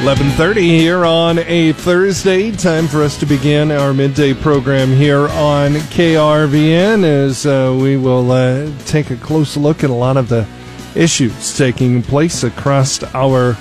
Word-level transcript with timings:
11:30 0.00 0.62
here 0.62 1.04
on 1.04 1.40
a 1.40 1.72
Thursday. 1.72 2.50
Time 2.52 2.88
for 2.88 3.02
us 3.02 3.18
to 3.18 3.26
begin 3.26 3.70
our 3.70 3.92
midday 3.92 4.32
program 4.32 4.90
here 4.90 5.28
on 5.28 5.74
KRVN 5.74 7.04
as 7.04 7.44
uh, 7.44 7.76
we 7.78 7.98
will 7.98 8.32
uh, 8.32 8.70
take 8.86 9.10
a 9.10 9.16
close 9.16 9.58
look 9.58 9.84
at 9.84 9.90
a 9.90 9.94
lot 9.94 10.16
of 10.16 10.30
the 10.30 10.46
issues 10.94 11.54
taking 11.54 12.02
place 12.02 12.44
across 12.44 13.02
our 13.14 13.58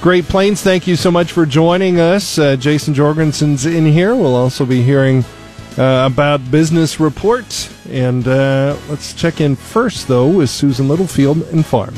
Great 0.00 0.24
Plains. 0.24 0.62
Thank 0.62 0.86
you 0.86 0.96
so 0.96 1.10
much 1.10 1.30
for 1.30 1.44
joining 1.44 2.00
us. 2.00 2.38
Uh, 2.38 2.56
Jason 2.56 2.94
Jorgensen's 2.94 3.66
in 3.66 3.84
here. 3.84 4.14
We'll 4.14 4.34
also 4.34 4.64
be 4.64 4.82
hearing 4.82 5.26
uh, 5.76 6.08
about 6.10 6.50
business 6.50 7.00
reports, 7.00 7.68
and 7.90 8.26
uh, 8.26 8.78
let's 8.88 9.12
check 9.12 9.42
in 9.42 9.56
first 9.56 10.08
though 10.08 10.28
with 10.28 10.48
Susan 10.48 10.88
Littlefield 10.88 11.42
and 11.52 11.66
Farm. 11.66 11.94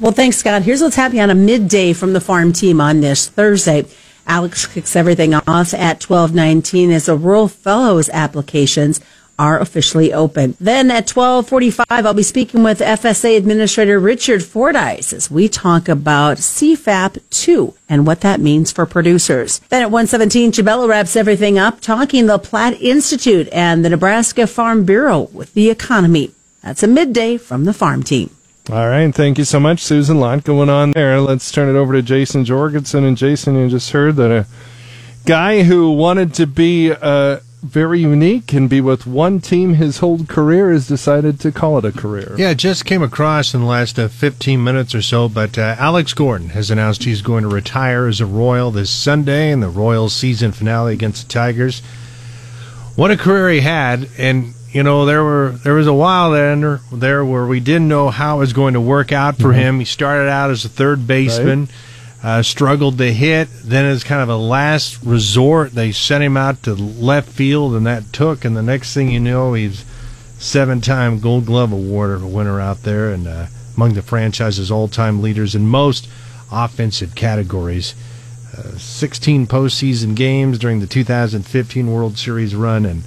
Well, 0.00 0.12
thanks, 0.12 0.36
Scott. 0.36 0.62
Here's 0.62 0.80
what's 0.80 0.94
happening 0.94 1.22
on 1.22 1.30
a 1.30 1.34
midday 1.34 1.92
from 1.92 2.12
the 2.12 2.20
farm 2.20 2.52
team 2.52 2.80
on 2.80 3.00
this 3.00 3.28
Thursday. 3.28 3.84
Alex 4.28 4.64
kicks 4.64 4.94
everything 4.94 5.34
off 5.34 5.74
at 5.74 6.04
1219 6.04 6.92
as 6.92 7.06
the 7.06 7.16
Rural 7.16 7.48
Fellows 7.48 8.08
applications 8.10 9.00
are 9.40 9.58
officially 9.58 10.12
open. 10.12 10.56
Then 10.60 10.92
at 10.92 11.10
1245, 11.10 11.86
I'll 11.90 12.14
be 12.14 12.22
speaking 12.22 12.62
with 12.62 12.78
FSA 12.78 13.36
Administrator 13.36 13.98
Richard 13.98 14.44
Fordyce 14.44 15.12
as 15.12 15.32
we 15.32 15.48
talk 15.48 15.88
about 15.88 16.36
CFAP 16.36 17.18
2 17.30 17.74
and 17.88 18.06
what 18.06 18.20
that 18.20 18.40
means 18.40 18.70
for 18.70 18.86
producers. 18.86 19.60
Then 19.68 19.82
at 19.82 19.90
117, 19.90 20.52
Chabella 20.52 20.88
wraps 20.88 21.16
everything 21.16 21.58
up 21.58 21.80
talking 21.80 22.26
the 22.26 22.38
Platte 22.38 22.80
Institute 22.80 23.48
and 23.50 23.84
the 23.84 23.90
Nebraska 23.90 24.46
Farm 24.46 24.84
Bureau 24.84 25.22
with 25.32 25.54
the 25.54 25.70
economy. 25.70 26.30
That's 26.62 26.84
a 26.84 26.88
midday 26.88 27.36
from 27.36 27.64
the 27.64 27.74
farm 27.74 28.04
team. 28.04 28.30
All 28.70 28.86
right, 28.86 29.14
thank 29.14 29.38
you 29.38 29.44
so 29.44 29.58
much, 29.58 29.80
Susan. 29.80 30.18
A 30.18 30.20
lot 30.20 30.44
going 30.44 30.68
on 30.68 30.90
there. 30.90 31.22
Let's 31.22 31.50
turn 31.50 31.74
it 31.74 31.78
over 31.78 31.94
to 31.94 32.02
Jason 32.02 32.44
Jorgensen. 32.44 33.02
And 33.02 33.16
Jason, 33.16 33.54
you 33.54 33.66
just 33.70 33.92
heard 33.92 34.16
that 34.16 34.30
a 34.30 34.46
guy 35.24 35.62
who 35.62 35.92
wanted 35.92 36.34
to 36.34 36.46
be 36.46 36.92
uh, 36.92 37.40
very 37.62 38.00
unique 38.00 38.52
and 38.52 38.68
be 38.68 38.82
with 38.82 39.06
one 39.06 39.40
team 39.40 39.74
his 39.74 39.98
whole 39.98 40.22
career 40.26 40.70
has 40.70 40.86
decided 40.86 41.40
to 41.40 41.50
call 41.50 41.78
it 41.78 41.86
a 41.86 41.92
career. 41.92 42.34
Yeah, 42.36 42.52
just 42.52 42.84
came 42.84 43.02
across 43.02 43.54
in 43.54 43.60
the 43.60 43.66
last 43.66 43.98
uh, 43.98 44.08
15 44.08 44.62
minutes 44.62 44.94
or 44.94 45.00
so, 45.00 45.30
but 45.30 45.56
uh, 45.56 45.74
Alex 45.78 46.12
Gordon 46.12 46.50
has 46.50 46.70
announced 46.70 47.04
he's 47.04 47.22
going 47.22 47.44
to 47.44 47.48
retire 47.48 48.06
as 48.06 48.20
a 48.20 48.26
Royal 48.26 48.70
this 48.70 48.90
Sunday 48.90 49.50
in 49.50 49.60
the 49.60 49.68
Royals 49.68 50.12
season 50.12 50.52
finale 50.52 50.92
against 50.92 51.26
the 51.26 51.32
Tigers. 51.32 51.80
What 52.96 53.10
a 53.10 53.16
career 53.16 53.48
he 53.48 53.60
had, 53.60 54.10
and 54.18 54.52
you 54.72 54.82
know, 54.82 55.06
there 55.06 55.24
were 55.24 55.50
there 55.64 55.74
was 55.74 55.86
a 55.86 55.94
while 55.94 56.30
there 56.30 56.80
there 56.92 57.24
where 57.24 57.46
we 57.46 57.60
didn't 57.60 57.88
know 57.88 58.10
how 58.10 58.36
it 58.36 58.40
was 58.40 58.52
going 58.52 58.74
to 58.74 58.80
work 58.80 59.12
out 59.12 59.36
for 59.36 59.48
mm-hmm. 59.48 59.58
him. 59.58 59.78
He 59.78 59.84
started 59.86 60.28
out 60.28 60.50
as 60.50 60.64
a 60.64 60.68
third 60.68 61.06
baseman, 61.06 61.68
right. 62.22 62.38
uh, 62.38 62.42
struggled 62.42 62.98
to 62.98 63.12
hit. 63.12 63.48
Then, 63.64 63.86
as 63.86 64.04
kind 64.04 64.20
of 64.20 64.28
a 64.28 64.36
last 64.36 65.02
resort, 65.02 65.72
they 65.72 65.92
sent 65.92 66.22
him 66.22 66.36
out 66.36 66.62
to 66.64 66.74
left 66.74 67.30
field, 67.30 67.74
and 67.74 67.86
that 67.86 68.12
took. 68.12 68.44
And 68.44 68.56
the 68.56 68.62
next 68.62 68.92
thing 68.92 69.10
you 69.10 69.20
know, 69.20 69.54
he's 69.54 69.86
seven-time 70.38 71.20
Gold 71.20 71.46
Glove 71.46 71.72
Award 71.72 72.22
winner 72.22 72.60
out 72.60 72.82
there, 72.82 73.10
and 73.10 73.26
uh, 73.26 73.46
among 73.74 73.94
the 73.94 74.02
franchise's 74.02 74.70
all-time 74.70 75.22
leaders 75.22 75.54
in 75.54 75.66
most 75.66 76.08
offensive 76.52 77.14
categories. 77.14 77.94
Uh, 78.56 78.76
16 78.76 79.46
postseason 79.46 80.14
games 80.14 80.58
during 80.58 80.80
the 80.80 80.86
2015 80.86 81.90
World 81.90 82.18
Series 82.18 82.54
run, 82.54 82.84
and 82.84 83.04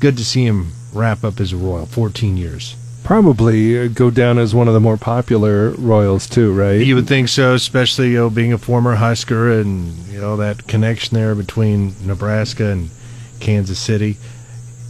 good 0.00 0.16
to 0.16 0.24
see 0.24 0.44
him 0.44 0.72
wrap 0.96 1.24
up 1.24 1.40
as 1.40 1.52
a 1.52 1.56
Royal. 1.56 1.86
14 1.86 2.36
years. 2.36 2.76
Probably 3.04 3.78
uh, 3.78 3.88
go 3.88 4.10
down 4.10 4.38
as 4.38 4.52
one 4.52 4.66
of 4.66 4.74
the 4.74 4.80
more 4.80 4.96
popular 4.96 5.70
Royals 5.70 6.28
too, 6.28 6.52
right? 6.52 6.84
You 6.84 6.96
would 6.96 7.06
think 7.06 7.28
so, 7.28 7.54
especially 7.54 8.10
you 8.10 8.16
know 8.16 8.30
being 8.30 8.52
a 8.52 8.58
former 8.58 8.96
Husker 8.96 9.60
and 9.60 9.92
you 10.08 10.20
know 10.20 10.36
that 10.38 10.66
connection 10.66 11.14
there 11.14 11.36
between 11.36 11.94
Nebraska 12.04 12.66
and 12.70 12.90
Kansas 13.38 13.78
City. 13.78 14.16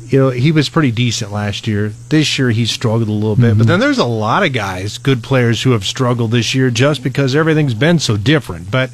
You 0.07 0.19
know 0.19 0.31
he 0.31 0.51
was 0.51 0.71
pretty 0.71 0.93
decent 0.93 1.31
last 1.31 1.67
year. 1.67 1.93
This 2.09 2.39
year 2.39 2.51
he 2.51 2.65
struggled 2.65 3.09
a 3.09 3.13
little 3.13 3.37
bit, 3.37 3.51
mm-hmm. 3.51 3.59
but 3.59 3.67
then 3.67 3.81
there's 3.81 3.99
a 3.99 4.07
lot 4.07 4.45
of 4.45 4.55
guys, 4.55 4.97
good 4.97 5.23
players, 5.23 5.63
who 5.63 5.73
have 5.73 5.85
struggled 5.85 6.31
this 6.31 6.55
year 6.55 6.71
just 6.71 7.03
because 7.03 7.37
everything's 7.37 7.75
been 7.75 7.99
so 7.99 8.17
different. 8.17 8.71
But 8.71 8.91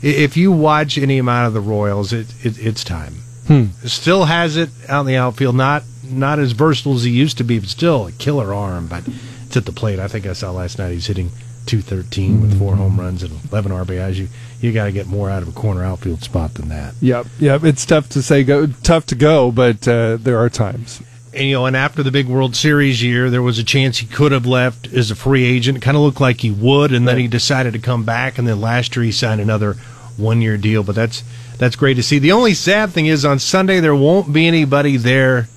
if 0.00 0.36
you 0.38 0.50
watch 0.50 0.96
any 0.96 1.18
amount 1.18 1.48
of 1.48 1.52
the 1.52 1.60
Royals, 1.60 2.14
it, 2.14 2.32
it 2.42 2.58
it's 2.58 2.84
time. 2.84 3.16
Hmm. 3.48 3.64
Still 3.84 4.24
has 4.24 4.56
it 4.56 4.70
out 4.88 5.00
in 5.00 5.06
the 5.06 5.16
outfield, 5.16 5.56
not 5.56 5.82
not 6.12 6.38
as 6.38 6.52
versatile 6.52 6.94
as 6.94 7.04
he 7.04 7.10
used 7.10 7.38
to 7.38 7.44
be, 7.44 7.58
but 7.58 7.68
still 7.68 8.06
a 8.06 8.12
killer 8.12 8.52
arm. 8.54 8.86
But 8.86 9.04
it's 9.46 9.56
at 9.56 9.66
the 9.66 9.72
plate. 9.72 9.98
I 9.98 10.08
think 10.08 10.26
I 10.26 10.32
saw 10.32 10.50
last 10.50 10.78
night 10.78 10.92
he's 10.92 11.06
hitting 11.06 11.30
213 11.66 12.40
with 12.40 12.58
four 12.58 12.76
home 12.76 12.98
runs 12.98 13.22
and 13.22 13.32
11 13.50 13.72
RBIs. 13.72 14.16
You 14.16 14.28
you 14.60 14.72
got 14.72 14.84
to 14.84 14.92
get 14.92 15.06
more 15.06 15.28
out 15.28 15.42
of 15.42 15.48
a 15.48 15.52
corner 15.52 15.82
outfield 15.82 16.22
spot 16.22 16.54
than 16.54 16.68
that. 16.68 16.94
Yep, 17.00 17.26
yep. 17.40 17.64
It's 17.64 17.84
tough 17.84 18.08
to 18.10 18.22
say 18.22 18.44
go, 18.44 18.66
tough 18.66 19.06
to 19.06 19.14
go, 19.14 19.50
but 19.50 19.86
uh, 19.88 20.18
there 20.18 20.38
are 20.38 20.48
times. 20.48 21.02
And 21.34 21.46
you 21.46 21.54
know, 21.54 21.66
and 21.66 21.76
after 21.76 22.02
the 22.02 22.10
big 22.10 22.26
World 22.26 22.54
Series 22.54 23.02
year, 23.02 23.30
there 23.30 23.42
was 23.42 23.58
a 23.58 23.64
chance 23.64 23.98
he 23.98 24.06
could 24.06 24.32
have 24.32 24.46
left 24.46 24.92
as 24.92 25.10
a 25.10 25.16
free 25.16 25.44
agent. 25.44 25.78
It 25.78 25.80
kind 25.80 25.96
of 25.96 26.02
looked 26.02 26.20
like 26.20 26.40
he 26.40 26.50
would, 26.50 26.92
and 26.92 27.08
then 27.08 27.18
he 27.18 27.26
decided 27.26 27.72
to 27.72 27.78
come 27.78 28.04
back. 28.04 28.38
And 28.38 28.46
then 28.46 28.60
last 28.60 28.94
year 28.94 29.04
he 29.04 29.12
signed 29.12 29.40
another 29.40 29.74
one 30.16 30.42
year 30.42 30.56
deal. 30.56 30.82
But 30.82 30.94
that's 30.94 31.24
that's 31.58 31.76
great 31.76 31.94
to 31.94 32.02
see. 32.02 32.18
The 32.18 32.32
only 32.32 32.54
sad 32.54 32.90
thing 32.90 33.06
is 33.06 33.24
on 33.24 33.38
Sunday 33.38 33.80
there 33.80 33.96
won't 33.96 34.32
be 34.32 34.46
anybody 34.46 34.96
there 34.96 35.48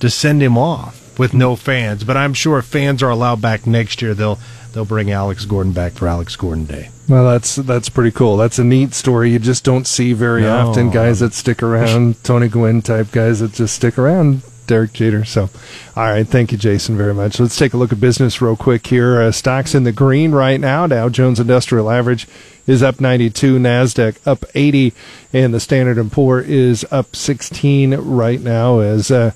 to 0.00 0.10
send 0.10 0.42
him 0.42 0.58
off 0.58 1.18
with 1.18 1.34
no 1.34 1.56
fans. 1.56 2.04
But 2.04 2.16
I'm 2.16 2.34
sure 2.34 2.58
if 2.58 2.66
fans 2.66 3.02
are 3.02 3.10
allowed 3.10 3.40
back 3.40 3.66
next 3.66 4.02
year, 4.02 4.14
they'll 4.14 4.38
they'll 4.72 4.84
bring 4.84 5.10
Alex 5.10 5.44
Gordon 5.44 5.72
back 5.72 5.92
for 5.92 6.08
Alex 6.08 6.36
Gordon 6.36 6.66
Day. 6.66 6.90
Well, 7.08 7.24
that's 7.24 7.56
that's 7.56 7.88
pretty 7.88 8.10
cool. 8.10 8.36
That's 8.36 8.58
a 8.58 8.64
neat 8.64 8.94
story. 8.94 9.30
You 9.30 9.38
just 9.38 9.64
don't 9.64 9.86
see 9.86 10.12
very 10.12 10.42
no. 10.42 10.68
often 10.68 10.90
guys 10.90 11.20
that 11.20 11.34
stick 11.34 11.62
around, 11.62 12.22
Tony 12.24 12.48
Gwynn 12.48 12.82
type 12.82 13.10
guys 13.12 13.40
that 13.40 13.52
just 13.52 13.74
stick 13.74 13.98
around. 13.98 14.42
Derek 14.66 14.92
Jeter. 14.92 15.24
So, 15.24 15.48
all 15.94 16.10
right, 16.10 16.26
thank 16.26 16.50
you, 16.50 16.58
Jason, 16.58 16.96
very 16.96 17.14
much. 17.14 17.38
Let's 17.38 17.56
take 17.56 17.72
a 17.72 17.76
look 17.76 17.92
at 17.92 18.00
business 18.00 18.42
real 18.42 18.56
quick 18.56 18.84
here. 18.88 19.20
Uh, 19.20 19.30
stocks 19.30 19.76
in 19.76 19.84
the 19.84 19.92
green 19.92 20.32
right 20.32 20.58
now. 20.58 20.88
Dow 20.88 21.08
Jones 21.08 21.38
Industrial 21.38 21.88
Average 21.88 22.26
is 22.66 22.82
up 22.82 23.00
92, 23.00 23.60
Nasdaq 23.60 24.18
up 24.26 24.44
80, 24.56 24.92
and 25.32 25.54
the 25.54 25.60
Standard 25.60 25.98
and 25.98 26.10
Poor 26.10 26.40
is 26.40 26.84
up 26.90 27.14
16 27.14 27.94
right 27.94 28.40
now 28.40 28.80
as. 28.80 29.12
Uh, 29.12 29.30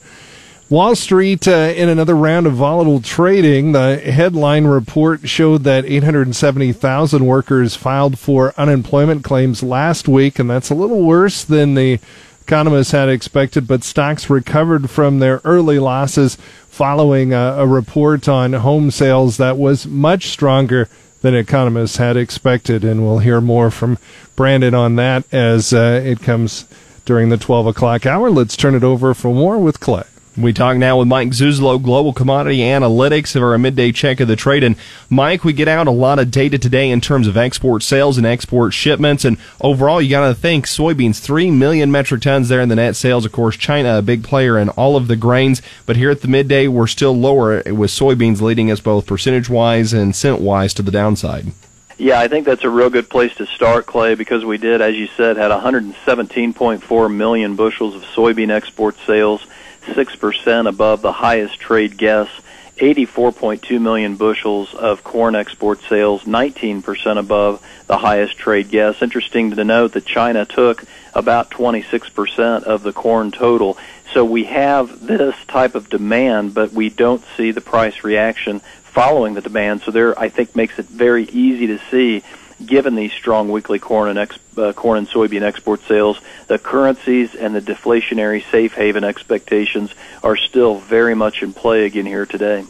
Wall 0.71 0.95
Street 0.95 1.49
uh, 1.49 1.73
in 1.75 1.89
another 1.89 2.15
round 2.15 2.47
of 2.47 2.53
volatile 2.53 3.01
trading. 3.01 3.73
The 3.73 3.97
headline 3.99 4.69
report 4.69 5.29
showed 5.29 5.65
that 5.65 5.85
870,000 5.85 7.27
workers 7.27 7.75
filed 7.75 8.21
for 8.21 8.55
unemployment 8.57 9.25
claims 9.25 9.65
last 9.65 10.07
week, 10.07 10.39
and 10.39 10.49
that's 10.49 10.71
a 10.71 10.77
little 10.77 11.03
worse 11.03 11.43
than 11.43 11.75
the 11.75 11.99
economists 12.41 12.93
had 12.93 13.09
expected. 13.09 13.67
But 13.67 13.83
stocks 13.83 14.31
recovered 14.31 14.91
from 14.91 15.19
their 15.19 15.41
early 15.43 15.81
losses 15.81 16.37
following 16.69 17.33
a, 17.33 17.57
a 17.59 17.67
report 17.67 18.29
on 18.29 18.53
home 18.53 18.93
sales 18.93 19.39
that 19.39 19.59
was 19.59 19.89
much 19.89 20.29
stronger 20.29 20.89
than 21.21 21.35
economists 21.35 21.97
had 21.97 22.17
expected. 22.17 22.85
And 22.85 23.03
we'll 23.03 23.19
hear 23.19 23.41
more 23.41 23.73
from 23.73 23.99
Brandon 24.37 24.77
on 24.77 24.95
that 24.95 25.25
as 25.35 25.73
uh, 25.73 26.01
it 26.05 26.21
comes 26.21 26.67
during 27.05 27.29
the 27.29 27.37
12 27.37 27.67
o'clock 27.67 28.07
hour. 28.07 28.31
Let's 28.31 28.57
turn 28.57 28.77
it 28.77 28.85
over 28.85 29.15
for 29.15 29.35
more 29.35 29.59
with 29.59 29.81
Clay. 29.81 30.05
We 30.41 30.55
talk 30.55 30.79
now 30.79 30.99
with 30.99 31.09
Mike 31.09 31.31
Zuzolo, 31.31 31.83
Global 31.83 32.15
Commodity 32.15 32.61
Analytics, 32.61 33.37
of 33.37 33.43
our 33.43 33.59
midday 33.59 33.93
check 33.93 34.21
of 34.21 34.29
the 34.29 34.37
trade. 34.37 34.65
And 34.65 34.77
Mike, 35.11 35.45
we 35.45 35.53
get 35.53 35.69
out 35.69 35.87
a 35.87 35.91
lot 35.91 36.19
of 36.19 36.31
data 36.31 36.57
today 36.57 36.89
in 36.89 37.03
terms 37.03 37.27
of 37.27 37.37
export 37.37 37.83
sales 37.83 38.17
and 38.17 38.27
export 38.27 38.73
shipments. 38.73 39.27
And 39.27 39.37
overall, 39.61 40.01
you 40.01 40.09
got 40.09 40.27
to 40.29 40.35
think 40.35 40.67
soybeans, 40.67 41.21
3 41.21 41.51
million 41.51 41.91
metric 41.91 42.23
tons 42.23 42.49
there 42.49 42.63
in 42.63 42.71
the 42.71 42.77
net 42.77 42.97
sales. 42.97 43.27
Of 43.27 43.33
course, 43.33 43.57
China, 43.57 43.99
a 43.99 44.03
big 44.03 44.25
player 44.25 44.57
in 44.57 44.71
all 44.71 44.97
of 44.97 45.09
the 45.09 45.17
grains. 45.17 45.61
But 45.85 45.97
here 45.97 46.11
at 46.11 46.23
the 46.23 46.29
midday, 46.29 46.69
we're 46.69 46.87
still 46.87 47.15
lower 47.15 47.63
with 47.67 47.91
soybeans 47.91 48.41
leading 48.41 48.71
us 48.71 48.81
both 48.81 49.07
percentage 49.07 49.51
wise 49.51 49.93
and 49.93 50.17
cent 50.17 50.41
wise 50.41 50.73
to 50.75 50.83
the 50.83 50.91
downside. 50.91 51.53
Yeah, 51.99 52.19
I 52.19 52.29
think 52.29 52.47
that's 52.47 52.65
a 52.65 52.71
real 52.71 52.89
good 52.89 53.11
place 53.11 53.35
to 53.35 53.45
start, 53.45 53.85
Clay, 53.85 54.15
because 54.15 54.43
we 54.43 54.57
did, 54.57 54.81
as 54.81 54.95
you 54.97 55.07
said, 55.19 55.37
had 55.37 55.51
117.4 55.51 57.15
million 57.15 57.57
bushels 57.57 57.95
of 57.95 58.03
soybean 58.05 58.51
export 58.51 58.97
sales 59.07 59.47
6% 59.83 60.69
above 60.69 61.03
the 61.03 61.13
highest 61.13 61.59
trade 61.61 61.97
guess. 61.97 62.29
84.2 62.77 63.79
million 63.79 64.17
bushels 64.17 64.73
of 64.75 65.05
corn 65.05 65.35
export 65.35 65.83
sales, 65.83 66.25
19% 66.25 67.19
above 67.19 67.65
the 67.87 67.99
highest 67.99 68.39
trade 68.39 68.71
guess. 68.71 69.03
Interesting 69.03 69.51
to 69.51 69.65
note 69.65 69.93
that 69.93 70.07
China 70.07 70.47
took 70.47 70.85
about 71.15 71.51
26% 71.51 72.63
of 72.63 72.83
the 72.83 72.93
corn 72.93 73.31
total. 73.33 73.77
So 74.15 74.25
we 74.25 74.45
have 74.45 75.07
this 75.07 75.37
type 75.47 75.75
of 75.75 75.91
demand, 75.91 76.55
but 76.55 76.73
we 76.73 76.89
don't 76.89 77.23
see 77.37 77.51
the 77.51 77.61
price 77.61 78.03
reaction 78.03 78.61
following 78.61 79.35
the 79.35 79.43
demand. 79.43 79.83
So 79.83 79.91
there, 79.91 80.19
I 80.19 80.31
think, 80.31 80.57
makes 80.57 80.79
it 80.79 80.87
very 80.87 81.25
easy 81.25 81.67
to 81.69 81.79
see 81.91 82.23
given 82.65 82.95
these 82.95 83.13
strong 83.13 83.51
weekly 83.51 83.79
corn 83.79 84.09
and 84.09 84.19
ex, 84.19 84.39
uh, 84.57 84.73
corn 84.73 84.99
and 84.99 85.09
soybean 85.09 85.43
export 85.43 85.81
sales, 85.83 86.21
the 86.47 86.59
currencies 86.59 87.35
and 87.35 87.55
the 87.55 87.61
deflationary 87.61 88.43
safe 88.51 88.75
haven 88.75 89.05
expectations 89.05 89.95
are 90.23 90.37
still 90.37 90.79
very 90.79 91.15
much 91.15 91.43
in 91.43 91.53
play 91.53 91.85
again 91.85 92.07
here 92.07 92.27
today. 92.27 92.65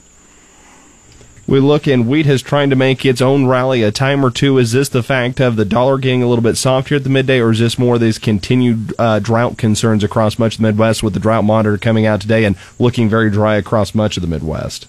We 1.50 1.58
look 1.58 1.88
and 1.88 2.06
wheat 2.06 2.26
has 2.26 2.42
trying 2.42 2.70
to 2.70 2.76
make 2.76 3.04
its 3.04 3.20
own 3.20 3.46
rally 3.46 3.82
a 3.82 3.90
time 3.90 4.24
or 4.24 4.30
two. 4.30 4.58
Is 4.58 4.70
this 4.70 4.88
the 4.88 5.02
fact 5.02 5.40
of 5.40 5.56
the 5.56 5.64
dollar 5.64 5.98
getting 5.98 6.22
a 6.22 6.28
little 6.28 6.44
bit 6.44 6.56
softer 6.56 6.94
at 6.94 7.02
the 7.02 7.10
midday, 7.10 7.40
or 7.40 7.50
is 7.50 7.58
this 7.58 7.76
more 7.76 7.96
of 7.96 8.00
these 8.00 8.20
continued 8.20 8.94
uh, 9.00 9.18
drought 9.18 9.58
concerns 9.58 10.04
across 10.04 10.38
much 10.38 10.54
of 10.54 10.60
the 10.60 10.68
Midwest 10.68 11.02
with 11.02 11.12
the 11.12 11.18
drought 11.18 11.42
monitor 11.42 11.76
coming 11.76 12.06
out 12.06 12.20
today 12.20 12.44
and 12.44 12.54
looking 12.78 13.08
very 13.08 13.30
dry 13.30 13.56
across 13.56 13.96
much 13.96 14.16
of 14.16 14.20
the 14.20 14.28
Midwest? 14.28 14.86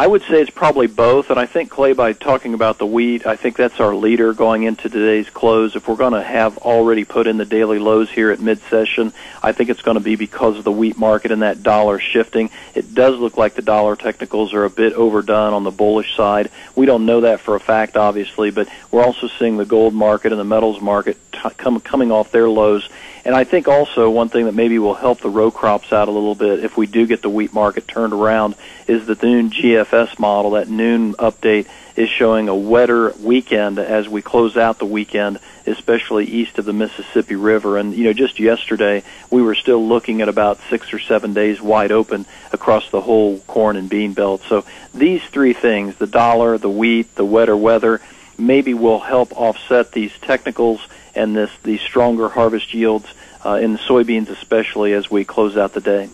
I 0.00 0.06
would 0.06 0.22
say 0.22 0.40
it's 0.40 0.48
probably 0.48 0.86
both, 0.86 1.28
and 1.28 1.38
I 1.38 1.44
think 1.44 1.68
Clay, 1.68 1.92
by 1.92 2.14
talking 2.14 2.54
about 2.54 2.78
the 2.78 2.86
wheat, 2.86 3.26
I 3.26 3.36
think 3.36 3.58
that's 3.58 3.80
our 3.80 3.94
leader 3.94 4.32
going 4.32 4.62
into 4.62 4.88
today's 4.88 5.28
close. 5.28 5.76
If 5.76 5.88
we're 5.88 5.96
going 5.96 6.14
to 6.14 6.22
have 6.22 6.56
already 6.56 7.04
put 7.04 7.26
in 7.26 7.36
the 7.36 7.44
daily 7.44 7.78
lows 7.78 8.10
here 8.10 8.30
at 8.30 8.40
mid-session, 8.40 9.12
I 9.42 9.52
think 9.52 9.68
it's 9.68 9.82
going 9.82 9.98
to 9.98 10.02
be 10.02 10.16
because 10.16 10.56
of 10.56 10.64
the 10.64 10.72
wheat 10.72 10.96
market 10.96 11.32
and 11.32 11.42
that 11.42 11.62
dollar 11.62 11.98
shifting. 11.98 12.48
It 12.74 12.94
does 12.94 13.18
look 13.18 13.36
like 13.36 13.56
the 13.56 13.60
dollar 13.60 13.94
technicals 13.94 14.54
are 14.54 14.64
a 14.64 14.70
bit 14.70 14.94
overdone 14.94 15.52
on 15.52 15.64
the 15.64 15.70
bullish 15.70 16.16
side. 16.16 16.50
We 16.74 16.86
don't 16.86 17.04
know 17.04 17.20
that 17.20 17.40
for 17.40 17.54
a 17.54 17.60
fact, 17.60 17.98
obviously, 17.98 18.50
but 18.50 18.70
we're 18.90 19.04
also 19.04 19.28
seeing 19.28 19.58
the 19.58 19.66
gold 19.66 19.92
market 19.92 20.32
and 20.32 20.40
the 20.40 20.44
metals 20.44 20.80
market 20.80 21.18
t- 21.30 21.50
come, 21.58 21.78
coming 21.78 22.10
off 22.10 22.32
their 22.32 22.48
lows 22.48 22.88
and 23.24 23.34
I 23.34 23.44
think 23.44 23.68
also 23.68 24.08
one 24.10 24.28
thing 24.28 24.46
that 24.46 24.54
maybe 24.54 24.78
will 24.78 24.94
help 24.94 25.20
the 25.20 25.28
row 25.28 25.50
crops 25.50 25.92
out 25.92 26.08
a 26.08 26.10
little 26.10 26.34
bit 26.34 26.64
if 26.64 26.76
we 26.76 26.86
do 26.86 27.06
get 27.06 27.22
the 27.22 27.28
wheat 27.28 27.52
market 27.52 27.86
turned 27.86 28.12
around 28.12 28.54
is 28.86 29.06
the 29.06 29.18
noon 29.22 29.50
GFS 29.90 30.18
model. 30.18 30.52
That 30.52 30.68
noon 30.68 31.14
update 31.14 31.66
is 31.96 32.08
showing 32.08 32.48
a 32.48 32.54
wetter 32.54 33.12
weekend 33.20 33.78
as 33.78 34.08
we 34.08 34.22
close 34.22 34.56
out 34.56 34.78
the 34.78 34.86
weekend, 34.86 35.38
especially 35.66 36.26
east 36.26 36.58
of 36.58 36.64
the 36.64 36.72
Mississippi 36.72 37.36
River. 37.36 37.76
And, 37.76 37.94
you 37.94 38.04
know, 38.04 38.12
just 38.12 38.38
yesterday 38.38 39.02
we 39.30 39.42
were 39.42 39.54
still 39.54 39.86
looking 39.86 40.22
at 40.22 40.28
about 40.28 40.58
six 40.68 40.92
or 40.92 40.98
seven 40.98 41.34
days 41.34 41.60
wide 41.60 41.92
open 41.92 42.26
across 42.52 42.90
the 42.90 43.00
whole 43.00 43.38
corn 43.40 43.76
and 43.76 43.88
bean 43.88 44.12
belt. 44.12 44.42
So 44.48 44.64
these 44.94 45.22
three 45.24 45.52
things, 45.52 45.96
the 45.96 46.06
dollar, 46.06 46.58
the 46.58 46.70
wheat, 46.70 47.14
the 47.16 47.24
wetter 47.24 47.56
weather, 47.56 48.00
maybe 48.38 48.72
will 48.72 49.00
help 49.00 49.32
offset 49.32 49.92
these 49.92 50.12
technicals 50.20 50.80
and 51.14 51.36
this 51.36 51.50
these 51.64 51.80
stronger 51.80 52.28
harvest 52.28 52.72
yields 52.72 53.06
uh, 53.44 53.54
in 53.54 53.72
the 53.72 53.78
soybeans, 53.80 54.28
especially 54.28 54.92
as 54.92 55.10
we 55.10 55.24
close 55.24 55.56
out 55.56 55.72
the 55.72 55.80
day. 55.80 56.08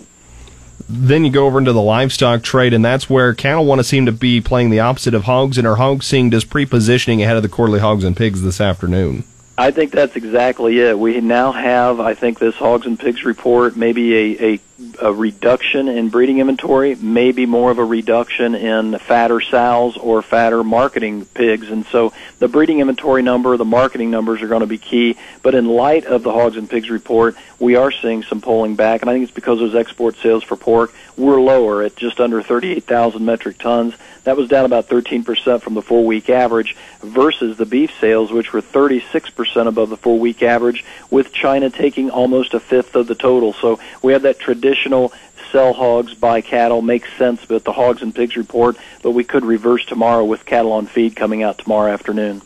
Then 0.88 1.24
you 1.24 1.30
go 1.32 1.46
over 1.46 1.58
into 1.58 1.72
the 1.72 1.82
livestock 1.82 2.42
trade, 2.42 2.72
and 2.72 2.84
that's 2.84 3.10
where 3.10 3.34
cattle 3.34 3.64
want 3.64 3.80
to 3.80 3.84
seem 3.84 4.06
to 4.06 4.12
be 4.12 4.40
playing 4.40 4.70
the 4.70 4.80
opposite 4.80 5.14
of 5.14 5.24
hogs, 5.24 5.58
and 5.58 5.66
are 5.66 5.76
hogs 5.76 6.06
seeing 6.06 6.30
just 6.30 6.50
pre-positioning 6.50 7.22
ahead 7.22 7.36
of 7.36 7.42
the 7.42 7.48
quarterly 7.48 7.80
hogs 7.80 8.04
and 8.04 8.16
pigs 8.16 8.42
this 8.42 8.60
afternoon? 8.60 9.24
I 9.58 9.70
think 9.70 9.90
that's 9.90 10.16
exactly 10.16 10.78
it. 10.80 10.98
We 10.98 11.20
now 11.20 11.50
have, 11.50 11.98
I 11.98 12.14
think, 12.14 12.38
this 12.38 12.54
hogs 12.54 12.86
and 12.86 12.98
pigs 12.98 13.24
report, 13.24 13.74
maybe 13.74 14.14
a, 14.14 14.54
a 14.54 14.60
a 15.00 15.12
reduction 15.12 15.88
in 15.88 16.10
breeding 16.10 16.38
inventory, 16.38 16.94
maybe 16.96 17.46
more 17.46 17.70
of 17.70 17.78
a 17.78 17.84
reduction 17.84 18.54
in 18.54 18.98
fatter 18.98 19.40
sows 19.40 19.96
or 19.96 20.20
fatter 20.20 20.62
marketing 20.62 21.24
pigs. 21.24 21.70
And 21.70 21.86
so 21.86 22.12
the 22.40 22.48
breeding 22.48 22.80
inventory 22.80 23.22
number, 23.22 23.56
the 23.56 23.64
marketing 23.64 24.10
numbers 24.10 24.42
are 24.42 24.48
going 24.48 24.60
to 24.60 24.66
be 24.66 24.76
key. 24.76 25.16
But 25.42 25.54
in 25.54 25.66
light 25.66 26.04
of 26.04 26.22
the 26.22 26.32
hogs 26.32 26.58
and 26.58 26.68
pigs 26.68 26.90
report, 26.90 27.36
we 27.58 27.76
are 27.76 27.90
seeing 27.90 28.22
some 28.22 28.42
pulling 28.42 28.76
back. 28.76 29.00
And 29.00 29.08
I 29.08 29.14
think 29.14 29.22
it's 29.22 29.32
because 29.32 29.60
those 29.60 29.74
export 29.74 30.16
sales 30.16 30.44
for 30.44 30.56
pork 30.56 30.92
were 31.16 31.40
lower 31.40 31.82
at 31.82 31.96
just 31.96 32.20
under 32.20 32.42
38,000 32.42 33.24
metric 33.24 33.56
tons. 33.56 33.94
That 34.24 34.36
was 34.36 34.48
down 34.48 34.66
about 34.66 34.88
13% 34.88 35.62
from 35.62 35.74
the 35.74 35.82
four 35.82 36.04
week 36.04 36.28
average 36.28 36.76
versus 37.00 37.56
the 37.56 37.64
beef 37.64 37.92
sales, 37.98 38.30
which 38.30 38.52
were 38.52 38.60
36% 38.60 39.66
above 39.68 39.88
the 39.88 39.96
four 39.96 40.18
week 40.18 40.42
average, 40.42 40.84
with 41.10 41.32
China 41.32 41.70
taking 41.70 42.10
almost 42.10 42.52
a 42.52 42.60
fifth 42.60 42.94
of 42.94 43.06
the 43.06 43.14
total. 43.14 43.54
So 43.54 43.78
we 44.02 44.12
have 44.12 44.22
that 44.22 44.38
tradition 44.38 44.65
traditional 44.66 45.12
sell 45.52 45.72
hogs, 45.72 46.12
buy 46.14 46.40
cattle 46.40 46.82
makes 46.82 47.12
sense 47.16 47.48
with 47.48 47.62
the 47.62 47.72
hogs 47.72 48.02
and 48.02 48.12
pigs 48.12 48.36
report, 48.36 48.76
but 49.02 49.12
we 49.12 49.22
could 49.22 49.44
reverse 49.44 49.84
tomorrow 49.84 50.24
with 50.24 50.44
cattle 50.44 50.72
on 50.72 50.86
feed 50.86 51.14
coming 51.14 51.42
out 51.42 51.56
tomorrow 51.58 51.92
afternoon. 51.92 52.42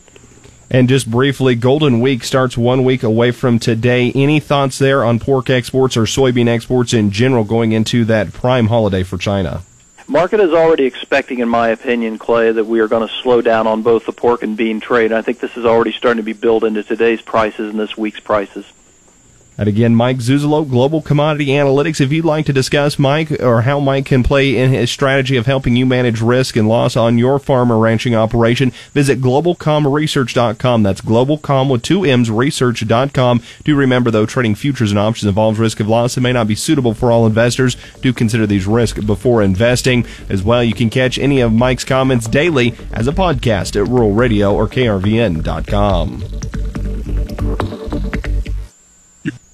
And 0.69 0.87
just 0.87 1.09
briefly, 1.09 1.55
Golden 1.55 1.99
Week 1.99 2.23
starts 2.23 2.55
one 2.55 2.83
week 2.83 3.01
away 3.03 3.31
from 3.31 3.57
today. 3.57 4.11
Any 4.13 4.39
thoughts 4.39 4.77
there 4.77 5.03
on 5.03 5.19
pork 5.19 5.49
exports 5.49 5.97
or 5.97 6.03
soybean 6.03 6.47
exports 6.47 6.93
in 6.93 7.09
general 7.09 7.43
going 7.43 7.71
into 7.71 8.05
that 8.05 8.31
prime 8.31 8.67
holiday 8.67 9.03
for 9.03 9.17
China? 9.17 9.63
Market 10.07 10.39
is 10.39 10.53
already 10.53 10.85
expecting, 10.85 11.39
in 11.39 11.49
my 11.49 11.69
opinion, 11.69 12.19
Clay, 12.19 12.51
that 12.51 12.65
we 12.65 12.81
are 12.81 12.87
going 12.87 13.07
to 13.07 13.13
slow 13.15 13.41
down 13.41 13.65
on 13.65 13.81
both 13.81 14.05
the 14.05 14.11
pork 14.11 14.43
and 14.43 14.55
bean 14.55 14.79
trade. 14.79 15.11
I 15.11 15.21
think 15.21 15.39
this 15.39 15.57
is 15.57 15.65
already 15.65 15.91
starting 15.91 16.17
to 16.17 16.23
be 16.23 16.33
built 16.33 16.63
into 16.63 16.83
today's 16.83 17.21
prices 17.21 17.71
and 17.71 17.79
this 17.79 17.97
week's 17.97 18.19
prices. 18.19 18.65
And 19.57 19.67
again, 19.67 19.95
Mike 19.95 20.17
Zuzolo, 20.17 20.67
Global 20.67 21.01
Commodity 21.01 21.47
Analytics. 21.47 22.01
If 22.01 22.11
you'd 22.11 22.25
like 22.25 22.45
to 22.47 22.53
discuss 22.53 22.97
Mike 22.97 23.31
or 23.41 23.61
how 23.61 23.79
Mike 23.79 24.05
can 24.05 24.23
play 24.23 24.57
in 24.57 24.71
his 24.71 24.89
strategy 24.89 25.37
of 25.37 25.45
helping 25.45 25.75
you 25.75 25.85
manage 25.85 26.21
risk 26.21 26.55
and 26.55 26.67
loss 26.67 26.95
on 26.95 27.17
your 27.17 27.37
farm 27.37 27.71
or 27.71 27.77
ranching 27.77 28.15
operation, 28.15 28.71
visit 28.93 29.21
globalcommresearch.com. 29.21 30.83
That's 30.83 31.01
globalcom 31.01 31.69
with 31.69 31.83
two 31.83 32.05
M's 32.05 32.31
research.com. 32.31 33.43
Do 33.63 33.75
remember 33.75 34.09
though, 34.09 34.25
trading 34.25 34.55
futures 34.55 34.91
and 34.91 34.99
options 34.99 35.27
involves 35.27 35.59
risk 35.59 35.79
of 35.79 35.87
loss 35.87 36.17
and 36.17 36.23
may 36.23 36.33
not 36.33 36.47
be 36.47 36.55
suitable 36.55 36.93
for 36.93 37.11
all 37.11 37.27
investors. 37.27 37.77
Do 38.01 38.13
consider 38.13 38.47
these 38.47 38.65
risks 38.65 39.03
before 39.03 39.43
investing. 39.43 40.05
As 40.29 40.41
well, 40.41 40.63
you 40.63 40.73
can 40.73 40.89
catch 40.89 41.19
any 41.19 41.41
of 41.41 41.53
Mike's 41.53 41.83
comments 41.83 42.27
daily 42.27 42.73
as 42.93 43.07
a 43.07 43.11
podcast 43.11 43.79
at 43.79 43.87
Rural 43.87 44.13
Radio 44.13 44.55
or 44.55 44.67
KRVN.com. 44.67 46.70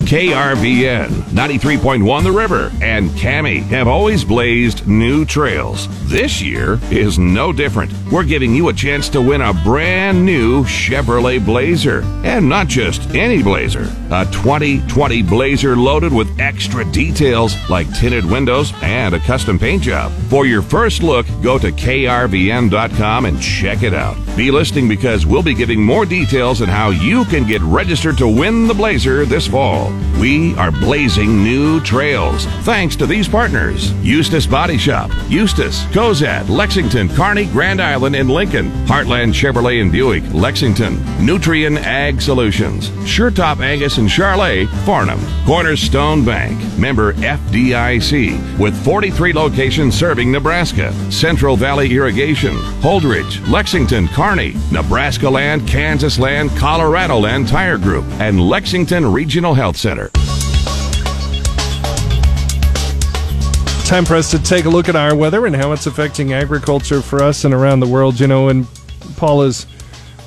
KRVN 0.07 1.09
93.1 1.33 2.24
The 2.24 2.31
River 2.31 2.71
and 2.81 3.09
KAMI 3.18 3.59
have 3.63 3.89
always 3.89 4.24
blazed 4.24 4.88
new 4.88 5.25
trails. 5.25 5.89
This 6.07 6.42
year 6.42 6.80
is 6.89 7.19
no 7.19 7.51
different. 7.51 7.92
We're 8.09 8.24
giving 8.24 8.56
you 8.56 8.69
a 8.69 8.74
chance 8.74 9.09
to 9.09 9.21
win 9.21 9.42
a 9.42 9.51
brand 9.54 10.25
new 10.25 10.63
Chevrolet 10.63 11.45
Blazer. 11.45 12.04
And 12.24 12.48
not 12.48 12.69
just 12.69 13.13
any 13.15 13.44
Blazer, 13.44 13.94
a 14.09 14.24
2020 14.31 15.24
Blazer 15.24 15.75
loaded 15.75 16.13
with 16.13 16.39
extra 16.39 16.86
details 16.86 17.54
like 17.69 17.94
tinted 17.94 18.24
windows 18.24 18.71
and 18.81 19.13
a 19.13 19.19
custom 19.19 19.59
paint 19.59 19.83
job. 19.83 20.13
For 20.30 20.45
your 20.45 20.62
first 20.62 21.04
look, 21.04 21.25
go 21.44 21.59
to 21.59 21.69
krvn.com 21.69 23.25
and 23.25 23.42
check 23.42 23.83
it 23.83 23.94
out. 23.94 24.15
Be 24.38 24.51
listening 24.51 24.88
because 24.88 25.25
we'll 25.25 25.44
be 25.44 25.54
giving 25.54 25.83
more 25.83 26.06
details 26.06 26.62
on 26.62 26.69
how 26.69 26.92
you 26.92 27.25
can 27.25 27.45
get 27.45 27.62
registered 27.63 28.18
to 28.19 28.27
win 28.30 28.68
the 28.68 28.74
Blazer 28.74 29.25
this 29.25 29.48
fall. 29.48 29.96
We 30.19 30.55
are 30.55 30.71
blazing 30.71 31.44
new 31.44 31.79
trails. 31.81 32.45
Thanks 32.63 32.95
to 32.95 33.05
these 33.05 33.27
partners 33.27 33.91
Eustis 34.03 34.49
Body 34.49 34.77
Shop, 34.77 35.11
Eustis, 35.29 35.83
Cozad, 35.91 36.49
Lexington, 36.49 37.07
Kearney, 37.09 37.45
Grand 37.45 37.81
Island, 37.81 38.15
and 38.15 38.29
Lincoln, 38.29 38.71
Heartland 38.88 39.33
Chevrolet 39.33 39.81
and 39.81 39.91
Buick, 39.91 40.23
Lexington, 40.33 40.97
Nutrien 41.19 41.77
Ag 41.77 42.19
Solutions, 42.19 42.89
SureTop 43.06 43.59
Angus 43.59 43.99
and 43.99 44.09
Charolais, 44.09 44.68
Farnham, 44.85 45.19
Cornerstone 45.45 46.25
Bank, 46.25 46.59
member 46.77 47.13
FDIC, 47.13 48.59
with 48.59 48.75
43 48.83 49.33
locations 49.33 49.95
serving 49.95 50.31
Nebraska, 50.31 50.93
Central 51.11 51.55
Valley 51.55 51.93
Irrigation, 51.93 52.55
Holdridge, 52.81 53.47
Lexington, 53.49 54.07
Kearney, 54.09 54.55
Nebraska 54.71 55.29
Land, 55.29 55.67
Kansas 55.67 56.19
Land, 56.19 56.51
Colorado 56.57 57.17
Land 57.17 57.47
Tire 57.47 57.77
Group, 57.77 58.05
and 58.19 58.39
Lexington 58.39 59.11
Regional 59.11 59.53
Health 59.53 59.77
Center. 59.77 60.09
Time 63.87 64.03
for 64.03 64.15
us 64.15 64.29
to 64.31 64.39
take 64.43 64.65
a 64.65 64.69
look 64.69 64.89
at 64.89 64.97
our 64.97 65.15
weather 65.15 65.45
and 65.45 65.55
how 65.55 65.71
it's 65.71 65.87
affecting 65.87 66.33
agriculture 66.33 67.01
for 67.01 67.23
us 67.23 67.45
and 67.45 67.53
around 67.53 67.79
the 67.79 67.87
world. 67.87 68.19
You 68.19 68.27
know, 68.27 68.49
and 68.49 68.67
Paul 69.15 69.43
is 69.43 69.65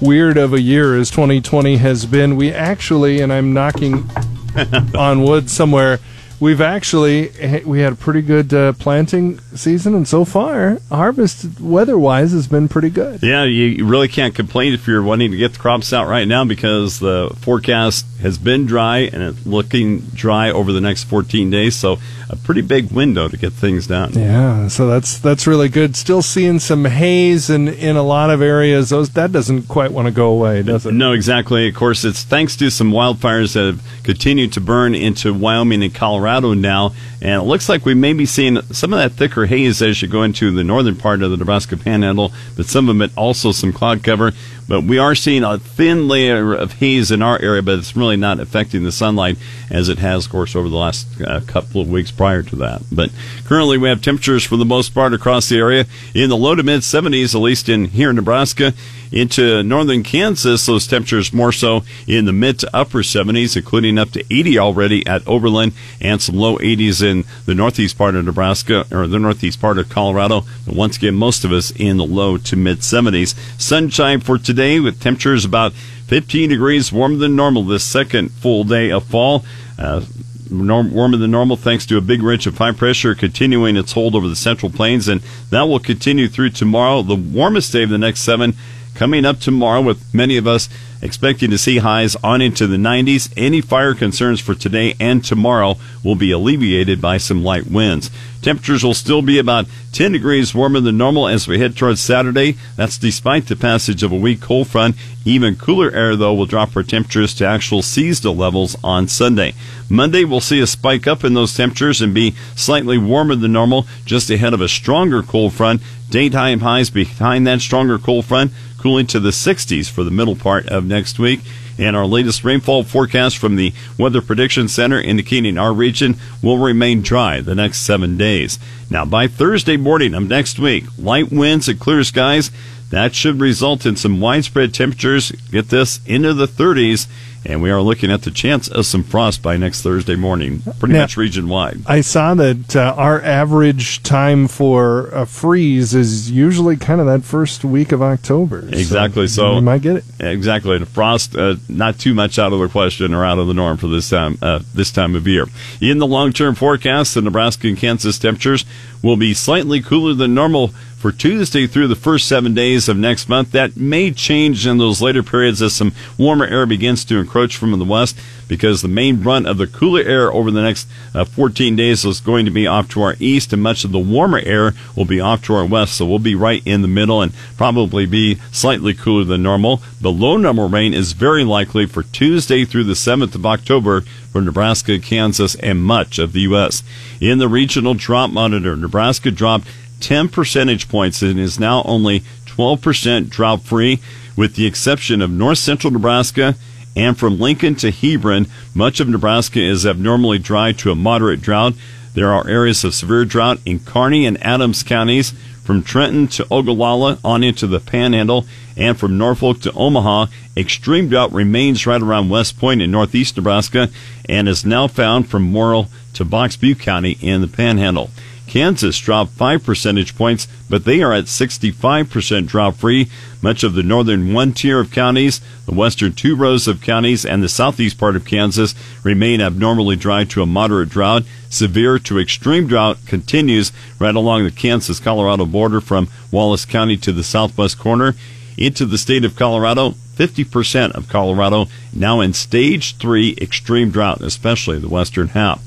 weird 0.01 0.39
of 0.39 0.55
a 0.55 0.61
year 0.61 0.97
as 0.97 1.11
2020 1.11 1.77
has 1.77 2.07
been. 2.07 2.37
We 2.37 2.53
actually, 2.53 3.21
and 3.21 3.31
I'm 3.31 3.53
knocking 3.53 4.09
on 4.97 5.23
wood 5.23 5.51
somewhere, 5.51 5.99
we've 6.41 6.61
actually 6.61 7.31
we 7.65 7.81
had 7.81 7.93
a 7.93 7.97
pretty 7.97 8.23
good 8.23 8.53
uh, 8.53 8.73
planting 8.73 9.39
season, 9.55 9.95
and 9.95 10.09
so 10.09 10.25
far 10.25 10.79
harvest 10.89 11.61
weather-wise 11.61 12.33
has 12.33 12.49
been 12.49 12.69
pretty 12.69 12.91
good. 12.91 13.23
Yeah, 13.23 13.45
you 13.45 13.85
really 13.85 14.09
can't 14.09 14.35
complain 14.35 14.73
if 14.73 14.89
you're 14.89 15.03
wanting 15.03 15.31
to 15.31 15.37
get 15.37 15.53
the 15.53 15.59
crops 15.59 15.93
out 15.93 16.09
right 16.09 16.27
now 16.27 16.45
because 16.45 16.99
the 16.99 17.31
forecast 17.41 18.07
has 18.23 18.39
been 18.39 18.67
dry 18.67 18.99
and 18.99 19.23
it's 19.23 19.47
looking 19.47 20.01
dry 20.01 20.51
over 20.51 20.73
the 20.73 20.81
next 20.81 21.05
14 21.05 21.49
days. 21.51 21.75
So 21.75 21.99
a 22.29 22.37
pretty 22.37 22.61
big 22.61 22.91
window 22.91 23.29
to 23.29 23.37
get 23.37 23.53
things 23.53 23.87
done. 23.87 24.13
Yeah, 24.15 24.69
so 24.69 24.87
that's 24.87 25.19
that's 25.19 25.47
really 25.47 25.69
good. 25.69 25.97
Still 25.97 26.23
seeing 26.23 26.59
some 26.59 26.85
haze 26.87 27.51
in 27.51 27.69
in 27.69 27.97
a 27.97 28.03
lot 28.03 28.31
of 28.31 28.41
areas. 28.41 28.91
Those 28.91 29.11
that 29.11 29.33
doesn't 29.33 29.69
quite 29.69 29.93
want 29.93 30.07
to 30.07 30.13
go 30.13 30.31
away, 30.31 30.63
does 30.63 30.87
it? 30.87 30.93
No, 30.93 31.13
exactly. 31.13 31.69
Of 31.69 31.75
course, 31.75 32.05
it's 32.05 32.25
thanks 32.25 32.57
to 32.57 32.71
some 32.71 32.93
wildfires 32.93 33.55
that 33.55 33.67
have 33.67 34.03
continued 34.03 34.53
to 34.55 34.61
burn 34.61 34.95
into 34.95 35.35
Wyoming 35.35 35.83
and 35.83 35.95
Colorado 35.95 36.30
now, 36.61 36.93
and 37.23 37.43
it 37.43 37.45
looks 37.45 37.69
like 37.69 37.85
we 37.85 37.95
may 37.95 38.13
be 38.13 38.27
seeing 38.27 38.63
some 38.73 38.93
of 38.93 38.99
that 38.99 39.13
thicker 39.13 39.47
haze 39.47 39.83
as 39.83 40.01
you 40.01 40.09
go 40.09 40.23
into 40.23 40.51
the 40.51 40.65
northern 40.65 40.97
part 40.97 41.23
of 41.23 41.31
the 41.31 41.37
Nebraska 41.37 41.77
Panhandle, 41.77 42.33
but 42.57 42.67
some 42.67 42.89
of 42.89 43.01
it 43.01 43.11
also 43.17 43.53
some 43.53 43.73
cloud 43.73 44.03
cover. 44.03 44.33
But 44.71 44.85
we 44.85 44.99
are 44.99 45.17
seeing 45.17 45.43
a 45.43 45.59
thin 45.59 46.07
layer 46.07 46.55
of 46.55 46.75
haze 46.75 47.11
in 47.11 47.23
our 47.23 47.43
area, 47.43 47.61
but 47.61 47.81
it's 47.81 47.97
really 47.97 48.17
not 48.17 48.39
affecting 48.39 48.85
the 48.85 48.93
sunlight 48.93 49.37
as 49.69 49.89
it 49.89 49.99
has, 49.99 50.27
of 50.27 50.31
course, 50.31 50.55
over 50.55 50.69
the 50.69 50.77
last 50.77 51.09
uh, 51.21 51.41
couple 51.41 51.81
of 51.81 51.91
weeks 51.91 52.13
prior 52.13 52.45
to 52.45 52.57
that. 52.57 52.83
But 52.93 53.11
currently, 53.45 53.79
we 53.79 53.89
have 53.89 54.01
temperatures 54.01 54.45
for 54.45 54.57
the 54.57 54.65
most 54.65 54.95
part 54.95 55.13
across 55.13 55.49
the 55.49 55.59
area 55.59 55.87
in 56.15 56.31
the 56.31 56.37
low 56.37 56.55
to 56.55 56.63
mid 56.63 56.83
70s, 56.83 57.35
at 57.35 57.41
least 57.41 57.69
in 57.69 57.87
here 57.87 58.11
in 58.11 58.17
Nebraska. 58.17 58.73
Into 59.13 59.65
northern 59.65 60.05
Kansas, 60.05 60.67
those 60.67 60.87
temperatures 60.87 61.33
more 61.33 61.51
so 61.51 61.83
in 62.07 62.27
the 62.27 62.33
mid 62.33 62.61
to 62.61 62.71
upper 62.73 62.99
70s, 62.99 63.57
including 63.57 63.99
up 63.99 64.11
to 64.11 64.25
80 64.33 64.57
already 64.61 65.05
at 65.05 65.27
Oberlin 65.27 65.73
and 66.01 66.23
some 66.23 66.37
low 66.37 66.59
80s 66.59 67.03
in 67.11 67.25
the 67.45 67.55
northeast 67.55 67.99
part 67.99 68.15
of 68.15 68.25
Nebraska 68.25 68.87
or 68.91 69.07
the 69.07 69.19
northeast 69.19 69.61
part 69.61 69.79
of 69.79 69.89
Colorado. 69.89 70.45
But 70.65 70.75
once 70.75 70.97
again, 70.97 71.15
most 71.15 71.45
of 71.45 71.53
us 71.53 71.71
in 71.73 71.97
the 71.97 72.07
low 72.07 72.39
to 72.39 72.57
mid 72.57 72.79
70s. 72.79 73.35
Sunshine 73.61 74.21
for 74.21 74.39
today 74.39 74.81
with 74.81 75.01
temperatures 75.01 75.45
about 75.45 75.73
15 75.73 76.49
degrees 76.49 76.93
warmer 76.93 77.17
than 77.17 77.37
normal 77.37 77.65
this 77.65 77.85
second 77.85 78.31
full 78.33 78.65
day 78.65 78.91
of 78.91 79.05
fall. 79.05 79.45
Uh, 79.79 80.05
norm, 80.51 80.93
warmer 80.93 81.17
than 81.17 81.31
normal 81.31 81.57
thanks 81.57 81.87
to 81.87 81.97
a 81.97 82.01
big 82.01 82.23
ridge 82.23 82.47
of 82.47 82.59
high 82.59 82.73
pressure 82.73 83.15
continuing 83.15 83.77
its 83.77 83.93
hold 83.93 84.15
over 84.15 84.29
the 84.29 84.37
central 84.37 84.71
plains, 84.71 85.09
and 85.09 85.21
that 85.51 85.63
will 85.63 85.79
continue 85.79 86.29
through 86.29 86.51
tomorrow. 86.51 87.03
The 87.03 87.15
warmest 87.15 87.73
day 87.73 87.85
of 87.85 87.91
the 87.91 87.99
next 87.99 88.21
seven 88.21 88.55
coming 88.95 89.25
up 89.25 89.39
tomorrow 89.39 89.81
with 89.81 90.13
many 90.13 90.37
of 90.37 90.47
us 90.47 90.69
expecting 91.03 91.51
to 91.51 91.59
see 91.59 91.79
highs 91.79 92.17
on 92.17 92.43
into 92.43 92.67
the 92.67 92.77
90s. 92.77 93.33
Any 93.37 93.61
fire 93.61 93.95
concerns 93.95 94.41
for 94.41 94.55
today 94.55 94.95
and 95.01 95.25
tomorrow 95.25 95.77
will 96.05 96.15
be 96.15 96.31
alleviated 96.31 97.01
by 97.01 97.19
some 97.19 97.45
light 97.45 97.67
winds. 97.67 98.11
Temperatures 98.43 98.83
will 98.83 98.95
still 98.95 99.21
be 99.21 99.39
about 99.39 99.67
10 99.93 100.13
degrees 100.13 100.55
warmer 100.55 100.81
than 100.81 100.97
normal 100.97 101.29
as 101.29 101.47
we 101.47 101.59
head 101.59 101.77
towards 101.77 102.01
Saturday. 102.01 102.57
That's 102.77 102.97
despite 102.97 103.47
the 103.47 103.57
passage 103.57 104.03
of 104.03 104.13
a 104.13 104.17
weak 104.17 104.41
cold 104.41 104.69
front. 104.69 104.97
Even 105.27 105.57
cooler 105.57 105.91
air, 105.91 106.17
though, 106.17 106.33
will 106.33 106.47
drop 106.47 106.75
our 106.75 106.83
temperatures 106.83 107.35
to 107.35 107.47
actual 107.47 107.83
seasonal 107.83 108.35
levels 108.35 108.77
on 108.83 109.09
Sunday. 109.09 109.55
Monday, 109.91 110.25
we'll 110.25 110.41
see 110.41 110.61
a 110.61 110.67
spike 110.67 111.07
up 111.07 111.23
in 111.23 111.35
those 111.35 111.55
temperatures 111.55 112.01
and 112.01 112.15
be 112.15 112.35
slightly 112.57 112.97
warmer 112.97 113.35
than 113.35 113.53
normal 113.53 113.87
just 114.07 114.31
ahead 114.31 114.55
of 114.55 114.63
a 114.63 114.69
stronger 114.69 115.23
cold 115.23 115.53
front. 115.53 115.83
Daytime 116.09 116.61
highs 116.61 116.89
behind 116.89 117.47
that 117.47 117.61
stronger 117.61 117.99
cold 117.99 118.25
front 118.25 118.53
cooling 118.81 119.07
to 119.09 119.21
the 119.21 119.31
60s 119.31 119.91
for 119.91 120.05
the 120.05 120.11
middle 120.11 120.37
part 120.37 120.67
of 120.69 120.85
next 120.85 121.19
week. 121.19 121.41
And 121.79 121.97
our 121.97 122.07
latest 122.07 122.45
rainfall 122.45 122.85
forecast 122.85 123.39
from 123.39 123.57
the 123.57 123.73
Weather 123.99 124.21
Prediction 124.21 124.69
Center 124.69 125.01
indicating 125.01 125.57
our 125.57 125.73
region 125.73 126.17
will 126.43 126.59
remain 126.59 127.01
dry 127.01 127.41
the 127.41 127.55
next 127.55 127.81
seven 127.81 128.17
days. 128.17 128.59
Now, 128.91 129.05
by 129.05 129.29
Thursday 129.29 129.77
morning 129.77 130.15
of 130.15 130.29
next 130.29 130.59
week, 130.59 130.85
light 130.99 131.31
winds 131.31 131.69
and 131.69 131.81
clear 131.81 132.05
skies, 132.05 132.51
that 132.91 133.15
should 133.15 133.41
result 133.41 133.87
in 133.87 133.97
some 133.97 134.21
widespread 134.21 134.75
temperatures, 134.75 135.31
get 135.51 135.69
this, 135.69 136.01
into 136.07 136.35
the 136.35 136.47
30s 136.47 137.07
and 137.45 137.63
we 137.63 137.71
are 137.71 137.81
looking 137.81 138.11
at 138.11 138.23
the 138.23 138.31
chance 138.31 138.69
of 138.69 138.85
some 138.85 139.03
frost 139.03 139.43
by 139.43 139.57
next 139.57 139.83
Thursday 139.83 140.17
morning, 140.17 140.61
pretty 140.79 140.93
now, 140.93 141.03
much 141.03 141.17
region 141.17 141.49
wide. 141.49 141.81
I 141.87 142.03
saw 142.03 142.35
that 142.35 142.77
uh, 142.77 142.95
our 142.97 143.23
average 143.23 144.03
time 144.03 144.47
for 144.47 145.07
a 145.09 145.25
freeze 145.25 145.95
is 145.95 146.31
usually 146.31 146.77
kind 146.77 147.01
of 147.01 147.07
that 147.07 147.25
first 147.25 147.65
week 147.65 147.93
of 147.93 148.03
October. 148.03 148.69
Exactly. 148.69 149.27
So, 149.27 149.43
so 149.43 149.55
we 149.55 149.61
might 149.63 149.83
get 149.83 149.97
it. 149.97 150.05
Exactly. 150.21 150.77
And 150.77 150.87
frost, 150.87 151.35
uh, 151.35 151.57
not 151.69 151.99
too 151.99 152.15
much 152.15 152.39
out 152.39 152.53
of 152.53 152.61
the 152.61 152.69
question 152.69 153.15
or 153.15 153.25
out 153.25 153.39
of 153.39 153.47
the 153.47 153.55
norm 153.55 153.79
for 153.79 153.89
this 153.89 154.11
time 154.11 154.37
uh, 154.43 154.61
this 154.75 154.91
time 154.91 155.15
of 155.15 155.27
year. 155.27 155.47
In 155.81 155.99
the 155.99 156.07
long 156.07 156.33
term 156.33 156.55
forecast, 156.55 157.15
the 157.15 157.23
Nebraska 157.23 157.69
and 157.69 157.77
Kansas 157.77 158.19
temperatures 158.19 158.67
will 159.03 159.17
be 159.17 159.33
slightly 159.33 159.81
cooler 159.81 160.13
than 160.13 160.35
normal 160.35 160.75
for 161.01 161.11
Tuesday 161.11 161.67
through 161.67 161.89
the 161.89 161.97
first 161.97 162.29
seven 162.29 162.53
days 162.53 162.87
of 162.87 162.97
next 162.97 163.27
month. 163.27 163.53
That 163.53 163.75
may 163.75 164.13
change 164.13 164.67
in 164.67 164.77
those 164.77 165.01
later 165.01 165.23
periods 165.23 165.63
as 165.63 165.73
some 165.73 165.93
warmer 166.19 166.45
air 166.45 166.67
begins 166.67 167.07
to 167.07 167.17
encroach 167.17 167.57
from 167.57 167.77
the 167.79 167.85
west 167.87 168.19
because 168.49 168.83
the 168.83 168.89
main 168.89 169.23
brunt 169.23 169.47
of 169.47 169.57
the 169.57 169.67
cooler 169.67 170.03
air 170.03 170.31
over 170.31 170.51
the 170.51 170.61
next 170.61 170.87
uh, 171.15 171.25
14 171.25 171.75
days 171.75 172.05
is 172.05 172.21
going 172.21 172.45
to 172.45 172.51
be 172.51 172.67
off 172.67 172.89
to 172.91 173.01
our 173.01 173.17
east 173.19 173.53
and 173.55 173.63
much 173.63 173.83
of 173.83 173.93
the 173.93 173.99
warmer 173.99 174.41
air 174.41 174.75
will 174.95 175.07
be 175.07 175.21
off 175.21 175.43
to 175.45 175.55
our 175.55 175.65
west. 175.65 175.97
So 175.97 176.05
we'll 176.05 176.19
be 176.19 176.35
right 176.35 176.63
in 176.67 176.83
the 176.83 176.89
middle 176.89 177.23
and 177.23 177.33
probably 177.57 178.05
be 178.05 178.39
slightly 178.53 178.93
cooler 178.93 179.25
than 179.25 179.43
normal. 179.43 179.81
The 180.03 180.13
low 180.13 180.37
number 180.37 180.67
rain 180.67 180.93
is 180.93 181.13
very 181.13 181.45
likely 181.45 181.87
for 181.87 182.03
Tuesday 182.03 182.67
through 182.67 182.85
the 182.85 182.93
7th 182.93 183.35
of 183.35 183.47
October 183.47 184.03
for 184.31 184.41
Nebraska, 184.41 184.99
Kansas, 184.99 185.55
and 185.57 185.83
much 185.83 186.19
of 186.19 186.33
the 186.33 186.41
U.S. 186.41 186.83
In 187.21 187.39
the 187.39 187.49
regional 187.49 187.95
drought 187.95 188.33
monitor, 188.33 188.77
Nebraska 188.77 189.31
dropped 189.31 189.67
10 190.01 190.29
percentage 190.29 190.89
points 190.89 191.23
and 191.23 191.39
is 191.39 191.61
now 191.61 191.83
only 191.85 192.21
12% 192.47 193.29
drought 193.29 193.63
free, 193.63 194.01
with 194.37 194.55
the 194.55 194.67
exception 194.67 195.23
of 195.23 195.31
north 195.31 195.59
central 195.59 195.93
Nebraska 195.93 196.55
and 196.97 197.17
from 197.19 197.39
Lincoln 197.39 197.75
to 197.77 197.91
Hebron. 197.91 198.47
Much 198.75 199.01
of 199.01 199.09
Nebraska 199.09 199.61
is 199.61 199.87
abnormally 199.87 200.39
dry 200.39 200.73
to 200.73 200.91
a 200.91 200.97
moderate 200.97 201.41
drought. 201.41 201.75
There 202.15 202.33
are 202.33 202.49
areas 202.49 202.83
of 202.85 202.95
severe 202.95 203.25
drought 203.25 203.61
in 203.65 203.81
Kearney 203.81 204.27
and 204.27 204.43
Adams 204.43 204.83
counties, 204.83 205.33
from 205.63 205.85
Trenton 205.85 206.27
to 206.27 206.47
Ogallala 206.51 207.21
on 207.25 207.45
into 207.45 207.69
the 207.69 207.79
Panhandle, 207.79 208.45
and 208.77 208.99
from 208.99 209.17
Norfolk 209.17 209.61
to 209.61 209.73
Omaha. 209.73 210.27
Extreme 210.57 211.11
drought 211.11 211.33
remains 211.33 211.87
right 211.87 212.03
around 212.03 212.29
West 212.29 212.59
Point 212.59 212.83
in 212.83 212.91
northeast 212.91 213.37
Nebraska 213.37 213.89
and 214.29 214.49
is 214.49 214.65
now 214.65 214.89
found 214.89 215.29
from 215.29 215.45
Morrill 215.45 215.89
to 216.15 216.25
Box 216.25 216.57
Butte 216.57 216.81
County 216.81 217.17
in 217.21 217.41
the 217.41 217.47
Panhandle. 217.47 218.11
Kansas 218.51 218.99
dropped 218.99 219.31
5 219.35 219.63
percentage 219.63 220.17
points, 220.17 220.49
but 220.69 220.85
they 220.85 221.03
are 221.03 221.13
at 221.13 221.27
65% 221.27 222.49
drop 222.49 222.75
free. 222.75 223.09
Much 223.41 223.63
of 223.63 223.75
the 223.75 223.83
northern 223.85 224.33
one 224.33 224.53
tier 224.53 224.81
of 224.81 224.91
counties, 224.91 225.41
the 225.67 225.75
western 225.75 226.13
two 226.13 226.35
rows 226.35 226.67
of 226.67 226.81
counties, 226.81 227.25
and 227.25 227.45
the 227.45 227.49
southeast 227.49 227.97
part 227.97 228.17
of 228.17 228.25
Kansas 228.25 228.75
remain 229.05 229.41
abnormally 229.41 229.95
dry 229.95 230.25
to 230.25 230.43
a 230.43 230.47
moderate 230.47 230.89
drought. 230.89 231.23
Severe 231.49 232.01
to 232.01 232.19
extreme 232.19 232.67
drought 232.67 232.99
continues 233.07 233.71
right 234.01 234.17
along 234.17 234.43
the 234.43 234.51
Kansas 234.51 234.99
Colorado 234.99 235.47
border 235.47 235.81
from 235.81 236.09
Wallace 236.33 236.65
County 236.65 236.97
to 236.97 237.13
the 237.13 237.23
southwest 237.23 237.79
corner 237.79 238.17
into 238.59 238.85
the 238.85 238.99
state 238.99 239.25
of 239.25 239.37
Colorado. 239.37 239.95
50% 240.17 240.91
of 240.91 241.09
Colorado 241.09 241.69
now 241.95 242.19
in 242.19 242.33
stage 242.33 242.97
three 242.97 243.37
extreme 243.41 243.93
drought, 243.93 244.21
especially 244.23 244.81
the 244.81 244.89
western 244.89 245.29
half. 245.29 245.63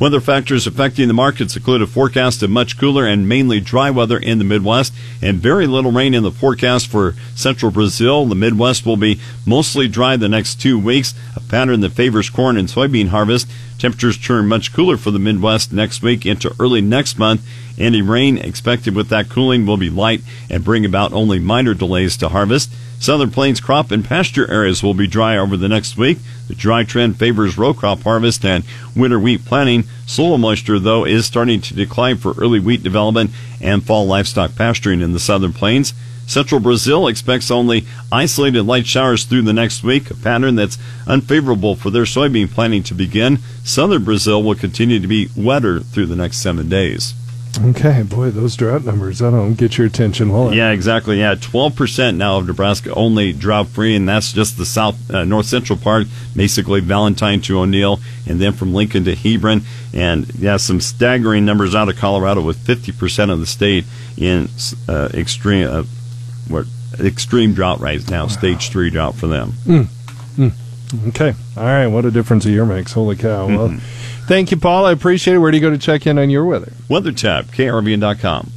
Weather 0.00 0.20
factors 0.20 0.64
affecting 0.68 1.08
the 1.08 1.14
markets 1.14 1.56
include 1.56 1.82
a 1.82 1.86
forecast 1.88 2.40
of 2.44 2.50
much 2.50 2.78
cooler 2.78 3.04
and 3.04 3.28
mainly 3.28 3.58
dry 3.58 3.90
weather 3.90 4.16
in 4.16 4.38
the 4.38 4.44
Midwest 4.44 4.94
and 5.20 5.40
very 5.40 5.66
little 5.66 5.90
rain 5.90 6.14
in 6.14 6.22
the 6.22 6.30
forecast 6.30 6.86
for 6.86 7.16
central 7.34 7.72
Brazil. 7.72 8.24
The 8.24 8.36
Midwest 8.36 8.86
will 8.86 8.96
be 8.96 9.18
mostly 9.44 9.88
dry 9.88 10.16
the 10.16 10.28
next 10.28 10.60
two 10.60 10.78
weeks, 10.78 11.14
a 11.34 11.40
pattern 11.40 11.80
that 11.80 11.90
favors 11.90 12.30
corn 12.30 12.56
and 12.56 12.68
soybean 12.68 13.08
harvest. 13.08 13.48
Temperatures 13.78 14.18
turn 14.18 14.46
much 14.46 14.72
cooler 14.72 14.96
for 14.96 15.12
the 15.12 15.20
Midwest 15.20 15.72
next 15.72 16.02
week 16.02 16.26
into 16.26 16.54
early 16.58 16.80
next 16.80 17.18
month. 17.18 17.42
Any 17.78 18.02
rain 18.02 18.36
expected 18.36 18.96
with 18.96 19.08
that 19.10 19.28
cooling 19.28 19.66
will 19.66 19.76
be 19.76 19.88
light 19.88 20.22
and 20.50 20.64
bring 20.64 20.84
about 20.84 21.12
only 21.12 21.38
minor 21.38 21.74
delays 21.74 22.16
to 22.16 22.28
harvest. 22.28 22.70
Southern 22.98 23.30
Plains 23.30 23.60
crop 23.60 23.92
and 23.92 24.04
pasture 24.04 24.50
areas 24.50 24.82
will 24.82 24.94
be 24.94 25.06
dry 25.06 25.38
over 25.38 25.56
the 25.56 25.68
next 25.68 25.96
week. 25.96 26.18
The 26.48 26.56
dry 26.56 26.82
trend 26.82 27.16
favors 27.16 27.56
row 27.56 27.72
crop 27.72 28.02
harvest 28.02 28.44
and 28.44 28.64
winter 28.96 29.20
wheat 29.20 29.44
planting. 29.44 29.84
Soil 30.06 30.38
moisture, 30.38 30.80
though, 30.80 31.04
is 31.04 31.24
starting 31.24 31.60
to 31.60 31.74
decline 31.74 32.16
for 32.16 32.34
early 32.36 32.58
wheat 32.58 32.82
development 32.82 33.30
and 33.60 33.84
fall 33.84 34.06
livestock 34.06 34.56
pasturing 34.56 35.00
in 35.00 35.12
the 35.12 35.20
Southern 35.20 35.52
Plains. 35.52 35.94
Central 36.28 36.60
Brazil 36.60 37.08
expects 37.08 37.50
only 37.50 37.86
isolated 38.12 38.62
light 38.62 38.86
showers 38.86 39.24
through 39.24 39.42
the 39.42 39.52
next 39.54 39.82
week, 39.82 40.10
a 40.10 40.14
pattern 40.14 40.56
that's 40.56 40.78
unfavorable 41.06 41.74
for 41.74 41.90
their 41.90 42.04
soybean 42.04 42.50
planting 42.50 42.82
to 42.84 42.94
begin. 42.94 43.38
Southern 43.64 44.04
Brazil 44.04 44.42
will 44.42 44.54
continue 44.54 45.00
to 45.00 45.08
be 45.08 45.30
wetter 45.34 45.80
through 45.80 46.06
the 46.06 46.14
next 46.14 46.36
seven 46.36 46.68
days. 46.68 47.14
Okay, 47.64 48.02
boy, 48.02 48.30
those 48.30 48.54
drought 48.56 48.84
numbers, 48.84 49.20
I 49.20 49.30
don't 49.30 49.54
get 49.54 49.78
your 49.78 49.86
attention, 49.86 50.30
will 50.30 50.50
it? 50.50 50.54
Yeah, 50.54 50.70
exactly. 50.70 51.18
Yeah, 51.18 51.34
12% 51.34 52.16
now 52.16 52.36
of 52.36 52.46
Nebraska 52.46 52.92
only 52.94 53.32
drought 53.32 53.68
free, 53.68 53.96
and 53.96 54.08
that's 54.08 54.32
just 54.32 54.58
the 54.58 54.66
south, 54.66 55.10
uh, 55.10 55.24
north 55.24 55.46
central 55.46 55.78
part, 55.78 56.06
basically 56.36 56.80
Valentine 56.80 57.40
to 57.42 57.58
O'Neill, 57.58 58.00
and 58.26 58.38
then 58.38 58.52
from 58.52 58.74
Lincoln 58.74 59.04
to 59.04 59.14
Hebron. 59.14 59.62
And 59.92 60.32
yeah, 60.34 60.58
some 60.58 60.80
staggering 60.80 61.44
numbers 61.44 61.74
out 61.74 61.88
of 61.88 61.96
Colorado 61.96 62.42
with 62.42 62.58
50% 62.58 63.30
of 63.30 63.40
the 63.40 63.46
state 63.46 63.86
in 64.16 64.48
uh, 64.88 65.08
extreme, 65.14 65.66
uh, 65.66 65.84
what, 66.48 66.66
extreme 67.00 67.54
drought 67.54 67.80
right 67.80 68.08
now, 68.10 68.24
wow. 68.24 68.28
stage 68.28 68.70
three 68.70 68.90
drought 68.90 69.14
for 69.14 69.26
them. 69.26 69.52
Mm. 69.64 69.86
Mm. 70.36 71.08
Okay. 71.08 71.34
All 71.56 71.64
right. 71.64 71.86
What 71.86 72.04
a 72.04 72.10
difference 72.10 72.46
a 72.46 72.50
year 72.50 72.64
makes. 72.64 72.92
Holy 72.92 73.16
cow. 73.16 73.46
Well, 73.46 73.68
mm-hmm. 73.68 73.78
Thank 74.28 74.50
you, 74.50 74.58
Paul. 74.58 74.84
I 74.84 74.92
appreciate 74.92 75.34
it. 75.34 75.38
Where 75.38 75.50
do 75.50 75.56
you 75.56 75.62
go 75.62 75.70
to 75.70 75.78
check 75.78 76.06
in 76.06 76.18
on 76.18 76.28
your 76.28 76.44
weather? 76.44 76.72
Weather 76.86 77.12
tab, 77.12 77.46
krvn.com. 77.46 78.52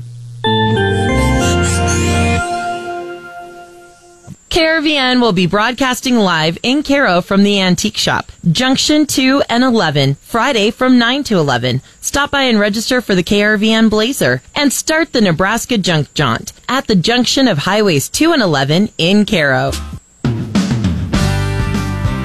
KRVN 4.52 5.22
will 5.22 5.32
be 5.32 5.48
broadcasting 5.48 6.18
live 6.18 6.58
in 6.62 6.84
Cairo 6.84 7.22
from 7.22 7.44
the 7.44 7.62
Antique 7.62 7.96
Shop, 7.96 8.30
Junction 8.52 9.06
2 9.06 9.44
and 9.48 9.64
11, 9.64 10.16
Friday 10.16 10.72
from 10.72 11.00
9 11.00 11.24
to 11.24 11.38
11. 11.38 11.82
Stop 12.02 12.32
by 12.32 12.42
and 12.42 12.60
register 12.60 13.00
for 13.00 13.16
the 13.16 13.24
KRVN 13.24 13.90
Blazer 13.90 14.42
and 14.54 14.74
start 14.74 15.14
the 15.14 15.22
Nebraska 15.22 15.78
Junk 15.78 16.14
Jaunt 16.16 16.52
at 16.68 16.88
the 16.88 16.96
junction 16.96 17.48
of 17.48 17.60
Highways 17.60 18.10
2 18.10 18.34
and 18.34 18.42
11 18.42 18.90
in 18.98 19.26
Cairo. 19.26 19.72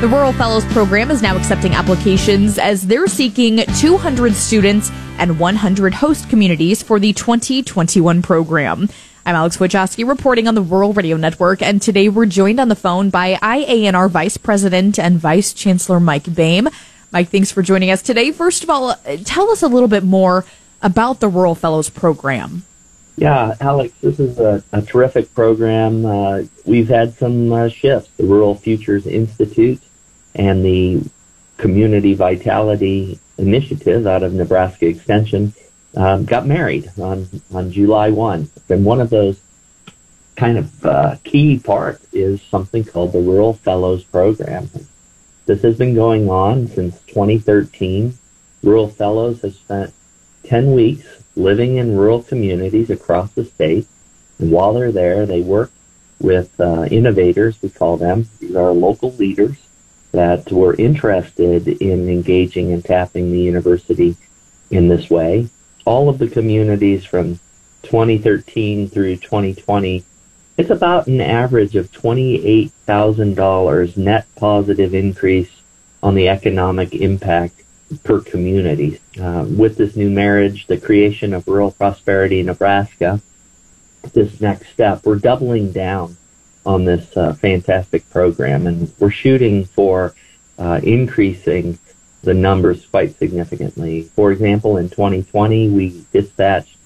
The 0.01 0.09
Rural 0.09 0.33
Fellows 0.33 0.65
Program 0.73 1.13
is 1.13 1.23
now 1.23 1.37
accepting 1.37 1.75
applications 1.75 2.59
as 2.59 2.89
they're 2.89 3.07
seeking 3.07 3.65
200 3.79 4.35
students 4.35 4.91
and 5.19 5.39
100 5.39 5.95
host 5.95 6.29
communities 6.29 6.83
for 6.83 6.99
the 6.99 7.13
2021 7.13 8.21
program. 8.21 8.89
I'm 9.27 9.35
Alex 9.35 9.57
Wojcicki 9.57 10.09
reporting 10.09 10.47
on 10.47 10.55
the 10.55 10.63
Rural 10.63 10.93
Radio 10.93 11.17
Network, 11.17 11.61
and 11.61 11.83
today 11.83 12.09
we're 12.09 12.27
joined 12.27 12.61
on 12.61 12.69
the 12.69 12.77
phone 12.77 13.11
by 13.11 13.35
IANR 13.35 14.09
Vice 14.09 14.37
President 14.37 15.01
and 15.01 15.19
Vice 15.19 15.53
Chancellor 15.53 15.99
Mike 15.99 16.33
Boehm. 16.33 16.69
Mike, 17.11 17.31
thanks 17.31 17.51
for 17.51 17.61
joining 17.61 17.91
us 17.91 18.03
today. 18.03 18.31
First 18.31 18.63
of 18.63 18.71
all, 18.71 18.95
tell 19.25 19.51
us 19.51 19.65
a 19.65 19.67
little 19.67 19.89
bit 19.89 20.05
more 20.05 20.45
about 20.81 21.19
the 21.19 21.27
Rural 21.27 21.57
Fellows 21.57 21.91
Program. 21.91 22.63
Yeah, 23.17 23.57
Alex, 23.61 23.95
this 24.01 24.21
is 24.21 24.39
a, 24.39 24.63
a 24.71 24.81
terrific 24.81 25.35
program. 25.35 26.07
Uh, 26.07 26.43
we've 26.65 26.89
had 26.89 27.13
some 27.15 27.53
uh, 27.53 27.69
shifts. 27.69 28.09
The 28.19 28.27
Rural 28.27 28.55
Futures 28.55 29.09
Institute 29.09 29.83
and 30.37 30.65
the 30.65 31.03
Community 31.57 32.15
Vitality 32.15 33.19
Initiative 33.39 34.07
out 34.07 34.23
of 34.23 34.35
Nebraska 34.35 34.87
Extension 34.87 35.53
um, 35.97 36.27
got 36.27 36.47
married 36.47 36.91
on, 36.99 37.27
on 37.53 37.73
July 37.73 38.11
1. 38.11 38.51
And 38.69 38.85
one 38.85 39.01
of 39.01 39.11
those 39.11 39.41
kind 40.37 40.59
of 40.59 40.85
uh, 40.85 41.17
key 41.25 41.59
parts 41.59 42.07
is 42.13 42.43
something 42.43 42.85
called 42.85 43.13
the 43.13 43.21
Rural 43.21 43.55
Fellows 43.55 44.05
Program. 44.05 44.69
This 45.47 45.63
has 45.63 45.79
been 45.79 45.95
going 45.95 46.29
on 46.29 46.69
since 46.69 47.01
2013. 47.07 48.19
Rural 48.63 48.89
Fellows 48.89 49.41
have 49.43 49.55
spent 49.55 49.95
10 50.45 50.73
weeks 50.73 51.25
living 51.35 51.77
in 51.77 51.97
rural 51.97 52.23
communities 52.23 52.91
across 52.91 53.33
the 53.33 53.45
state. 53.45 53.87
And 54.39 54.51
while 54.51 54.75
they're 54.75 54.93
there, 54.93 55.25
they 55.25 55.41
work 55.41 55.73
with 56.21 56.59
uh, 56.61 56.85
innovators, 56.91 57.61
we 57.63 57.71
call 57.71 57.97
them. 57.97 58.29
These 58.41 58.57
are 58.57 58.73
local 58.73 59.13
leaders 59.13 59.57
that 60.13 60.51
were 60.51 60.75
interested 60.75 61.69
in 61.69 62.09
engaging 62.09 62.73
and 62.73 62.85
tapping 62.85 63.33
the 63.33 63.41
university 63.41 64.17
in 64.71 64.89
this 64.89 65.09
way 65.09 65.49
all 65.87 66.11
of 66.11 66.19
the 66.19 66.29
communities 66.29 67.07
from 67.07 67.41
2013 67.85 68.89
through 68.89 69.17
2020, 69.17 70.05
it's 70.59 70.71
about 70.71 71.07
an 71.07 71.21
average 71.21 71.77
of 71.77 71.93
$28,000 71.93 73.97
net 73.97 74.27
positive 74.37 74.95
increase 74.95 75.51
on 76.03 76.15
the 76.15 76.29
economic 76.29 76.95
impact 76.95 77.63
per 78.03 78.21
community. 78.21 79.01
Uh, 79.21 79.47
with 79.49 79.77
this 79.77 79.97
new 79.97 80.11
marriage, 80.11 80.67
the 80.67 80.79
creation 80.79 81.33
of 81.33 81.47
Rural 81.47 81.71
Prosperity 81.71 82.43
Nebraska, 82.43 83.21
this 84.13 84.41
next 84.41 84.71
step, 84.71 85.05
we're 85.05 85.17
doubling 85.17 85.73
down 85.73 86.17
on 86.65 86.85
this 86.85 87.17
uh, 87.17 87.33
fantastic 87.35 88.09
program 88.11 88.67
and 88.67 88.93
we're 88.99 89.11
shooting 89.11 89.65
for 89.65 90.15
uh, 90.59 90.81
increasing 90.83 91.79
the 92.27 92.35
numbers 92.35 92.85
quite 92.85 93.17
significantly. 93.17 94.03
For 94.03 94.33
example, 94.33 94.77
in 94.77 94.91
2020, 94.91 95.71
we 95.71 96.05
dispatched 96.13 96.77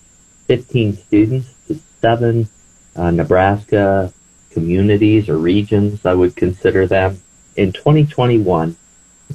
15 0.46 0.96
students 0.96 1.54
to 1.66 1.80
seven 2.00 2.48
uh, 2.94 3.10
Nebraska 3.10 4.12
communities 4.50 5.28
or 5.28 5.38
regions, 5.38 6.04
I 6.04 6.14
would 6.14 6.36
consider 6.36 6.86
them. 6.86 7.22
In 7.56 7.72
2021, 7.72 8.76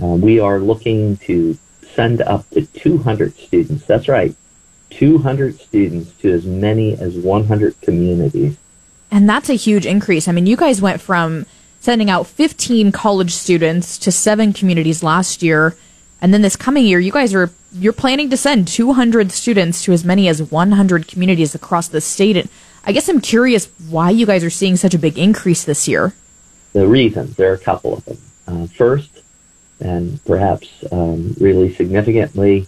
uh, 0.02 0.06
we 0.06 0.40
are 0.40 0.60
looking 0.60 1.18
to 1.18 1.58
send 1.96 2.22
up 2.22 2.48
to 2.52 2.66
200 2.66 3.34
students. 3.36 3.86
That's 3.86 4.08
right, 4.08 4.36
200 4.92 5.60
students 5.60 6.12
to 6.22 6.32
as 6.32 6.46
many 6.46 6.94
as 6.94 7.18
100 7.18 7.82
communities. 7.82 8.58
And 9.10 9.28
that's 9.28 9.50
a 9.50 9.56
huge 9.56 9.86
increase. 9.86 10.28
I 10.28 10.34
mean, 10.34 10.46
you 10.46 10.58
guys 10.58 10.82
went 10.82 11.02
from 11.02 11.46
sending 11.80 12.10
out 12.10 12.28
15 12.28 12.92
college 12.92 13.32
students 13.32 13.98
to 14.00 14.12
seven 14.12 14.54
communities 14.54 15.02
last 15.02 15.42
year 15.42 15.76
and 16.26 16.34
then 16.34 16.42
this 16.42 16.56
coming 16.56 16.88
year, 16.88 17.00
you 17.00 17.12
guys 17.12 17.36
are 17.36 17.52
you're 17.72 17.94
planning 17.94 18.32
to 18.32 18.36
send 18.36 18.68
200 18.68 19.32
students 19.32 19.84
to 19.84 19.92
as 19.92 20.04
many 20.04 20.28
as 20.28 20.42
100 20.42 21.08
communities 21.08 21.54
across 21.54 21.88
the 21.88 22.02
state. 22.02 22.36
And 22.36 22.50
I 22.84 22.94
guess 22.94 23.08
I'm 23.08 23.22
curious 23.22 23.68
why 23.88 24.10
you 24.10 24.26
guys 24.26 24.44
are 24.44 24.50
seeing 24.50 24.76
such 24.76 24.96
a 24.96 24.98
big 24.98 25.20
increase 25.20 25.64
this 25.64 25.88
year. 25.88 26.16
The 26.74 26.88
reasons 26.88 27.36
there 27.36 27.52
are 27.52 27.54
a 27.54 27.60
couple 27.60 27.94
of 27.94 28.06
them. 28.06 28.18
Uh, 28.48 28.66
first, 28.66 29.22
and 29.80 30.20
perhaps 30.26 30.68
um, 30.92 31.36
really 31.40 31.72
significantly, 31.72 32.66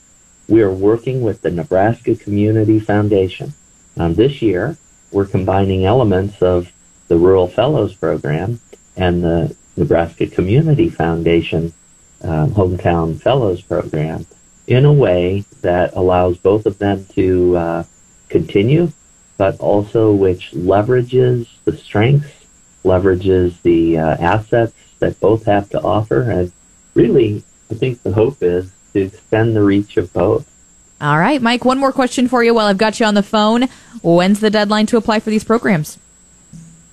we 0.48 0.62
are 0.62 0.72
working 0.72 1.24
with 1.24 1.42
the 1.42 1.50
Nebraska 1.50 2.16
Community 2.16 2.80
Foundation. 2.80 3.56
Um, 3.98 4.14
this 4.14 4.40
year, 4.40 4.78
we're 5.12 5.26
combining 5.26 5.84
elements 5.84 6.44
of 6.44 6.72
the 7.08 7.18
Rural 7.18 7.48
Fellows 7.48 7.96
Program 7.96 8.60
and 8.96 9.24
the 9.24 9.56
Nebraska 9.76 10.28
Community 10.28 10.92
Foundation 10.92 11.74
um, 12.22 12.52
Hometown 12.52 13.22
Fellows 13.22 13.62
program 13.62 14.26
in 14.68 14.86
a 14.86 14.94
way 14.94 15.46
that 15.62 15.96
allows 15.96 16.38
both 16.38 16.66
of 16.66 16.78
them 16.78 17.06
to 17.14 17.56
uh, 17.58 17.84
continue, 18.30 18.92
but 19.38 19.60
also 19.60 20.14
which 20.14 20.52
leverages 20.52 21.48
the 21.66 21.76
strengths, 21.76 22.46
leverages 22.84 23.62
the 23.62 23.98
uh, 23.98 24.18
assets 24.18 24.74
that 25.00 25.20
both 25.20 25.46
have 25.46 25.70
to 25.70 25.82
offer. 25.82 26.22
And 26.22 26.52
really, 26.94 27.44
I 27.72 27.76
think 27.76 28.04
the 28.04 28.12
hope 28.12 28.42
is 28.42 28.72
to 28.94 29.02
extend 29.02 29.56
the 29.56 29.64
reach 29.64 29.98
of 29.98 30.12
both. 30.14 30.52
All 31.00 31.20
right, 31.20 31.42
Mike, 31.42 31.64
one 31.64 31.78
more 31.78 31.92
question 31.92 32.28
for 32.28 32.44
you 32.44 32.56
while 32.56 32.66
I've 32.66 32.80
got 32.80 33.00
you 33.00 33.06
on 33.06 33.14
the 33.14 33.24
phone. 33.24 33.64
When's 34.02 34.40
the 34.40 34.50
deadline 34.50 34.88
to 34.88 34.98
apply 34.98 35.20
for 35.20 35.30
these 35.30 35.44
programs? 35.44 36.00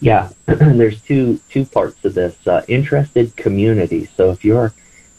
Yeah, 0.00 0.28
there's 0.46 1.00
two 1.00 1.40
two 1.48 1.64
parts 1.64 1.98
to 2.02 2.10
this. 2.10 2.36
Uh, 2.46 2.62
interested 2.68 3.34
communities. 3.36 4.10
So 4.14 4.30
if 4.30 4.44
you're 4.44 4.74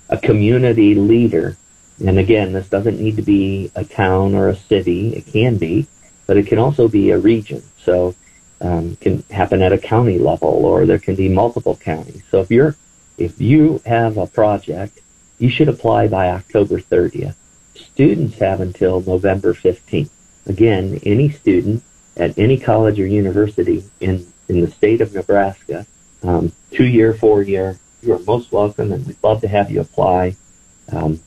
a 0.10 0.18
community 0.18 0.96
leader. 0.96 1.58
And 2.06 2.20
again, 2.20 2.54
this 2.54 2.70
doesn't 2.70 3.00
need 3.00 3.16
to 3.16 3.22
be 3.22 3.72
a 3.76 3.86
town 3.86 4.36
or 4.36 4.50
a 4.50 4.56
city. 4.56 5.16
It 5.16 5.28
can 5.28 5.58
be, 5.58 5.88
but 6.28 6.38
it 6.38 6.48
can 6.48 6.60
also 6.60 6.88
be 6.88 7.12
a 7.12 7.18
region. 7.18 7.64
So 7.84 8.16
um, 8.62 8.96
can 8.98 9.24
happen 9.30 9.62
at 9.62 9.74
a 9.74 9.78
county 9.78 10.18
level, 10.18 10.66
or 10.66 10.86
there 10.86 11.00
can 11.00 11.16
be 11.16 11.30
multiple 11.30 11.76
counties. 11.76 12.24
So 12.30 12.42
if 12.42 12.52
you're 12.52 12.76
if 13.18 13.40
you 13.40 13.82
have 13.86 14.18
a 14.18 14.28
project, 14.28 15.00
you 15.38 15.50
should 15.50 15.70
apply 15.70 16.08
by 16.08 16.30
October 16.30 16.80
30th. 16.80 17.36
Students 17.74 18.38
have 18.40 18.60
until 18.60 19.02
November 19.02 19.54
15th. 19.54 20.10
Again, 20.46 21.00
any 21.04 21.30
student 21.30 21.84
at 22.18 22.38
any 22.38 22.58
college 22.58 23.00
or 23.00 23.08
university 23.08 23.84
in, 24.00 24.26
in 24.48 24.62
the 24.62 24.72
state 24.72 25.02
of 25.02 25.14
Nebraska, 25.14 25.86
um, 26.24 26.52
two 26.72 26.86
year, 26.86 27.14
four 27.14 27.42
year, 27.42 27.78
you 28.06 28.14
are 28.14 28.20
most 28.20 28.52
welcome, 28.52 28.92
and 28.92 29.08
we'd 29.08 29.18
love 29.24 29.42
to 29.42 29.48
have 29.48 29.72
you 29.72 29.82
apply. 29.82 30.36
Um, 30.92 31.20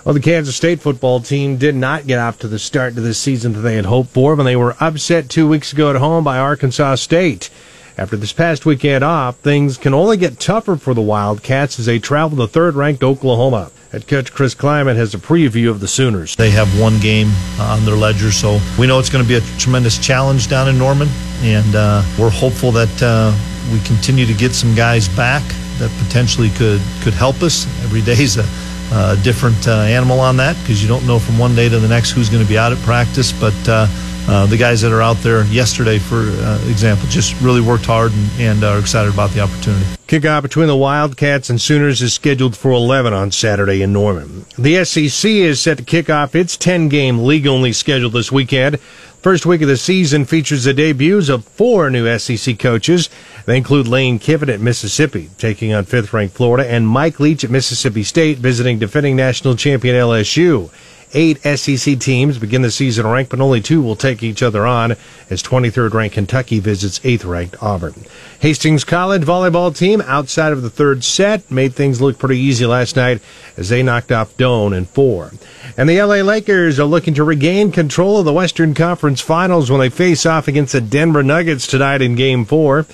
Well, 0.06 0.14
the 0.14 0.22
Kansas 0.22 0.56
State 0.56 0.80
football 0.80 1.20
team 1.20 1.58
did 1.58 1.76
not 1.76 2.08
get 2.08 2.20
off 2.20 2.40
to 2.40 2.48
the 2.48 2.58
start 2.58 2.96
to 2.96 3.02
this 3.02 3.20
season 3.20 3.52
that 3.54 3.60
they 3.60 3.76
had 3.76 3.86
hoped 3.86 4.10
for 4.12 4.34
when 4.34 4.46
they 4.46 4.56
were 4.56 4.76
upset 4.80 5.30
two 5.30 5.48
weeks 5.48 5.74
ago 5.74 5.90
at 5.90 5.98
home 5.98 6.24
by 6.24 6.38
Arkansas 6.38 6.96
State. 6.96 7.50
After 7.98 8.16
this 8.16 8.32
past 8.32 8.66
weekend 8.66 9.04
off, 9.04 9.36
things 9.38 9.78
can 9.78 9.94
only 9.94 10.16
get 10.16 10.40
tougher 10.40 10.78
for 10.78 10.94
the 10.94 11.02
Wildcats 11.02 11.80
as 11.80 11.86
they 11.86 12.00
travel 12.00 12.38
to 12.38 12.48
third 12.48 12.76
ranked 12.76 13.04
Oklahoma. 13.04 13.72
Head 13.92 14.08
coach 14.08 14.32
Chris 14.32 14.56
Klieman 14.56 14.96
has 14.96 15.14
a 15.14 15.18
preview 15.18 15.70
of 15.70 15.82
the 15.82 15.88
Sooners. 15.88 16.36
They 16.38 16.52
have 16.52 16.80
one 16.80 16.98
game 17.00 17.28
uh, 17.60 17.76
on 17.78 17.84
their 17.84 17.98
ledger, 17.98 18.32
so 18.32 18.60
we 18.80 18.88
know 18.88 19.00
it's 19.00 19.10
going 19.10 19.26
to 19.26 19.28
be 19.28 19.36
a 19.36 19.42
tremendous 19.60 19.98
challenge 19.98 20.48
down 20.48 20.70
in 20.70 20.78
Norman, 20.78 21.10
and 21.42 21.76
uh, 21.76 22.04
we're 22.18 22.30
hopeful 22.30 22.72
that 22.72 23.04
uh, 23.04 23.36
we 23.74 23.82
continue 23.82 24.26
to 24.26 24.34
get 24.34 24.54
some 24.54 24.74
guys 24.76 25.10
back 25.10 25.44
that 25.80 25.92
potentially 26.06 26.52
could 26.52 26.80
could 27.02 27.14
help 27.14 27.42
us. 27.42 27.66
Every 27.84 28.02
day 28.02 28.22
is 28.22 28.38
a 28.38 28.44
uh, 28.92 29.22
different 29.24 29.68
uh, 29.68 29.82
animal 29.82 30.20
on 30.20 30.38
that 30.38 30.58
because 30.62 30.82
you 30.82 30.88
don't 30.88 31.06
know 31.06 31.20
from 31.20 31.38
one 31.38 31.56
day 31.56 31.70
to 31.70 31.80
the 31.80 31.88
next 31.88 32.12
who's 32.12 32.30
going 32.30 32.44
to 32.44 32.50
be 32.50 32.58
out 32.58 32.72
at 32.72 32.78
practice. 32.80 33.32
But 33.32 33.70
uh, 33.70 33.88
uh, 34.28 34.46
the 34.46 34.58
guys 34.58 34.82
that 34.82 34.92
are 34.92 35.02
out 35.02 35.18
there 35.18 35.44
yesterday, 35.46 35.98
for 35.98 36.18
uh, 36.18 36.62
example, 36.70 37.08
just 37.10 37.40
really 37.42 37.62
worked 37.62 37.86
hard 37.86 38.12
and, 38.12 38.32
and 38.40 38.64
are 38.64 38.80
excited 38.80 39.12
about 39.12 39.32
the 39.32 39.40
opportunity. 39.40 39.86
Kickoff 40.08 40.44
between 40.44 40.68
the 40.68 40.76
Wildcats 40.76 41.50
and 41.50 41.60
Sooners 41.60 42.02
is 42.02 42.14
scheduled 42.14 42.56
for 42.56 42.72
11 42.72 43.14
on 43.14 43.32
Saturday 43.32 43.82
in 43.82 43.94
Norman. 43.94 44.46
The 44.58 44.84
SEC 44.86 45.30
is 45.30 45.62
set 45.62 45.78
to 45.78 45.84
kick 45.84 46.10
off 46.10 46.36
its 46.36 46.58
10 46.58 46.90
game 46.90 47.20
league 47.26 47.48
only 47.48 47.74
schedule 47.74 48.10
this 48.10 48.32
weekend. 48.32 48.80
First 48.80 49.46
week 49.46 49.62
of 49.62 49.68
the 49.68 49.78
season 49.78 50.26
features 50.26 50.64
the 50.64 50.74
debuts 50.74 51.30
of 51.30 51.44
four 51.44 51.90
new 51.90 52.18
SEC 52.18 52.58
coaches. 52.58 53.10
They 53.46 53.58
include 53.58 53.88
Lane 53.88 54.20
Kiffin 54.20 54.50
at 54.50 54.60
Mississippi, 54.60 55.30
taking 55.38 55.74
on 55.74 55.86
fifth 55.86 56.14
ranked 56.14 56.36
Florida, 56.36 56.70
and 56.70 56.88
Mike 56.88 57.20
Leach 57.20 57.44
at 57.44 57.50
Mississippi 57.50 58.04
State, 58.04 58.38
visiting 58.38 58.80
defending 58.80 59.16
national 59.16 59.56
champion 59.56 59.96
LSU. 59.96 60.70
Eight 61.12 61.42
SEC 61.42 61.98
teams 61.98 62.38
begin 62.38 62.62
the 62.62 62.70
season 62.70 63.08
ranked, 63.08 63.32
but 63.32 63.42
only 63.42 63.62
two 63.62 63.82
will 63.82 63.96
take 63.96 64.22
each 64.22 64.44
other 64.44 64.68
on 64.68 64.92
as 65.32 65.42
23rd 65.42 65.92
ranked 65.92 66.14
Kentucky 66.14 66.60
visits 66.60 67.00
8th 67.00 67.26
ranked 67.26 67.64
Auburn. 67.64 68.06
Hastings 68.42 68.84
College 68.84 69.24
volleyball 69.24 69.76
team 69.76 70.02
outside 70.02 70.54
of 70.54 70.62
the 70.62 70.70
third 70.70 71.04
set 71.04 71.50
made 71.50 71.74
things 71.74 72.00
look 72.00 72.20
pretty 72.20 72.38
easy 72.38 72.68
last 72.68 72.96
night 72.96 73.22
as 73.58 73.70
they 73.70 73.82
knocked 73.82 74.12
off 74.12 74.38
Doane 74.38 74.78
in 74.78 74.86
four. 74.86 75.32
And 75.76 75.90
the 75.90 76.00
LA 76.00 76.18
Lakers 76.18 76.80
are 76.80 76.86
looking 76.86 77.16
to 77.16 77.24
regain 77.24 77.72
control 77.72 78.20
of 78.20 78.26
the 78.26 78.34
Western 78.34 78.76
Conference 78.76 79.20
Finals 79.20 79.72
when 79.72 79.80
they 79.80 79.90
face 79.90 80.28
off 80.28 80.48
against 80.48 80.74
the 80.74 80.82
Denver 80.82 81.24
Nuggets 81.24 81.66
tonight 81.66 82.04
in 82.04 82.14
game 82.14 82.46
four. 82.46 82.86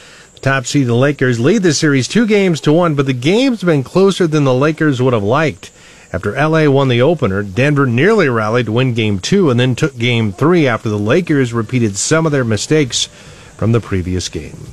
Top 0.46 0.68
seed, 0.68 0.86
the 0.86 0.94
Lakers, 0.94 1.40
lead 1.40 1.64
the 1.64 1.74
series 1.74 2.08
two 2.08 2.28
games 2.28 2.62
to 2.62 2.72
one, 2.72 2.94
but 2.94 3.08
the 3.08 3.14
game's 3.14 3.64
been 3.64 3.84
closer 3.84 4.28
than 4.28 4.44
the 4.44 4.54
Lakers 4.54 5.02
would 5.02 5.14
have 5.14 5.24
liked. 5.24 5.72
After 6.14 6.34
LA 6.34 6.70
won 6.70 6.88
the 6.88 7.02
opener, 7.02 7.42
Denver 7.42 7.88
nearly 7.88 8.30
rallied 8.30 8.68
to 8.68 8.72
win 8.72 8.94
game 8.94 9.18
two 9.18 9.50
and 9.50 9.60
then 9.60 9.74
took 9.74 9.98
game 9.98 10.32
three 10.32 10.68
after 10.68 10.88
the 10.88 11.00
Lakers 11.00 11.52
repeated 11.52 11.98
some 11.98 12.28
of 12.28 12.32
their 12.32 12.44
mistakes 12.44 13.06
from 13.58 13.72
the 13.72 13.82
previous 13.82 14.30
game. 14.30 14.68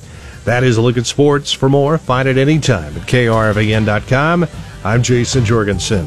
That 0.45 0.63
is 0.63 0.77
a 0.77 0.83
look 0.83 0.99
at 0.99 1.07
sports. 1.07 1.55
For 1.55 1.71
more, 1.71 1.97
find 1.97 2.29
it 2.29 2.37
anytime 2.37 2.95
at 2.95 3.09
krvn.com. 3.09 4.47
I'm 4.85 5.03
Jason 5.03 5.47
Jorgensen. 5.47 6.07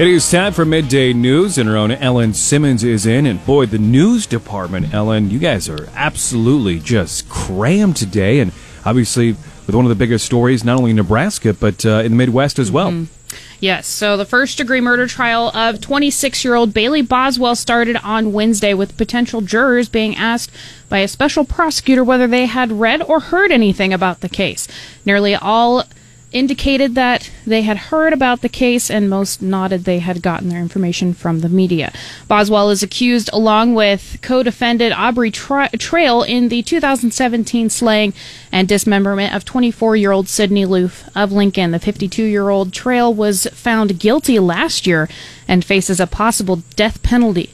It 0.00 0.08
is 0.08 0.30
time 0.30 0.54
for 0.54 0.64
midday 0.64 1.12
news, 1.12 1.58
and 1.58 1.68
our 1.68 1.76
own 1.76 1.90
Ellen 1.90 2.32
Simmons 2.32 2.82
is 2.82 3.04
in. 3.04 3.26
And 3.26 3.44
boy, 3.44 3.66
the 3.66 3.76
news 3.76 4.26
department, 4.26 4.94
Ellen, 4.94 5.28
you 5.28 5.38
guys 5.38 5.68
are 5.68 5.90
absolutely 5.94 6.78
just 6.78 7.28
crammed 7.28 7.98
today. 7.98 8.40
And 8.40 8.50
obviously, 8.86 9.32
with 9.66 9.74
one 9.74 9.84
of 9.84 9.90
the 9.90 9.94
biggest 9.94 10.24
stories, 10.24 10.64
not 10.64 10.78
only 10.78 10.92
in 10.92 10.96
Nebraska, 10.96 11.52
but 11.52 11.84
uh, 11.84 12.00
in 12.02 12.12
the 12.12 12.16
Midwest 12.16 12.58
as 12.58 12.72
well. 12.72 12.92
Mm-hmm. 12.92 13.36
Yes, 13.60 13.86
so 13.86 14.16
the 14.16 14.24
first 14.24 14.56
degree 14.56 14.80
murder 14.80 15.06
trial 15.06 15.54
of 15.54 15.82
26 15.82 16.46
year 16.46 16.54
old 16.54 16.72
Bailey 16.72 17.02
Boswell 17.02 17.54
started 17.54 17.96
on 17.96 18.32
Wednesday 18.32 18.72
with 18.72 18.96
potential 18.96 19.42
jurors 19.42 19.90
being 19.90 20.16
asked 20.16 20.50
by 20.88 21.00
a 21.00 21.08
special 21.08 21.44
prosecutor 21.44 22.02
whether 22.02 22.26
they 22.26 22.46
had 22.46 22.72
read 22.72 23.02
or 23.02 23.20
heard 23.20 23.52
anything 23.52 23.92
about 23.92 24.20
the 24.20 24.30
case. 24.30 24.66
Nearly 25.04 25.34
all 25.34 25.84
indicated 26.32 26.94
that 26.94 27.30
they 27.44 27.62
had 27.62 27.76
heard 27.76 28.12
about 28.12 28.40
the 28.40 28.48
case 28.48 28.90
and 28.90 29.10
most 29.10 29.42
nodded 29.42 29.84
they 29.84 29.98
had 29.98 30.22
gotten 30.22 30.48
their 30.48 30.60
information 30.60 31.12
from 31.12 31.40
the 31.40 31.48
media. 31.48 31.92
Boswell 32.28 32.70
is 32.70 32.82
accused 32.82 33.30
along 33.32 33.74
with 33.74 34.18
co-defendant 34.22 34.96
Aubrey 34.98 35.30
Tra- 35.30 35.70
Trail 35.70 36.22
in 36.22 36.48
the 36.48 36.62
2017 36.62 37.70
slaying 37.70 38.12
and 38.52 38.68
dismemberment 38.68 39.34
of 39.34 39.44
24-year-old 39.44 40.28
Sydney 40.28 40.64
Loofe 40.64 41.08
of 41.16 41.32
Lincoln. 41.32 41.72
The 41.72 41.80
52-year-old 41.80 42.72
Trail 42.72 43.12
was 43.12 43.46
found 43.52 43.98
guilty 43.98 44.38
last 44.38 44.86
year 44.86 45.08
and 45.48 45.64
faces 45.64 45.98
a 45.98 46.06
possible 46.06 46.62
death 46.76 47.02
penalty. 47.02 47.50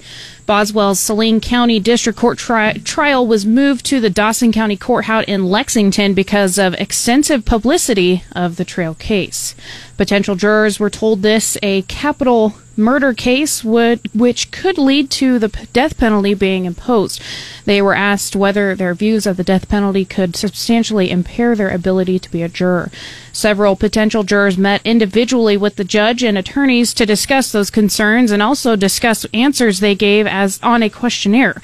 Boswell's 0.46 1.00
Saline 1.00 1.40
County 1.40 1.80
District 1.80 2.18
Court 2.18 2.38
tri- 2.38 2.74
trial 2.84 3.26
was 3.26 3.44
moved 3.44 3.84
to 3.86 4.00
the 4.00 4.08
Dawson 4.10 4.52
County 4.52 4.76
Courthouse 4.76 5.24
in 5.26 5.46
Lexington 5.46 6.14
because 6.14 6.58
of 6.58 6.74
extensive 6.74 7.44
publicity 7.44 8.22
of 8.32 8.56
the 8.56 8.64
trail 8.64 8.94
case. 8.94 9.54
Potential 9.96 10.36
jurors 10.36 10.78
were 10.78 10.90
told 10.90 11.22
this 11.22 11.56
a 11.62 11.82
capital 11.82 12.54
murder 12.76 13.14
case 13.14 13.64
would 13.64 14.00
which 14.14 14.50
could 14.50 14.76
lead 14.76 15.10
to 15.10 15.38
the 15.38 15.48
death 15.72 15.96
penalty 15.96 16.34
being 16.34 16.66
imposed. 16.66 17.22
They 17.64 17.80
were 17.80 17.94
asked 17.94 18.36
whether 18.36 18.74
their 18.74 18.94
views 18.94 19.26
of 19.26 19.38
the 19.38 19.44
death 19.44 19.68
penalty 19.68 20.04
could 20.04 20.36
substantially 20.36 21.10
impair 21.10 21.54
their 21.54 21.70
ability 21.70 22.18
to 22.18 22.30
be 22.30 22.42
a 22.42 22.48
juror. 22.48 22.90
Several 23.32 23.76
potential 23.76 24.22
jurors 24.22 24.58
met 24.58 24.82
individually 24.84 25.56
with 25.56 25.76
the 25.76 25.84
judge 25.84 26.22
and 26.22 26.36
attorneys 26.36 26.92
to 26.94 27.06
discuss 27.06 27.50
those 27.50 27.70
concerns 27.70 28.30
and 28.30 28.42
also 28.42 28.76
discuss 28.76 29.24
answers 29.32 29.80
they 29.80 29.94
gave 29.94 30.26
as 30.26 30.60
on 30.62 30.82
a 30.82 30.90
questionnaire. 30.90 31.62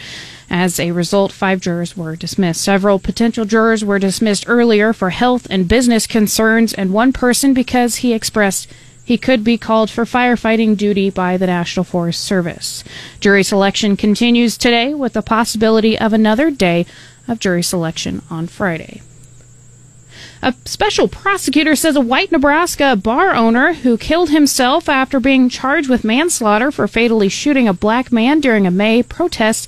As 0.55 0.79
a 0.79 0.93
result, 0.93 1.33
five 1.33 1.61
jurors 1.63 1.97
were 1.97 2.15
dismissed. 2.15 2.61
Several 2.61 2.99
potential 2.99 3.47
jurors 3.47 3.83
were 3.83 3.99
dismissed 3.99 4.45
earlier 4.47 4.93
for 4.93 5.09
health 5.09 5.47
and 5.49 5.67
business 5.67 6.07
concerns, 6.07 6.75
and 6.75 6.93
one 6.93 7.15
person 7.15 7.55
because 7.55 7.97
he 7.97 8.13
expressed 8.13 8.69
he 9.03 9.17
could 9.17 9.43
be 9.43 9.57
called 9.57 9.89
for 9.91 10.05
firefighting 10.05 10.77
duty 10.77 11.09
by 11.09 11.39
the 11.39 11.47
National 11.47 11.85
Forest 11.85 12.23
Service. 12.23 12.85
Jury 13.19 13.43
selection 13.43 13.97
continues 13.97 14.59
today 14.59 14.93
with 14.93 15.15
the 15.15 15.23
possibility 15.23 15.99
of 15.99 16.13
another 16.13 16.51
day 16.51 16.85
of 17.27 17.41
jury 17.41 17.63
selection 17.63 18.21
on 18.29 18.47
Friday. 18.47 19.01
A 20.43 20.55
special 20.67 21.09
prosecutor 21.09 21.75
says 21.75 21.97
a 21.97 22.01
white 22.01 22.31
Nebraska 22.31 22.95
bar 22.95 23.35
owner 23.35 23.73
who 23.73 23.97
killed 23.97 24.29
himself 24.29 24.87
after 24.87 25.19
being 25.19 25.49
charged 25.49 25.89
with 25.89 26.05
manslaughter 26.05 26.71
for 26.71 26.87
fatally 26.87 27.31
shooting 27.31 27.67
a 27.67 27.73
black 27.73 28.13
man 28.13 28.41
during 28.41 28.67
a 28.67 28.71
May 28.71 29.03
protest 29.03 29.67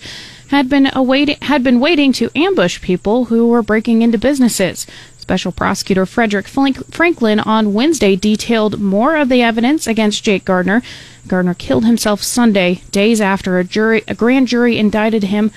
had 0.48 0.68
been 0.68 0.90
awaiting 0.92 1.36
had 1.42 1.62
been 1.62 1.80
waiting 1.80 2.12
to 2.12 2.30
ambush 2.34 2.80
people 2.80 3.26
who 3.26 3.48
were 3.48 3.62
breaking 3.62 4.02
into 4.02 4.18
businesses. 4.18 4.86
Special 5.18 5.52
Prosecutor 5.52 6.04
Frederick 6.04 6.46
Franklin 6.46 7.40
on 7.40 7.72
Wednesday 7.72 8.14
detailed 8.14 8.78
more 8.78 9.16
of 9.16 9.30
the 9.30 9.40
evidence 9.40 9.86
against 9.86 10.22
Jake 10.22 10.44
Gardner. 10.44 10.82
Gardner 11.26 11.54
killed 11.54 11.86
himself 11.86 12.22
Sunday, 12.22 12.82
days 12.90 13.22
after 13.22 13.58
a 13.58 13.64
jury, 13.64 14.04
a 14.06 14.14
grand 14.14 14.48
jury 14.48 14.76
indicted 14.76 15.24
him, 15.24 15.50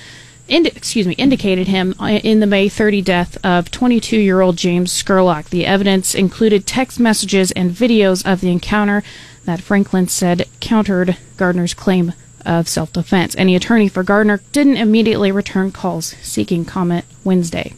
ind, 0.47 0.67
excuse 0.67 1.05
me, 1.05 1.15
indicated 1.15 1.67
him 1.67 1.93
uh, 1.99 2.05
in 2.23 2.39
the 2.39 2.47
May 2.47 2.69
30 2.69 3.01
death 3.01 3.37
of 3.45 3.69
22-year-old 3.69 4.55
James 4.55 4.93
Scurlock. 4.93 5.49
The 5.49 5.65
evidence 5.65 6.15
included 6.15 6.65
text 6.65 6.97
messages 6.97 7.51
and 7.51 7.71
videos 7.71 8.25
of 8.25 8.39
the 8.39 8.51
encounter 8.51 9.03
that 9.43 9.59
Franklin 9.59 10.07
said 10.07 10.47
countered 10.61 11.17
Gardner's 11.35 11.73
claim 11.73 12.13
of 12.47 12.67
self-defense. 12.67 13.35
Any 13.37 13.55
attorney 13.55 13.89
for 13.89 14.01
Gardner 14.01 14.41
didn't 14.51 14.77
immediately 14.77 15.31
return 15.31 15.71
calls 15.71 16.15
seeking 16.21 16.65
comment 16.65 17.05
Wednesday. 17.23 17.73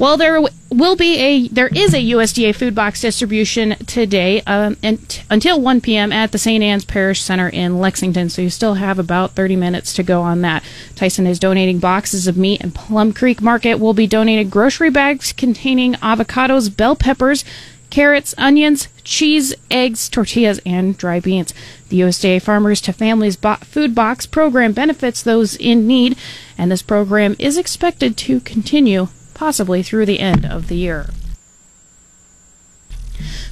Well, 0.00 0.16
there 0.16 0.40
will 0.70 0.96
be 0.96 1.18
a 1.18 1.48
there 1.48 1.68
is 1.68 1.92
a 1.92 1.98
USDA 1.98 2.54
food 2.54 2.74
box 2.74 3.02
distribution 3.02 3.76
today 3.84 4.40
um, 4.42 4.78
and, 4.82 5.22
until 5.28 5.60
1 5.60 5.82
p.m. 5.82 6.10
at 6.10 6.32
the 6.32 6.38
St. 6.38 6.64
Anne's 6.64 6.86
Parish 6.86 7.20
Center 7.20 7.50
in 7.50 7.78
Lexington. 7.78 8.30
So 8.30 8.40
you 8.40 8.48
still 8.48 8.74
have 8.74 8.98
about 8.98 9.32
30 9.32 9.56
minutes 9.56 9.92
to 9.92 10.02
go 10.02 10.22
on 10.22 10.40
that. 10.40 10.64
Tyson 10.96 11.26
is 11.26 11.38
donating 11.38 11.80
boxes 11.80 12.26
of 12.26 12.38
meat, 12.38 12.62
and 12.62 12.74
Plum 12.74 13.12
Creek 13.12 13.42
Market 13.42 13.74
will 13.74 13.92
be 13.92 14.06
donating 14.06 14.48
grocery 14.48 14.88
bags 14.88 15.34
containing 15.34 15.92
avocados, 15.96 16.74
bell 16.74 16.96
peppers, 16.96 17.44
carrots, 17.90 18.34
onions, 18.38 18.88
cheese, 19.04 19.54
eggs, 19.70 20.08
tortillas, 20.08 20.60
and 20.64 20.96
dry 20.96 21.20
beans. 21.20 21.52
The 21.90 22.00
USDA 22.00 22.40
Farmers 22.40 22.80
to 22.82 22.92
Families 22.92 23.34
Bo- 23.34 23.56
Food 23.56 23.96
Box 23.96 24.24
program 24.24 24.72
benefits 24.72 25.22
those 25.24 25.56
in 25.56 25.88
need, 25.88 26.16
and 26.56 26.70
this 26.70 26.82
program 26.82 27.34
is 27.40 27.58
expected 27.58 28.16
to 28.18 28.38
continue 28.40 29.08
possibly 29.34 29.82
through 29.82 30.06
the 30.06 30.20
end 30.20 30.46
of 30.46 30.68
the 30.68 30.76
year. 30.76 31.10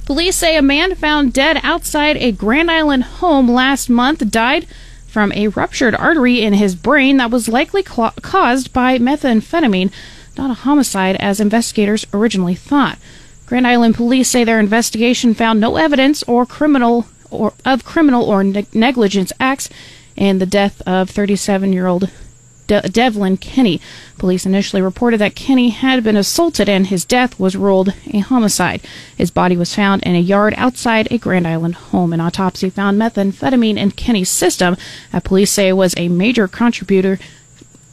Police 0.05 0.37
say 0.37 0.55
a 0.55 0.61
man 0.61 0.95
found 0.95 1.33
dead 1.33 1.59
outside 1.63 2.15
a 2.17 2.31
Grand 2.31 2.71
Island 2.71 3.03
home 3.03 3.51
last 3.51 3.89
month 3.89 4.31
died 4.31 4.65
from 5.05 5.33
a 5.33 5.49
ruptured 5.49 5.93
artery 5.95 6.41
in 6.41 6.53
his 6.53 6.75
brain 6.75 7.17
that 7.17 7.31
was 7.31 7.49
likely 7.49 7.83
caused 7.83 8.71
by 8.71 8.97
methamphetamine, 8.97 9.91
not 10.37 10.49
a 10.49 10.61
homicide 10.65 11.17
as 11.17 11.41
investigators 11.41 12.07
originally 12.13 12.55
thought. 12.55 12.97
Grand 13.45 13.67
Island 13.67 13.95
police 13.95 14.29
say 14.29 14.45
their 14.45 14.59
investigation 14.59 15.33
found 15.33 15.59
no 15.59 15.75
evidence 15.75 16.23
or 16.23 16.45
criminal 16.45 17.05
or 17.31 17.53
of 17.65 17.85
criminal 17.85 18.23
or 18.23 18.43
ne- 18.43 18.67
negligence 18.73 19.31
acts 19.39 19.69
in 20.15 20.39
the 20.39 20.45
death 20.45 20.81
of 20.85 21.09
37-year-old 21.09 22.09
De- 22.67 22.81
Devlin 22.89 23.37
Kenny. 23.37 23.81
Police 24.17 24.45
initially 24.45 24.81
reported 24.81 25.19
that 25.19 25.35
Kenny 25.35 25.69
had 25.69 26.03
been 26.03 26.15
assaulted 26.15 26.69
and 26.69 26.87
his 26.87 27.03
death 27.03 27.39
was 27.39 27.55
ruled 27.55 27.93
a 28.13 28.19
homicide. 28.19 28.81
His 29.17 29.31
body 29.31 29.57
was 29.57 29.73
found 29.73 30.03
in 30.03 30.15
a 30.15 30.19
yard 30.19 30.53
outside 30.55 31.11
a 31.11 31.17
Grand 31.17 31.47
Island 31.47 31.75
home. 31.75 32.13
An 32.13 32.21
autopsy 32.21 32.69
found 32.69 32.99
methamphetamine 32.99 33.77
in 33.77 33.91
Kenny's 33.91 34.29
system. 34.29 34.77
Uh, 35.11 35.19
police 35.19 35.51
say 35.51 35.73
was 35.73 35.95
a 35.97 36.09
major 36.09 36.47
contributor 36.47 37.17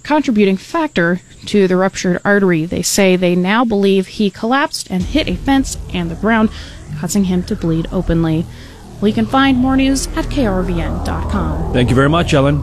contributing 0.03 0.57
factor 0.57 1.21
to 1.47 1.67
the 1.67 1.77
ruptured 1.77 2.21
artery. 2.25 2.65
They 2.65 2.83
say 2.83 3.17
they 3.17 3.35
now 3.35 3.65
believe 3.65 4.07
he 4.07 4.31
collapsed 4.31 4.89
and 4.91 5.03
hit 5.03 5.27
a 5.29 5.35
fence 5.37 5.77
and 5.93 6.11
the 6.11 6.15
ground, 6.15 6.51
causing 7.01 7.25
him 7.25 7.43
to 7.45 7.57
bleed 7.57 7.89
openly. 7.91 8.47
Well, 9.01 9.09
you 9.09 9.15
can 9.15 9.27
find 9.27 9.59
more 9.59 9.77
news 9.77 10.07
at 10.09 10.25
krvn.com. 10.27 11.73
Thank 11.73 11.91
you 11.91 11.97
very 11.97 12.09
much, 12.09 12.33
Ellen. 12.33 12.63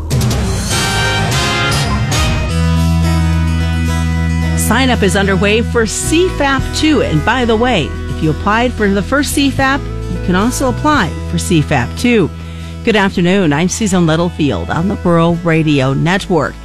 Sign 4.57 4.89
up 4.89 5.03
is 5.03 5.15
underway 5.15 5.61
for 5.61 5.83
CFAP 5.83 6.79
2. 6.79 7.01
And 7.03 7.23
by 7.25 7.45
the 7.45 7.55
way, 7.55 7.85
if 7.85 8.23
you 8.23 8.31
applied 8.31 8.73
for 8.73 8.87
the 8.89 9.03
first 9.03 9.35
CFAP, 9.37 9.79
you 10.11 10.25
can 10.25 10.35
also 10.35 10.69
apply 10.69 11.09
for 11.29 11.37
CFAP 11.37 11.99
2. 11.99 12.29
Good 12.83 12.95
afternoon. 12.95 13.53
I'm 13.53 13.69
Susan 13.69 14.05
Littlefield 14.07 14.69
on 14.69 14.87
the 14.87 14.95
Rural 14.95 15.35
Radio 15.35 15.93
Network. 15.93 16.55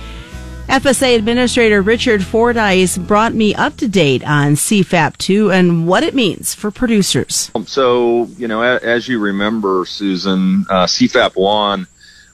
FSA 0.69 1.17
Administrator 1.17 1.81
Richard 1.81 2.23
Fordyce 2.23 2.99
brought 2.99 3.33
me 3.33 3.55
up 3.55 3.79
to 3.79 3.89
date 3.89 4.23
on 4.23 4.53
CFAP 4.53 5.17
2 5.17 5.51
and 5.51 5.89
what 5.89 6.03
it 6.03 6.15
means 6.15 6.55
for 6.55 6.71
producers. 6.71 7.51
So, 7.65 8.27
you 8.37 8.49
know, 8.49 8.61
as 8.61 9.09
you 9.09 9.19
remember, 9.19 9.87
Susan, 9.87 10.67
uh, 10.69 10.85
CFAP 10.85 11.37
1, 11.37 11.87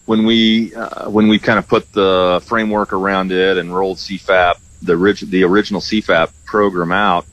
when 0.06 0.26
we, 0.26 0.74
uh, 0.74 1.08
when 1.10 1.28
we 1.28 1.38
kind 1.38 1.60
of 1.60 1.68
put 1.68 1.92
the 1.92 2.42
framework 2.44 2.92
around 2.92 3.30
it 3.30 3.56
and 3.56 3.74
rolled 3.74 3.98
CFAP, 3.98 4.54
the, 4.82 4.94
orig- 4.94 5.30
the 5.30 5.44
original 5.44 5.80
CFAP 5.80 6.32
program 6.44 6.90
out, 6.90 7.26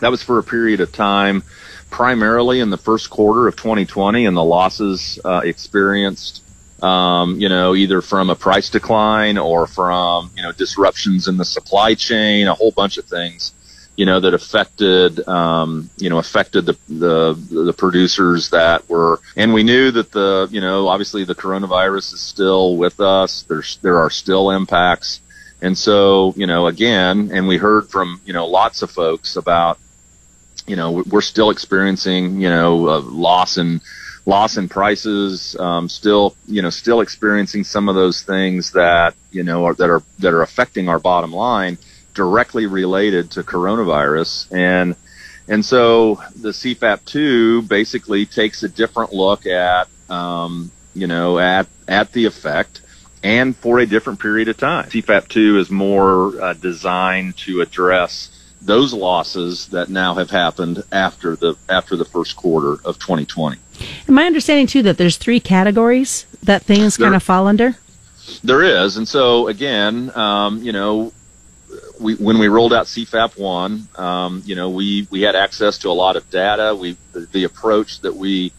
that 0.00 0.10
was 0.10 0.22
for 0.22 0.38
a 0.38 0.42
period 0.42 0.80
of 0.80 0.92
time, 0.92 1.42
primarily 1.88 2.60
in 2.60 2.68
the 2.68 2.76
first 2.76 3.08
quarter 3.08 3.48
of 3.48 3.56
2020 3.56 4.26
and 4.26 4.36
the 4.36 4.44
losses 4.44 5.18
uh, 5.24 5.40
experienced 5.42 6.42
um, 6.82 7.40
you 7.40 7.48
know, 7.48 7.74
either 7.74 8.00
from 8.02 8.30
a 8.30 8.34
price 8.34 8.70
decline 8.70 9.38
or 9.38 9.66
from, 9.66 10.30
you 10.36 10.42
know, 10.42 10.52
disruptions 10.52 11.28
in 11.28 11.36
the 11.36 11.44
supply 11.44 11.94
chain, 11.94 12.46
a 12.46 12.54
whole 12.54 12.70
bunch 12.70 12.98
of 12.98 13.04
things, 13.04 13.52
you 13.96 14.06
know, 14.06 14.20
that 14.20 14.34
affected, 14.34 15.26
um, 15.28 15.90
you 15.98 16.08
know, 16.08 16.18
affected 16.18 16.66
the, 16.66 16.76
the, 16.88 17.34
the 17.64 17.72
producers 17.72 18.50
that 18.50 18.88
were, 18.88 19.20
and 19.36 19.52
we 19.52 19.62
knew 19.62 19.90
that 19.90 20.10
the, 20.12 20.48
you 20.50 20.60
know, 20.60 20.88
obviously 20.88 21.24
the 21.24 21.34
coronavirus 21.34 22.14
is 22.14 22.20
still 22.20 22.76
with 22.76 23.00
us. 23.00 23.42
There's, 23.42 23.76
there 23.78 23.98
are 23.98 24.10
still 24.10 24.50
impacts. 24.50 25.20
And 25.62 25.76
so, 25.76 26.32
you 26.36 26.46
know, 26.46 26.66
again, 26.68 27.30
and 27.32 27.46
we 27.46 27.58
heard 27.58 27.90
from, 27.90 28.22
you 28.24 28.32
know, 28.32 28.46
lots 28.46 28.80
of 28.80 28.90
folks 28.90 29.36
about, 29.36 29.78
you 30.66 30.76
know, 30.76 31.02
we're 31.06 31.20
still 31.20 31.50
experiencing, 31.50 32.40
you 32.40 32.48
know, 32.48 32.88
a 32.88 32.98
loss 32.98 33.58
in, 33.58 33.80
loss 34.26 34.56
in 34.56 34.68
prices, 34.68 35.56
um, 35.58 35.88
still, 35.88 36.36
you 36.46 36.62
know, 36.62 36.70
still 36.70 37.00
experiencing 37.00 37.64
some 37.64 37.88
of 37.88 37.94
those 37.94 38.22
things 38.22 38.72
that, 38.72 39.14
you 39.30 39.42
know, 39.42 39.64
are, 39.66 39.74
that 39.74 39.90
are, 39.90 40.02
that 40.18 40.32
are 40.32 40.42
affecting 40.42 40.88
our 40.88 40.98
bottom 40.98 41.32
line 41.32 41.78
directly 42.14 42.66
related 42.66 43.30
to 43.32 43.42
coronavirus. 43.42 44.52
And, 44.52 44.96
and 45.48 45.64
so 45.64 46.16
the 46.36 46.50
CFAP 46.50 47.04
2 47.04 47.62
basically 47.62 48.26
takes 48.26 48.62
a 48.62 48.68
different 48.68 49.12
look 49.12 49.46
at, 49.46 49.88
um, 50.08 50.70
you 50.94 51.06
know, 51.06 51.38
at, 51.38 51.66
at 51.88 52.12
the 52.12 52.26
effect 52.26 52.82
and 53.22 53.56
for 53.56 53.78
a 53.78 53.86
different 53.86 54.20
period 54.20 54.48
of 54.48 54.56
time. 54.56 54.88
CFAP 54.88 55.28
2 55.28 55.58
is 55.58 55.70
more 55.70 56.40
uh, 56.40 56.52
designed 56.54 57.36
to 57.38 57.60
address 57.60 58.30
those 58.62 58.92
losses 58.92 59.68
that 59.68 59.88
now 59.88 60.14
have 60.14 60.30
happened 60.30 60.82
after 60.92 61.36
the 61.36 61.56
after 61.68 61.96
the 61.96 62.04
first 62.04 62.36
quarter 62.36 62.72
of 62.84 62.98
2020. 62.98 63.58
And 64.06 64.14
my 64.14 64.24
understanding 64.24 64.66
too 64.66 64.82
that 64.82 64.98
there's 64.98 65.16
three 65.16 65.40
categories 65.40 66.26
that 66.42 66.62
things 66.62 66.96
There- 66.96 67.06
kind 67.06 67.16
of 67.16 67.22
fall 67.22 67.46
under. 67.46 67.76
There 68.44 68.62
is, 68.62 68.96
and 68.96 69.08
so 69.08 69.48
again, 69.48 70.12
um, 70.14 70.62
you 70.62 70.72
know, 70.72 71.12
we 71.98 72.14
when 72.14 72.38
we 72.38 72.48
rolled 72.48 72.72
out 72.72 72.86
CFAP 72.86 73.38
one, 73.38 73.88
um, 73.96 74.42
you 74.44 74.54
know, 74.54 74.70
we 74.70 75.06
we 75.10 75.22
had 75.22 75.34
access 75.34 75.78
to 75.78 75.88
a 75.90 75.92
lot 75.92 76.16
of 76.16 76.30
data. 76.30 76.74
We 76.74 76.96
the, 77.12 77.20
the 77.32 77.44
approach 77.44 78.00
that 78.00 78.14
we 78.14 78.52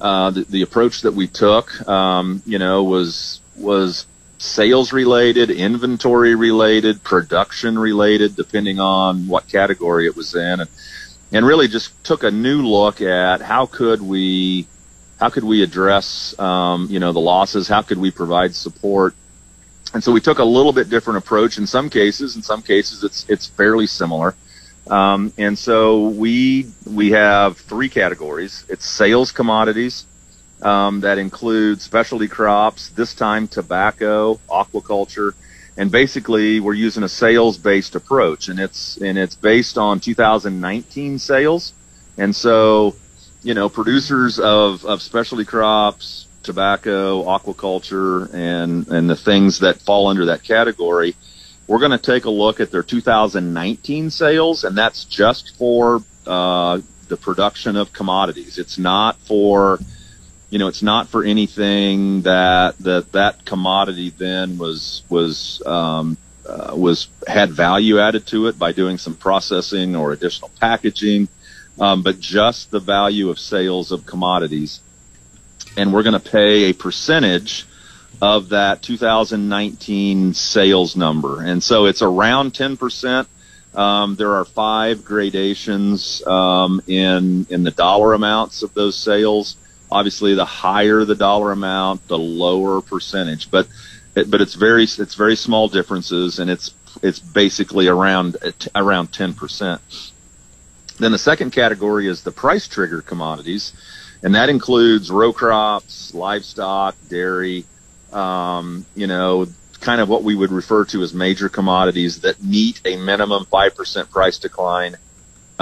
uh, 0.00 0.30
the, 0.30 0.42
the 0.42 0.62
approach 0.62 1.02
that 1.02 1.12
we 1.14 1.28
took, 1.28 1.86
um, 1.88 2.42
you 2.44 2.58
know, 2.58 2.82
was 2.82 3.40
was 3.56 4.06
sales 4.38 4.92
related, 4.92 5.50
inventory 5.50 6.34
related, 6.34 7.02
production 7.04 7.78
related, 7.78 8.34
depending 8.34 8.80
on 8.80 9.28
what 9.28 9.46
category 9.46 10.06
it 10.06 10.16
was 10.16 10.34
in, 10.34 10.60
and 10.60 10.68
and 11.32 11.46
really 11.46 11.68
just 11.68 11.92
took 12.04 12.22
a 12.22 12.30
new 12.30 12.62
look 12.62 13.00
at 13.00 13.40
how 13.40 13.66
could 13.66 14.02
we 14.02 14.66
how 15.18 15.30
could 15.30 15.44
we 15.44 15.62
address 15.62 16.38
um, 16.38 16.88
you 16.90 17.00
know 17.00 17.12
the 17.12 17.20
losses? 17.20 17.68
How 17.68 17.82
could 17.82 17.98
we 17.98 18.10
provide 18.10 18.54
support? 18.54 19.14
And 19.94 20.02
so 20.02 20.12
we 20.12 20.20
took 20.20 20.38
a 20.38 20.44
little 20.44 20.72
bit 20.72 20.88
different 20.88 21.18
approach. 21.18 21.58
In 21.58 21.66
some 21.66 21.90
cases 21.90 22.36
in 22.36 22.42
some 22.42 22.62
cases 22.62 23.02
it's 23.02 23.24
it's 23.28 23.46
fairly 23.46 23.86
similar. 23.86 24.34
Um, 24.88 25.32
and 25.38 25.58
so 25.58 26.08
we 26.08 26.66
we 26.86 27.12
have 27.12 27.56
three 27.56 27.88
categories. 27.88 28.64
It's 28.68 28.84
sales 28.84 29.32
commodities 29.32 30.04
um, 30.60 31.00
that 31.00 31.18
include 31.18 31.80
specialty 31.80 32.28
crops 32.28 32.88
this 32.90 33.14
time 33.14 33.48
tobacco 33.48 34.40
aquaculture 34.48 35.32
and 35.76 35.90
basically 35.90 36.60
we're 36.60 36.74
using 36.74 37.02
a 37.02 37.08
sales 37.08 37.58
based 37.58 37.94
approach 37.94 38.48
and 38.48 38.58
it's 38.60 38.96
and 38.98 39.18
it's 39.18 39.34
based 39.34 39.78
on 39.78 40.00
2019 40.00 41.18
sales. 41.18 41.72
And 42.18 42.34
so 42.34 42.94
you 43.42 43.54
know 43.54 43.68
producers 43.68 44.38
of 44.38 44.84
of 44.84 45.02
specialty 45.02 45.44
crops 45.44 46.26
tobacco 46.42 47.22
aquaculture 47.24 48.32
and 48.34 48.88
and 48.88 49.08
the 49.08 49.16
things 49.16 49.60
that 49.60 49.80
fall 49.80 50.08
under 50.08 50.26
that 50.26 50.42
category 50.42 51.14
we're 51.68 51.78
going 51.78 51.92
to 51.92 51.98
take 51.98 52.24
a 52.24 52.30
look 52.30 52.60
at 52.60 52.70
their 52.70 52.82
2019 52.82 54.10
sales 54.10 54.64
and 54.64 54.76
that's 54.76 55.04
just 55.04 55.56
for 55.56 56.02
uh, 56.26 56.80
the 57.08 57.16
production 57.16 57.76
of 57.76 57.92
commodities. 57.92 58.58
It's 58.58 58.78
not 58.78 59.16
for 59.28 59.78
you 60.52 60.58
know, 60.58 60.68
it's 60.68 60.82
not 60.82 61.08
for 61.08 61.24
anything 61.24 62.22
that 62.22 62.76
that 62.80 63.10
that 63.12 63.42
commodity 63.46 64.10
then 64.10 64.58
was 64.58 65.02
was 65.08 65.62
um, 65.64 66.18
uh, 66.46 66.74
was 66.76 67.08
had 67.26 67.50
value 67.50 67.98
added 67.98 68.26
to 68.26 68.48
it 68.48 68.58
by 68.58 68.72
doing 68.72 68.98
some 68.98 69.14
processing 69.14 69.96
or 69.96 70.12
additional 70.12 70.50
packaging, 70.60 71.28
um, 71.80 72.02
but 72.02 72.20
just 72.20 72.70
the 72.70 72.80
value 72.80 73.30
of 73.30 73.38
sales 73.38 73.92
of 73.92 74.04
commodities, 74.04 74.80
and 75.78 75.90
we're 75.90 76.02
going 76.02 76.20
to 76.20 76.30
pay 76.30 76.64
a 76.64 76.74
percentage 76.74 77.64
of 78.20 78.50
that 78.50 78.82
2019 78.82 80.34
sales 80.34 80.96
number, 80.96 81.40
and 81.40 81.62
so 81.62 81.86
it's 81.86 82.02
around 82.02 82.54
10 82.54 82.76
percent. 82.76 83.26
Um, 83.74 84.16
there 84.16 84.34
are 84.34 84.44
five 84.44 85.02
gradations 85.02 86.22
um, 86.26 86.82
in 86.86 87.46
in 87.48 87.62
the 87.62 87.70
dollar 87.70 88.12
amounts 88.12 88.62
of 88.62 88.74
those 88.74 88.98
sales 88.98 89.56
obviously 89.92 90.34
the 90.34 90.44
higher 90.44 91.04
the 91.04 91.14
dollar 91.14 91.52
amount 91.52 92.06
the 92.08 92.18
lower 92.18 92.80
percentage 92.80 93.50
but 93.50 93.66
it, 94.14 94.30
but 94.30 94.40
it's 94.40 94.54
very 94.54 94.84
it's 94.84 95.14
very 95.14 95.36
small 95.36 95.68
differences 95.68 96.38
and 96.38 96.50
it's 96.50 96.74
it's 97.02 97.18
basically 97.18 97.88
around 97.88 98.36
around 98.74 99.10
10% 99.10 99.80
then 100.98 101.12
the 101.12 101.18
second 101.18 101.50
category 101.50 102.06
is 102.06 102.22
the 102.22 102.32
price 102.32 102.68
trigger 102.68 103.02
commodities 103.02 103.72
and 104.22 104.34
that 104.34 104.48
includes 104.48 105.10
row 105.10 105.32
crops 105.32 106.14
livestock 106.14 106.94
dairy 107.08 107.64
um, 108.12 108.84
you 108.94 109.06
know 109.06 109.46
kind 109.80 110.00
of 110.00 110.08
what 110.08 110.22
we 110.22 110.34
would 110.36 110.52
refer 110.52 110.84
to 110.84 111.02
as 111.02 111.12
major 111.12 111.48
commodities 111.48 112.20
that 112.20 112.42
meet 112.42 112.80
a 112.84 112.96
minimum 112.96 113.44
5% 113.46 114.10
price 114.10 114.38
decline 114.38 114.96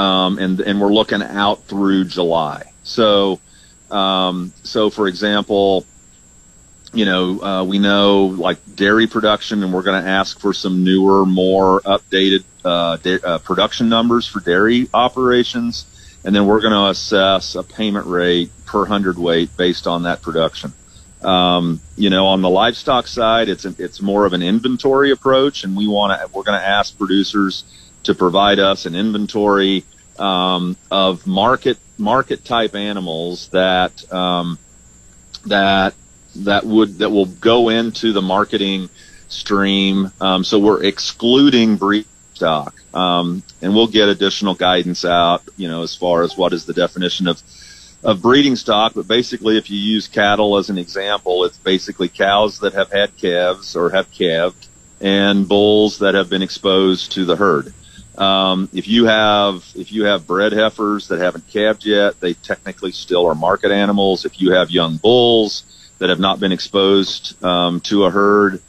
um, 0.00 0.38
and 0.38 0.60
and 0.60 0.80
we're 0.80 0.92
looking 0.92 1.22
out 1.22 1.64
through 1.64 2.04
July. 2.04 2.72
So, 2.82 3.40
um, 3.90 4.52
so 4.62 4.90
for 4.90 5.08
example, 5.08 5.86
you 6.92 7.04
know, 7.04 7.40
uh, 7.40 7.64
we 7.64 7.78
know 7.78 8.26
like 8.26 8.58
dairy 8.74 9.06
production, 9.06 9.62
and 9.62 9.72
we're 9.72 9.82
going 9.82 10.02
to 10.02 10.08
ask 10.08 10.40
for 10.40 10.52
some 10.52 10.82
newer, 10.84 11.24
more 11.24 11.80
updated 11.82 12.44
uh, 12.64 12.96
da- 12.96 13.20
uh, 13.22 13.38
production 13.38 13.88
numbers 13.88 14.26
for 14.26 14.40
dairy 14.40 14.88
operations, 14.92 15.86
and 16.24 16.34
then 16.34 16.46
we're 16.46 16.60
going 16.60 16.72
to 16.72 16.90
assess 16.90 17.54
a 17.54 17.62
payment 17.62 18.06
rate 18.06 18.50
per 18.66 18.84
hundredweight 18.84 19.56
based 19.56 19.86
on 19.86 20.02
that 20.04 20.22
production. 20.22 20.72
Um, 21.22 21.80
you 21.96 22.10
know, 22.10 22.26
on 22.28 22.42
the 22.42 22.48
livestock 22.48 23.06
side, 23.06 23.48
it's 23.48 23.64
a, 23.64 23.74
it's 23.78 24.00
more 24.00 24.24
of 24.24 24.32
an 24.32 24.42
inventory 24.42 25.10
approach, 25.10 25.64
and 25.64 25.76
we 25.76 25.86
want 25.86 26.18
to 26.18 26.26
we're 26.36 26.44
going 26.44 26.58
to 26.58 26.66
ask 26.66 26.96
producers 26.96 27.64
to 28.04 28.14
provide 28.14 28.58
us 28.58 28.86
an 28.86 28.94
inventory 28.94 29.84
um, 30.20 30.76
of 30.90 31.26
market 31.26 31.78
market 31.98 32.44
type 32.44 32.74
animals 32.74 33.48
that 33.48 34.12
um, 34.12 34.58
that 35.46 35.94
that 36.36 36.64
would 36.64 36.98
that 36.98 37.10
will 37.10 37.26
go 37.26 37.68
into 37.70 38.12
the 38.12 38.22
marketing 38.22 38.88
stream. 39.28 40.12
Um, 40.20 40.44
so 40.44 40.58
we're 40.58 40.84
excluding 40.84 41.76
breed 41.76 42.06
stock, 42.34 42.74
um, 42.94 43.42
and 43.62 43.74
we'll 43.74 43.86
get 43.86 44.08
additional 44.08 44.54
guidance 44.54 45.04
out. 45.04 45.42
You 45.56 45.68
know, 45.68 45.82
as 45.82 45.94
far 45.94 46.22
as 46.22 46.36
what 46.36 46.52
is 46.52 46.66
the 46.66 46.74
definition 46.74 47.26
of 47.26 47.42
of 48.02 48.22
breeding 48.22 48.56
stock, 48.56 48.92
but 48.94 49.06
basically, 49.06 49.58
if 49.58 49.70
you 49.70 49.78
use 49.78 50.08
cattle 50.08 50.56
as 50.56 50.70
an 50.70 50.78
example, 50.78 51.44
it's 51.44 51.58
basically 51.58 52.08
cows 52.08 52.60
that 52.60 52.72
have 52.72 52.90
had 52.90 53.16
calves 53.16 53.76
or 53.76 53.90
have 53.90 54.10
calved, 54.12 54.66
and 55.00 55.48
bulls 55.48 55.98
that 55.98 56.14
have 56.14 56.30
been 56.30 56.42
exposed 56.42 57.12
to 57.12 57.24
the 57.24 57.36
herd. 57.36 57.74
Um, 58.20 58.68
if 58.74 58.86
you 58.86 59.06
have 59.06 59.64
if 59.74 59.90
you 59.92 60.04
have 60.04 60.26
bred 60.26 60.52
heifers 60.52 61.08
that 61.08 61.18
haven't 61.20 61.48
calved 61.48 61.86
yet, 61.86 62.20
they 62.20 62.34
technically 62.34 62.92
still 62.92 63.26
are 63.26 63.34
market 63.34 63.70
animals. 63.72 64.24
If 64.26 64.40
you 64.40 64.52
have 64.52 64.70
young 64.70 64.98
bulls 64.98 65.64
that 65.98 66.10
have 66.10 66.20
not 66.20 66.38
been 66.38 66.52
exposed 66.52 67.42
um, 67.42 67.80
to 67.80 68.04
a 68.04 68.10
herd, 68.10 68.60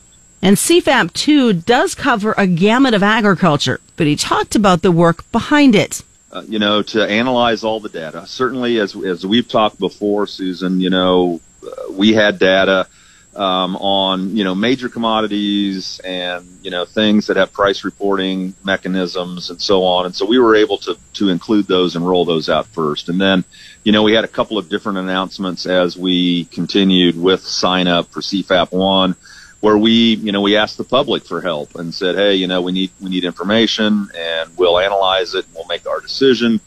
And 0.42 0.56
CFAP 0.58 1.14
2 1.14 1.54
does 1.54 1.96
cover 1.96 2.34
a 2.38 2.48
gamut 2.48 2.94
of 2.94 3.04
agriculture, 3.04 3.80
but 3.98 4.08
he 4.08 4.16
talked 4.16 4.56
about 4.56 4.82
the 4.82 4.92
work 4.92 5.30
behind 5.32 5.76
it. 5.76 6.02
uh, 6.32 6.44
you 6.48 6.60
know, 6.60 6.82
to 6.82 7.06
analyze 7.06 7.64
all 7.64 7.80
the 7.82 7.90
data. 7.90 8.26
Certainly, 8.26 8.80
as 8.80 8.96
as 8.96 9.26
we've 9.26 9.48
talked 9.50 9.80
before, 9.80 10.28
Susan, 10.28 10.80
you 10.80 10.90
know, 10.90 11.42
uh, 11.62 11.92
we 11.92 12.14
had 12.14 12.40
data 12.40 12.88
um, 13.36 13.76
on 13.78 14.36
you 14.36 14.44
know 14.44 14.54
major 14.54 14.90
commodities 14.90 16.00
and 16.04 16.46
you 16.62 16.72
know 16.72 16.86
things 16.86 17.28
that 17.28 17.38
have 17.38 17.54
price 17.54 17.84
reporting 17.84 18.54
mechanisms 18.64 19.50
and 19.50 19.62
so 19.62 19.84
on. 19.84 20.06
And 20.06 20.16
so 20.16 20.26
we 20.26 20.40
were 20.40 20.56
able 20.56 20.78
to 20.80 20.98
to 21.14 21.30
include 21.30 21.68
those 21.68 21.96
and 21.96 22.08
roll 22.08 22.26
those 22.26 22.50
out 22.50 22.68
first. 22.68 23.10
And 23.10 23.20
then, 23.20 23.44
you 23.84 23.92
know, 23.92 24.04
we 24.04 24.14
had 24.14 24.24
a 24.24 24.30
couple 24.30 24.58
of 24.58 24.70
different 24.70 24.98
announcements 24.98 25.66
as 25.66 25.98
we 25.98 26.46
continued 26.46 27.22
with 27.22 27.42
sign 27.42 27.88
up 27.88 28.08
for 28.12 28.22
CFAP 28.22 28.72
one 28.72 29.16
where 29.62 29.78
we, 29.78 30.16
you 30.16 30.32
know, 30.32 30.42
we 30.42 30.58
asked 30.58 30.78
the 30.78 30.84
public 30.84 31.24
for 31.24 31.40
help 31.40 31.76
and 31.76 31.94
said, 31.94 32.16
hey, 32.16 32.36
you 32.36 32.48
know, 32.48 32.62
we 32.62 32.72
need 32.72 32.92
we 33.00 33.10
need 33.10 33.24
information, 33.24 34.10
and 34.16 34.58
we'll 34.58 34.80
analyze 34.80 35.34
it, 35.36 35.46
and 35.46 35.54
we'll 35.54 35.68
make 35.68 35.88
our 35.88 36.02
decision. 36.02 36.60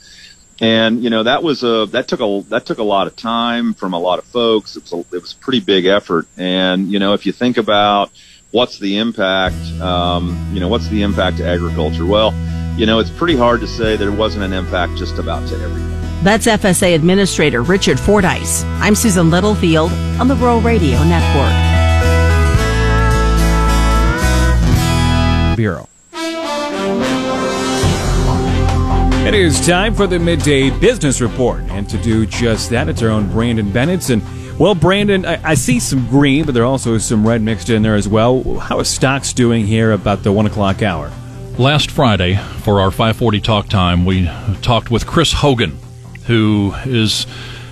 And 0.61 1.03
you 1.03 1.11
know, 1.11 1.23
that 1.25 1.43
was 1.43 1.63
a 1.63 1.87
that 1.87 2.09
took 2.09 2.21
a 2.21 2.45
that 2.49 2.67
took 2.67 2.79
a 2.79 2.85
lot 2.85 3.07
of 3.07 3.17
time 3.17 3.75
from 3.75 3.93
a 3.93 3.99
lot 3.99 4.19
of 4.19 4.25
folks. 4.27 4.77
It 4.77 4.83
was 4.85 4.93
a, 4.93 5.17
it 5.17 5.21
was 5.21 5.33
a 5.33 5.37
pretty 5.37 5.61
big 5.61 5.87
effort. 5.87 6.27
And 6.37 6.91
you 6.91 6.99
know, 6.99 7.15
if 7.15 7.27
you 7.27 7.33
think 7.33 7.57
about 7.57 8.11
what's 8.53 8.79
the 8.79 8.99
impact, 8.99 9.57
um, 9.81 10.51
you 10.53 10.61
know, 10.61 10.69
what's 10.69 10.89
the 10.89 11.03
impact 11.03 11.39
to 11.39 11.47
agriculture? 11.47 12.07
Well, 12.07 12.33
you 12.79 12.87
know, 12.87 13.01
it's 13.01 13.11
pretty 13.11 13.37
hard 13.37 13.61
to 13.61 13.67
say 13.67 13.97
there 13.97 14.13
wasn't 14.13 14.45
an 14.45 14.53
impact 14.53 14.97
just 14.97 15.19
about 15.19 15.49
to 15.49 15.55
everything. 15.57 15.91
That's 16.23 16.47
FSA 16.47 16.95
Administrator 16.95 17.63
Richard 17.63 18.01
Fordyce. 18.01 18.65
I'm 18.81 18.95
Susan 18.95 19.31
Littlefield 19.31 19.93
on 20.19 20.29
the 20.29 20.37
Rural 20.37 20.61
Radio 20.61 21.03
Network. 21.05 21.53
Bureau. 25.57 25.89
It 29.25 29.33
is 29.33 29.67
time 29.67 29.95
for 29.95 30.07
the 30.07 30.19
midday 30.19 30.69
business 30.69 31.23
report, 31.23 31.63
and 31.71 31.89
to 31.89 31.97
do 31.97 32.27
just 32.27 32.69
that, 32.71 32.91
it's 32.91 33.03
our 33.03 33.09
own 33.09 33.31
Brandon 33.33 33.73
Bennett. 33.73 34.11
And 34.11 34.23
well, 34.59 34.75
Brandon, 34.75 35.25
I, 35.25 35.41
I 35.43 35.55
see 35.55 35.81
some 35.81 36.07
green, 36.09 36.45
but 36.45 36.53
there 36.53 36.67
also 36.67 36.93
is 36.93 37.07
some 37.07 37.27
red 37.27 37.41
mixed 37.41 37.71
in 37.71 37.81
there 37.81 37.95
as 37.95 38.07
well. 38.07 38.59
How 38.59 38.81
is 38.81 38.89
stocks 38.89 39.33
doing 39.33 39.67
here 39.67 39.93
about 39.93 40.25
the 40.25 40.31
one 40.31 40.45
o'clock 40.45 40.83
hour? 40.83 41.11
Last 41.57 41.91
Friday, 41.91 42.37
for 42.61 42.81
our 42.81 42.91
540 42.91 43.41
talk 43.41 43.69
time, 43.69 44.05
we 44.05 44.27
talked 44.61 44.91
with 44.91 45.07
Chris 45.07 45.33
Hogan, 45.33 45.79
who 46.27 46.75
is 46.85 47.27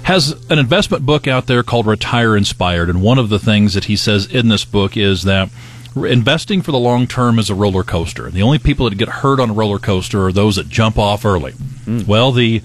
has 0.04 0.32
an 0.50 0.58
investment 0.58 1.04
book 1.04 1.28
out 1.28 1.46
there 1.46 1.62
called 1.62 1.86
Retire 1.86 2.34
Inspired, 2.34 2.88
and 2.88 3.02
one 3.02 3.18
of 3.18 3.28
the 3.28 3.38
things 3.38 3.74
that 3.74 3.84
he 3.84 3.96
says 3.96 4.24
in 4.24 4.48
this 4.48 4.64
book 4.64 4.96
is 4.96 5.24
that 5.24 5.50
investing 5.96 6.62
for 6.62 6.72
the 6.72 6.78
long 6.78 7.06
term 7.06 7.38
is 7.38 7.50
a 7.50 7.54
roller 7.54 7.82
coaster. 7.82 8.30
The 8.30 8.42
only 8.42 8.58
people 8.58 8.88
that 8.88 8.96
get 8.96 9.08
hurt 9.08 9.40
on 9.40 9.50
a 9.50 9.52
roller 9.52 9.78
coaster 9.78 10.26
are 10.26 10.32
those 10.32 10.56
that 10.56 10.68
jump 10.68 10.98
off 10.98 11.24
early. 11.24 11.52
Hmm. 11.52 12.02
Well, 12.06 12.32
the 12.32 12.62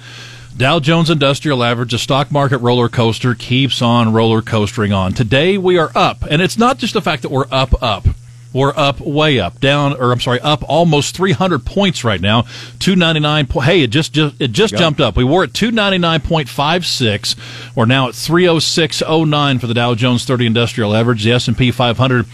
Dow 0.55 0.79
Jones 0.79 1.09
Industrial 1.09 1.63
Average, 1.63 1.93
a 1.93 1.99
stock 1.99 2.31
market 2.31 2.57
roller 2.59 2.89
coaster, 2.89 3.35
keeps 3.35 3.81
on 3.81 4.11
roller 4.11 4.41
coastering 4.41 4.91
on. 4.91 5.13
Today 5.13 5.57
we 5.57 5.77
are 5.77 5.91
up, 5.93 6.23
and 6.29 6.41
it's 6.41 6.57
not 6.57 6.79
just 6.79 6.93
the 6.93 7.01
fact 7.01 7.21
that 7.21 7.29
we're 7.29 7.45
up, 7.51 7.81
up. 7.83 8.05
We're 8.53 8.73
up 8.75 8.99
way 8.99 9.39
up, 9.39 9.59
down, 9.59 9.93
or 9.93 10.11
I'm 10.11 10.19
sorry, 10.19 10.39
up 10.39 10.63
almost 10.67 11.15
300 11.15 11.63
points 11.63 12.03
right 12.03 12.19
now. 12.19 12.43
299. 12.79 13.45
Po- 13.45 13.59
hey, 13.59 13.81
it 13.81 13.91
just, 13.91 14.13
just 14.13 14.41
it 14.41 14.51
just 14.51 14.73
jumped 14.73 14.99
up. 14.99 15.15
We 15.15 15.23
were 15.23 15.43
at 15.43 15.51
299.56. 15.51 17.75
We're 17.75 17.85
now 17.85 18.07
at 18.07 18.15
306.09 18.15 19.61
for 19.61 19.67
the 19.67 19.73
Dow 19.75 19.93
Jones 19.95 20.25
30 20.25 20.47
Industrial 20.47 20.95
Average. 20.95 21.23
The 21.23 21.33
S&P 21.33 21.71
500 21.71 22.25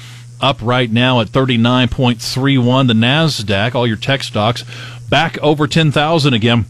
up 0.44 0.62
right 0.62 0.92
now 0.92 1.22
at 1.22 1.30
39.31. 1.30 2.88
The 2.88 2.94
Nasdaq, 2.94 3.74
all 3.74 3.88
your 3.88 3.96
tech 3.96 4.24
stocks, 4.24 4.66
back 5.10 5.38
over 5.40 5.68
10,000 5.68 6.34
again. 6.34 6.66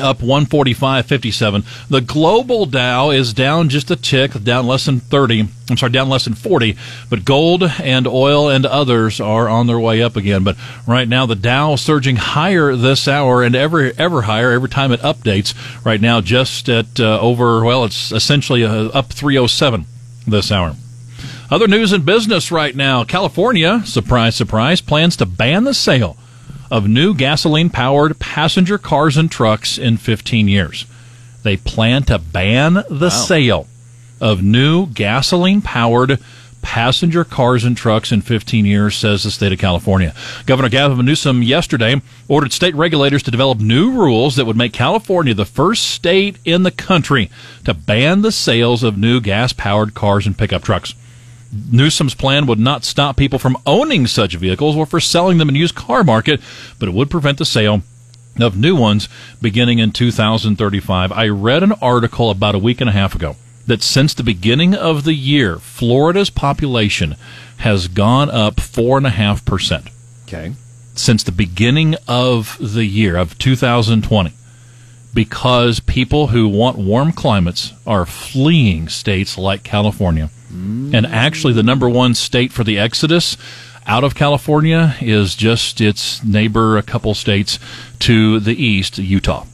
Up 0.00 0.20
145.57. 0.20 1.88
The 1.88 2.00
global 2.00 2.64
Dow 2.64 3.10
is 3.10 3.34
down 3.34 3.68
just 3.68 3.90
a 3.90 3.96
tick, 3.96 4.32
down 4.42 4.66
less 4.66 4.86
than 4.86 5.00
30. 5.00 5.48
I'm 5.68 5.76
sorry, 5.76 5.92
down 5.92 6.08
less 6.08 6.24
than 6.24 6.34
40. 6.34 6.78
But 7.10 7.26
gold 7.26 7.62
and 7.62 8.06
oil 8.06 8.48
and 8.48 8.64
others 8.64 9.20
are 9.20 9.50
on 9.50 9.66
their 9.66 9.78
way 9.78 10.02
up 10.02 10.16
again. 10.16 10.44
But 10.44 10.56
right 10.88 11.06
now, 11.06 11.26
the 11.26 11.34
Dow 11.34 11.76
surging 11.76 12.16
higher 12.16 12.74
this 12.74 13.06
hour 13.06 13.42
and 13.42 13.54
ever 13.54 13.92
ever 13.98 14.22
higher 14.22 14.52
every 14.52 14.70
time 14.70 14.92
it 14.92 15.00
updates. 15.00 15.54
Right 15.84 16.00
now, 16.00 16.22
just 16.22 16.70
at 16.70 16.98
uh, 16.98 17.20
over 17.20 17.62
well, 17.62 17.84
it's 17.84 18.12
essentially 18.12 18.64
uh, 18.64 18.86
up 18.88 19.12
307 19.12 19.84
this 20.26 20.50
hour. 20.50 20.74
Other 21.52 21.68
news 21.68 21.92
in 21.92 22.00
business 22.00 22.50
right 22.50 22.74
now. 22.74 23.04
California, 23.04 23.82
surprise, 23.84 24.34
surprise, 24.34 24.80
plans 24.80 25.16
to 25.16 25.26
ban 25.26 25.64
the 25.64 25.74
sale 25.74 26.16
of 26.70 26.88
new 26.88 27.12
gasoline 27.12 27.68
powered 27.68 28.18
passenger 28.18 28.78
cars 28.78 29.18
and 29.18 29.30
trucks 29.30 29.76
in 29.76 29.98
15 29.98 30.48
years. 30.48 30.86
They 31.42 31.58
plan 31.58 32.04
to 32.04 32.18
ban 32.18 32.82
the 32.88 33.10
sale 33.10 33.66
of 34.18 34.42
new 34.42 34.86
gasoline 34.86 35.60
powered 35.60 36.18
passenger 36.62 37.22
cars 37.22 37.64
and 37.64 37.76
trucks 37.76 38.12
in 38.12 38.22
15 38.22 38.64
years, 38.64 38.96
says 38.96 39.24
the 39.24 39.30
state 39.30 39.52
of 39.52 39.58
California. 39.58 40.14
Governor 40.46 40.70
Gavin 40.70 41.04
Newsom 41.04 41.42
yesterday 41.42 42.00
ordered 42.28 42.54
state 42.54 42.74
regulators 42.74 43.22
to 43.24 43.30
develop 43.30 43.60
new 43.60 43.92
rules 43.92 44.36
that 44.36 44.46
would 44.46 44.56
make 44.56 44.72
California 44.72 45.34
the 45.34 45.44
first 45.44 45.84
state 45.90 46.38
in 46.46 46.62
the 46.62 46.70
country 46.70 47.30
to 47.66 47.74
ban 47.74 48.22
the 48.22 48.32
sales 48.32 48.82
of 48.82 48.96
new 48.96 49.20
gas 49.20 49.52
powered 49.52 49.92
cars 49.92 50.26
and 50.26 50.38
pickup 50.38 50.62
trucks. 50.62 50.94
Newsom's 51.70 52.14
plan 52.14 52.46
would 52.46 52.58
not 52.58 52.84
stop 52.84 53.16
people 53.16 53.38
from 53.38 53.58
owning 53.66 54.06
such 54.06 54.36
vehicles 54.36 54.76
or 54.76 54.86
for 54.86 55.00
selling 55.00 55.38
them 55.38 55.48
in 55.48 55.54
used 55.54 55.74
car 55.74 56.02
market, 56.02 56.40
but 56.78 56.88
it 56.88 56.94
would 56.94 57.10
prevent 57.10 57.38
the 57.38 57.44
sale 57.44 57.82
of 58.40 58.56
new 58.56 58.74
ones 58.74 59.08
beginning 59.40 59.78
in 59.78 59.92
2035. 59.92 61.12
I 61.12 61.28
read 61.28 61.62
an 61.62 61.72
article 61.72 62.30
about 62.30 62.54
a 62.54 62.58
week 62.58 62.80
and 62.80 62.88
a 62.88 62.94
half 62.94 63.14
ago 63.14 63.36
that 63.66 63.82
since 63.82 64.14
the 64.14 64.22
beginning 64.22 64.74
of 64.74 65.04
the 65.04 65.14
year, 65.14 65.58
Florida's 65.58 66.30
population 66.30 67.16
has 67.58 67.88
gone 67.88 68.30
up 68.30 68.58
four 68.60 68.96
and 68.96 69.06
a 69.06 69.10
half 69.10 69.44
percent. 69.44 69.88
Okay. 70.26 70.54
Since 70.94 71.22
the 71.22 71.32
beginning 71.32 71.96
of 72.08 72.56
the 72.60 72.84
year 72.84 73.16
of 73.16 73.38
2020 73.38 74.32
because 75.14 75.80
people 75.80 76.28
who 76.28 76.48
want 76.48 76.78
warm 76.78 77.12
climates 77.12 77.72
are 77.86 78.06
fleeing 78.06 78.88
states 78.88 79.36
like 79.36 79.62
California. 79.62 80.30
And 80.52 81.06
actually, 81.06 81.52
the 81.52 81.62
number 81.62 81.88
one 81.88 82.14
state 82.14 82.52
for 82.52 82.64
the 82.64 82.78
exodus 82.78 83.36
out 83.86 84.04
of 84.04 84.14
California 84.14 84.96
is 85.00 85.34
just 85.34 85.80
its 85.80 86.22
neighbor, 86.22 86.76
a 86.76 86.82
couple 86.82 87.14
states 87.14 87.58
to 88.00 88.38
the 88.38 88.54
east, 88.54 88.98
Utah. 88.98 89.46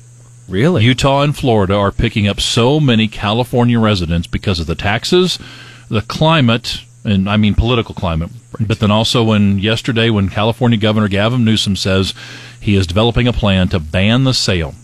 Really? 0.49 0.85
Utah 0.85 1.23
and 1.23 1.37
Florida 1.37 1.75
are 1.75 1.93
picking 1.93 2.27
up 2.27 2.41
so 2.41 2.81
many 2.81 3.07
California 3.07 3.79
residents 3.79 4.27
because 4.27 4.61
of 4.61 4.67
the 4.67 4.75
taxes, 4.75 5.39
the 5.89 6.03
climate, 6.03 6.83
and 7.05 7.29
I 7.29 7.37
mean 7.37 7.55
political 7.55 7.95
climate. 7.95 8.31
But 8.59 8.81
then 8.81 8.91
also 8.91 9.23
when 9.23 9.59
yesterday 9.59 10.11
when 10.11 10.29
California 10.29 10.79
Governor 10.79 11.09
Gavin 11.09 11.45
Newsom 11.45 11.77
says 11.77 12.15
he 12.61 12.75
is 12.75 12.87
developing 12.87 13.29
a 13.29 13.33
plan 13.33 13.69
to 13.69 13.79
ban 13.79 14.25
the 14.25 14.35
sale 14.35 14.75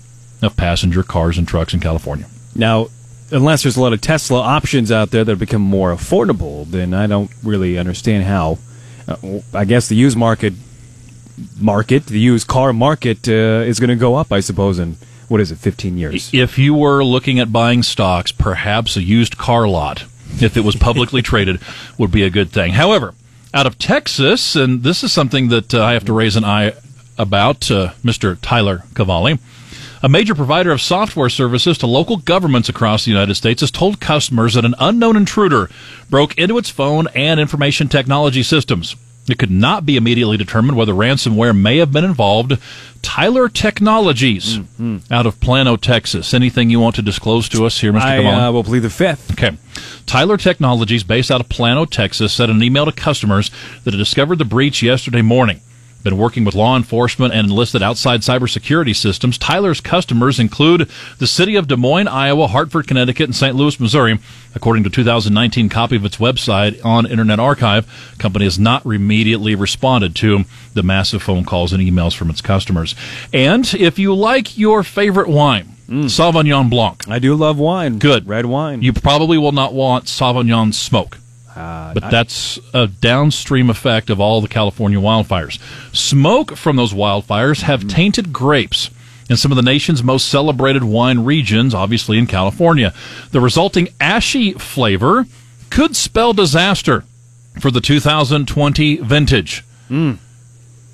of 0.43 0.57
passenger 0.57 1.03
cars 1.03 1.39
and 1.39 1.49
trucks 1.49 1.75
in 1.75 1.81
California. 1.81 2.27
Now, 2.55 2.89
unless 3.35 3.65
there's 3.65 3.77
a 3.77 3.81
lot 3.83 3.93
of 3.93 4.01
Tesla 4.01 4.41
options 4.41 4.91
out 4.91 5.11
there 5.11 5.25
that 5.25 5.39
become 5.39 5.61
more 5.61 5.93
affordable, 5.93 6.67
then 6.71 6.95
I 6.95 7.07
don't 7.07 7.31
really 7.43 7.77
understand 7.77 8.25
how. 8.25 8.59
Uh, 9.07 9.41
I 9.53 9.67
guess 9.67 9.89
the 9.89 9.97
used 9.97 10.17
market 10.17 10.55
market, 11.61 12.07
the 12.07 12.19
used 12.19 12.47
car 12.47 12.73
market, 12.73 13.29
uh, 13.29 13.67
is 13.67 13.81
going 13.81 13.91
to 13.91 13.97
go 13.97 14.15
up. 14.15 14.33
I 14.33 14.41
suppose 14.41 14.79
in 14.79 14.97
what 15.29 15.41
is 15.41 15.51
it, 15.51 15.59
15 15.59 15.99
years? 15.99 16.31
If 16.33 16.59
you 16.59 16.75
were 16.75 17.05
looking 17.05 17.39
at 17.39 17.53
buying 17.53 17.83
stocks, 17.83 18.33
perhaps 18.33 18.97
a 18.97 19.03
used 19.03 19.37
car 19.37 19.67
lot, 19.69 20.05
if 20.41 20.57
it 20.57 20.61
was 20.61 20.77
publicly 20.77 21.23
traded, 21.31 21.61
would 21.99 22.13
be 22.13 22.23
a 22.23 22.31
good 22.31 22.51
thing. 22.51 22.73
However, 22.73 23.15
out 23.53 23.67
of 23.67 23.79
Texas, 23.79 24.57
and 24.57 24.83
this 24.83 25.03
is 25.03 25.13
something 25.13 25.49
that 25.49 25.75
uh, 25.75 25.83
I 25.83 25.93
have 25.93 26.05
to 26.07 26.13
raise 26.13 26.37
an 26.37 26.45
eye 26.45 26.75
about, 27.19 27.71
uh, 27.71 27.93
Mr. 28.03 28.39
Tyler 28.41 28.85
Cavalli. 28.95 29.39
A 30.05 30.09
major 30.11 30.35
provider 30.35 30.71
of 30.71 30.83
software 30.83 31.31
services 31.31 31.79
to 31.79 31.87
local 31.87 32.19
governments 32.19 32.69
across 32.69 33.07
the 33.07 33.11
United 33.11 33.37
States 33.37 33.63
has 33.63 33.71
told 33.71 34.01
customers 34.01 34.53
that 34.53 34.67
an 34.67 34.75
unknown 34.79 35.17
intruder 35.17 35.71
broke 36.11 36.37
into 36.37 36.59
its 36.59 36.69
phone 36.69 37.09
and 37.15 37.41
information 37.41 37.89
technology 37.89 38.43
systems. 38.43 38.97
It 39.31 39.39
could 39.39 39.51
not 39.51 39.87
be 39.87 39.97
immediately 39.97 40.37
determined 40.37 40.77
whether 40.77 40.93
ransomware 40.93 41.59
may 41.59 41.79
have 41.79 41.91
been 41.91 42.05
involved. 42.05 42.59
Tyler 43.01 43.49
Technologies 43.49 44.59
Mm-hmm. 44.59 45.11
out 45.11 45.25
of 45.25 45.41
Plano, 45.41 45.77
Texas. 45.77 46.35
Anything 46.35 46.69
you 46.69 46.81
want 46.81 46.97
to 46.97 47.03
disclose 47.03 47.49
to 47.49 47.65
us 47.65 47.81
here, 47.81 47.91
Mr. 47.95 48.01
I 48.03 48.17
Cavalli? 48.19 48.35
uh, 48.45 48.53
will 48.53 48.65
plead 48.65 48.81
the 48.81 48.91
fifth. 48.91 49.31
Okay. 49.33 49.57
Tyler 50.05 50.37
Technologies, 50.37 51.03
based 51.03 51.31
out 51.31 51.41
of 51.41 51.49
Plano, 51.49 51.87
Texas, 51.87 52.35
sent 52.35 52.51
an 52.51 52.63
email 52.63 52.85
to 52.85 52.93
customers 52.93 53.51
that 53.85 53.95
had 53.95 53.99
discovered 53.99 54.37
the 54.37 54.45
breach 54.45 54.83
yesterday 54.83 55.23
morning. 55.23 55.63
Been 56.05 56.19
working 56.19 56.45
with 56.45 56.55
law 56.55 56.77
enforcement 56.77 57.33
and 57.33 57.49
enlisted 57.49 57.83
outside 57.83 58.21
cybersecurity 58.21 58.95
systems. 58.95 59.39
Tyler's 59.39 59.81
customers 59.81 60.39
include 60.39 60.87
the 61.19 61.27
city 61.27 61.57
of 61.57 61.67
Des 61.67 61.77
Moines, 61.77 62.09
Iowa, 62.09 62.47
Hartford, 62.47 62.87
Connecticut, 62.87 63.25
and 63.25 63.35
St. 63.35 63.57
Louis, 63.57 63.81
Missouri. 63.81 64.19
According 64.55 64.85
to 64.85 64.91
2019 64.91 65.71
copy 65.71 65.97
of 65.97 66.05
its 66.05 66.19
website 66.19 66.85
on 66.85 67.07
Internet 67.07 67.41
Archive, 67.41 68.15
company 68.19 68.45
has 68.45 68.59
not 68.59 68.85
immediately 68.85 69.55
responded 69.55 70.15
to 70.17 70.45
the 70.75 70.83
massive 70.83 71.23
phone 71.23 71.47
calls 71.47 71.73
and 71.73 71.83
emails 71.83 72.15
from 72.15 72.29
its 72.29 72.43
customers. 72.43 72.95
And 73.33 73.73
if 73.73 73.99
you 73.99 74.15
like 74.15 74.59
your 74.59 74.83
favorite 74.83 75.29
wine, 75.29 75.75
mm. 75.89 76.05
Sauvignon 76.05 76.69
Blanc. 76.69 77.09
I 77.09 77.19
do 77.19 77.35
love 77.35 77.59
wine. 77.59 77.99
Good. 77.99 78.29
Red 78.29 78.45
wine. 78.45 78.83
You 78.83 78.93
probably 78.93 79.39
will 79.39 79.53
not 79.53 79.73
want 79.73 80.05
Sauvignon 80.05 80.75
smoke. 80.75 81.17
Uh, 81.57 81.95
But 81.95 82.05
I- 82.05 82.11
that's 82.11 82.59
a 82.73 82.87
downstream 82.87 83.71
effect 83.71 84.11
of 84.11 84.21
all 84.21 84.41
the 84.41 84.49
California 84.49 84.99
wildfires. 84.99 85.59
Smoke 85.93 86.57
from 86.57 86.77
those 86.77 86.93
wildfires 86.93 87.63
have 87.63 87.81
Mm-hmm. 87.81 87.89
tainted 87.89 88.33
grapes 88.33 88.91
in 89.31 89.37
some 89.37 89.53
of 89.53 89.57
the 89.57 89.63
nation's 89.63 90.03
most 90.03 90.29
celebrated 90.29 90.85
wine 90.85 91.21
regions, 91.21 91.73
obviously 91.75 92.19
in 92.19 92.27
California. 92.27 92.93
The 93.31 93.41
resulting 93.41 93.89
ashy 94.01 94.53
flavor 94.55 95.27
could 95.71 95.97
spell 95.97 96.33
disaster 96.33 97.05
for 97.61 97.71
the 97.71 97.81
2020 97.81 98.97
vintage. 98.97 99.65
Mm. 99.91 100.19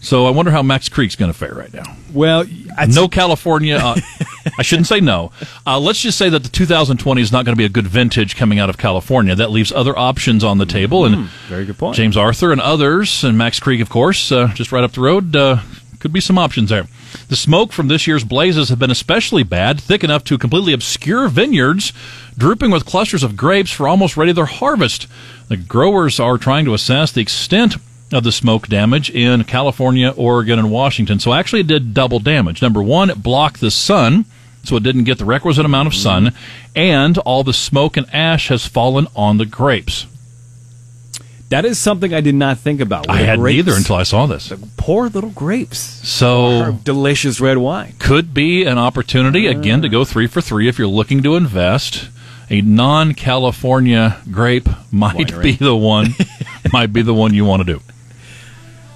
So 0.01 0.27
I 0.27 0.31
wonder 0.31 0.51
how 0.51 0.63
Mac's 0.63 0.89
Creek's 0.89 1.15
going 1.15 1.31
to 1.31 1.39
fare 1.39 1.55
right 1.55 1.73
now. 1.73 1.85
Well, 2.13 2.45
i 2.77 2.87
no 2.87 3.07
California. 3.07 3.77
Uh, 3.77 4.01
I 4.59 4.63
shouldn't 4.63 4.87
say 4.87 5.01
no. 5.01 5.31
Uh, 5.67 5.79
let's 5.79 6.01
just 6.01 6.17
say 6.17 6.31
that 6.31 6.43
the 6.43 6.49
2020 6.49 7.21
is 7.21 7.31
not 7.31 7.45
going 7.45 7.55
to 7.55 7.59
be 7.59 7.67
a 7.67 7.71
good 7.71 7.87
vintage 7.87 8.35
coming 8.35 8.59
out 8.59 8.71
of 8.71 8.79
California. 8.79 9.35
That 9.35 9.51
leaves 9.51 9.71
other 9.73 9.97
options 9.99 10.43
on 10.43 10.59
the 10.59 10.67
table, 10.67 11.05
and 11.05 11.29
very 11.49 11.67
good 11.67 11.79
point. 11.79 11.97
James 11.97 12.17
Arthur 12.17 12.51
and 12.51 12.61
others, 12.61 13.25
and 13.25 13.37
Mac's 13.37 13.61
Creek, 13.61 13.81
of 13.81 13.91
course, 13.91 14.33
uh, 14.33 14.49
just 14.55 14.73
right 14.73 14.83
up 14.83 14.93
the 14.93 15.03
road. 15.03 15.37
Uh, 15.37 15.59
could 15.99 16.13
be 16.15 16.21
some 16.21 16.39
options 16.39 16.71
there. 16.71 16.87
The 17.29 17.37
smoke 17.37 17.73
from 17.73 17.89
this 17.89 18.07
year's 18.07 18.25
blazes 18.25 18.71
have 18.71 18.79
been 18.79 18.91
especially 18.91 19.43
bad, 19.43 19.79
thick 19.79 20.03
enough 20.03 20.25
to 20.25 20.39
completely 20.39 20.73
obscure 20.73 21.29
vineyards, 21.29 21.93
drooping 22.39 22.71
with 22.71 22.87
clusters 22.87 23.23
of 23.23 23.37
grapes 23.37 23.71
for 23.71 23.87
almost 23.87 24.17
ready 24.17 24.33
their 24.33 24.47
harvest. 24.47 25.07
The 25.49 25.59
growers 25.59 26.19
are 26.19 26.39
trying 26.39 26.65
to 26.65 26.75
assess 26.75 27.13
the 27.13 27.21
extent 27.21 27.77
of 28.13 28.25
the 28.25 28.33
smoke 28.33 28.69
damage 28.69 29.11
in 29.11 29.45
California, 29.45 30.11
Oregon, 30.17 30.59
and 30.59 30.71
Washington. 30.71 31.21
So 31.21 31.33
actually, 31.33 31.61
it 31.61 31.67
did 31.67 31.95
double 31.95 32.19
damage. 32.19 32.63
Number 32.63 32.83
one, 32.83 33.11
it 33.11 33.23
blocked 33.23 33.61
the 33.61 33.71
sun, 33.71 34.25
so 34.65 34.77
it 34.77 34.83
didn't 34.83 35.05
get 35.05 35.19
the 35.19 35.25
requisite 35.25 35.65
amount 35.65 35.89
of 35.89 35.95
sun, 35.95 36.27
mm-hmm. 36.27 36.69
and 36.75 37.19
all 37.19 37.45
the 37.45 37.53
smoke 37.53 37.97
and 37.97 38.13
ash 38.13 38.49
has 38.49 38.67
fallen 38.67 39.07
on 39.15 39.39
the 39.39 39.47
grapes. 39.47 40.07
That 41.51 41.65
is 41.65 41.81
something 41.81 42.15
I 42.15 42.21
did 42.21 42.37
not 42.37 42.59
think 42.59 42.81
about. 42.81 43.11
I 43.11 43.19
hadn't 43.19 43.41
grapes- 43.41 43.59
either 43.59 43.73
until 43.75 43.97
I 43.97 44.05
saw 44.05 44.27
this. 44.27 44.53
Poor 44.77 45.09
little 45.09 45.31
grapes. 45.31 45.79
So 46.09 46.79
delicious 46.85 47.41
red 47.41 47.59
wine. 47.59 47.95
could 47.99 48.33
be 48.33 48.65
an 48.65 48.79
opportunity 48.79 49.49
again 49.49 49.83
to 49.83 49.89
go 49.89 50.05
three 50.05 50.29
for 50.29 50.41
three 50.41 50.69
if 50.69 50.79
you're 50.79 50.87
looking 50.87 51.25
to 51.25 51.35
invest. 51.35 52.09
A 52.51 52.61
non-California 52.61 54.19
grape 54.31 54.69
might 54.93 55.29
Winery. 55.29 55.43
be 55.43 55.53
the 55.53 55.75
one. 55.77 56.15
might 56.73 56.93
be 56.93 57.03
the 57.03 57.15
one 57.15 57.35
you 57.35 57.45
want 57.45 57.67
to 57.67 57.75
do. 57.75 57.81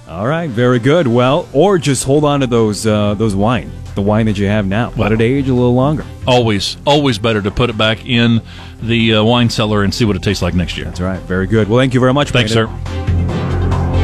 All 0.07 0.27
right, 0.27 0.49
very 0.49 0.77
good. 0.77 1.07
Well, 1.07 1.49
or 1.51 1.79
just 1.79 2.03
hold 2.03 2.25
on 2.25 2.41
to 2.41 2.47
those 2.47 2.85
uh, 2.85 3.15
those 3.15 3.35
wine, 3.35 3.71
the 3.95 4.03
wine 4.03 4.27
that 4.27 4.37
you 4.37 4.45
have 4.45 4.67
now. 4.67 4.93
Let 4.95 5.11
it 5.11 5.19
age 5.19 5.49
a 5.49 5.53
little 5.53 5.73
longer. 5.73 6.05
Always, 6.27 6.77
always 6.85 7.17
better 7.17 7.41
to 7.41 7.49
put 7.49 7.71
it 7.71 7.77
back 7.77 8.05
in 8.05 8.41
the 8.81 9.15
uh, 9.15 9.23
wine 9.23 9.49
cellar 9.49 9.83
and 9.83 9.93
see 9.93 10.05
what 10.05 10.15
it 10.15 10.21
tastes 10.21 10.43
like 10.43 10.53
next 10.53 10.77
year. 10.77 10.85
That's 10.85 11.01
right. 11.01 11.19
Very 11.21 11.47
good. 11.47 11.67
Well, 11.67 11.79
thank 11.79 11.95
you 11.95 11.99
very 11.99 12.13
much. 12.13 12.29
Thanks, 12.29 12.53
Brandon. 12.53 12.85
sir. 12.85 13.95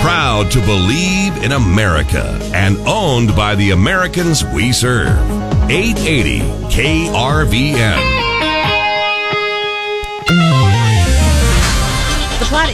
Proud 0.00 0.50
to 0.52 0.60
believe 0.60 1.36
in 1.44 1.52
America 1.52 2.38
and 2.54 2.78
owned 2.86 3.36
by 3.36 3.54
the 3.56 3.72
Americans 3.72 4.42
we 4.42 4.72
serve. 4.72 5.18
880 5.70 6.40
KRVN. 6.70 8.27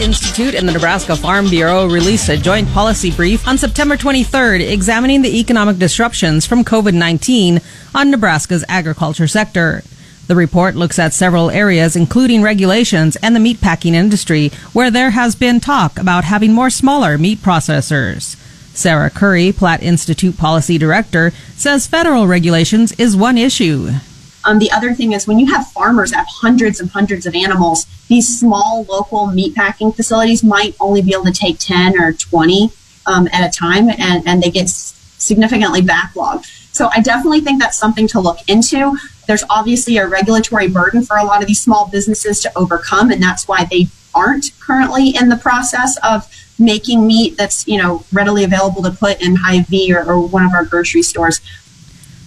Institute 0.00 0.54
and 0.54 0.68
the 0.68 0.72
Nebraska 0.72 1.16
Farm 1.16 1.48
Bureau 1.48 1.86
released 1.86 2.28
a 2.28 2.36
joint 2.36 2.68
policy 2.70 3.10
brief 3.10 3.46
on 3.46 3.58
September 3.58 3.96
23rd 3.96 4.70
examining 4.70 5.22
the 5.22 5.38
economic 5.38 5.78
disruptions 5.78 6.46
from 6.46 6.64
COVID-19 6.64 7.62
on 7.94 8.10
Nebraska's 8.10 8.64
agriculture 8.68 9.26
sector. 9.26 9.82
The 10.26 10.36
report 10.36 10.74
looks 10.74 10.98
at 10.98 11.12
several 11.12 11.50
areas, 11.50 11.96
including 11.96 12.42
regulations 12.42 13.16
and 13.16 13.36
the 13.36 13.40
meatpacking 13.40 13.92
industry, 13.94 14.50
where 14.72 14.90
there 14.90 15.10
has 15.10 15.34
been 15.34 15.60
talk 15.60 15.98
about 15.98 16.24
having 16.24 16.52
more 16.52 16.70
smaller 16.70 17.18
meat 17.18 17.38
processors. 17.38 18.36
Sarah 18.74 19.10
Curry, 19.10 19.52
Platte 19.52 19.82
Institute 19.82 20.36
Policy 20.36 20.78
Director, 20.78 21.32
says 21.56 21.86
federal 21.86 22.26
regulations 22.26 22.92
is 22.92 23.16
one 23.16 23.38
issue. 23.38 23.90
Um, 24.44 24.58
the 24.58 24.70
other 24.70 24.94
thing 24.94 25.12
is 25.12 25.26
when 25.26 25.38
you 25.38 25.46
have 25.52 25.66
farmers 25.68 26.10
that 26.10 26.18
have 26.18 26.26
hundreds 26.28 26.80
and 26.80 26.90
hundreds 26.90 27.26
of 27.26 27.34
animals, 27.34 27.86
these 28.08 28.38
small 28.38 28.84
local 28.88 29.28
meatpacking 29.28 29.94
facilities 29.94 30.44
might 30.44 30.74
only 30.80 31.02
be 31.02 31.12
able 31.12 31.24
to 31.24 31.32
take 31.32 31.58
10 31.58 31.98
or 32.00 32.12
20 32.12 32.70
um, 33.06 33.28
at 33.32 33.46
a 33.46 33.50
time, 33.56 33.88
and, 33.88 34.26
and 34.26 34.42
they 34.42 34.50
get 34.50 34.68
significantly 34.68 35.80
backlogged. 35.80 36.44
So 36.74 36.90
I 36.92 37.00
definitely 37.00 37.40
think 37.40 37.60
that's 37.60 37.78
something 37.78 38.08
to 38.08 38.20
look 38.20 38.38
into. 38.48 38.96
There's 39.26 39.44
obviously 39.48 39.96
a 39.96 40.06
regulatory 40.06 40.68
burden 40.68 41.02
for 41.04 41.16
a 41.16 41.24
lot 41.24 41.40
of 41.40 41.48
these 41.48 41.60
small 41.60 41.88
businesses 41.88 42.40
to 42.40 42.52
overcome, 42.56 43.10
and 43.10 43.22
that's 43.22 43.48
why 43.48 43.64
they 43.70 43.86
aren't 44.14 44.52
currently 44.60 45.10
in 45.10 45.28
the 45.28 45.36
process 45.36 45.96
of 46.02 46.28
making 46.58 47.04
meat 47.06 47.36
that's 47.36 47.66
you 47.66 47.76
know 47.80 48.04
readily 48.12 48.44
available 48.44 48.82
to 48.82 48.90
put 48.90 49.20
in 49.20 49.36
Hy-Vee 49.36 49.92
or, 49.92 50.04
or 50.04 50.20
one 50.20 50.44
of 50.44 50.52
our 50.52 50.64
grocery 50.64 51.02
stores. 51.02 51.40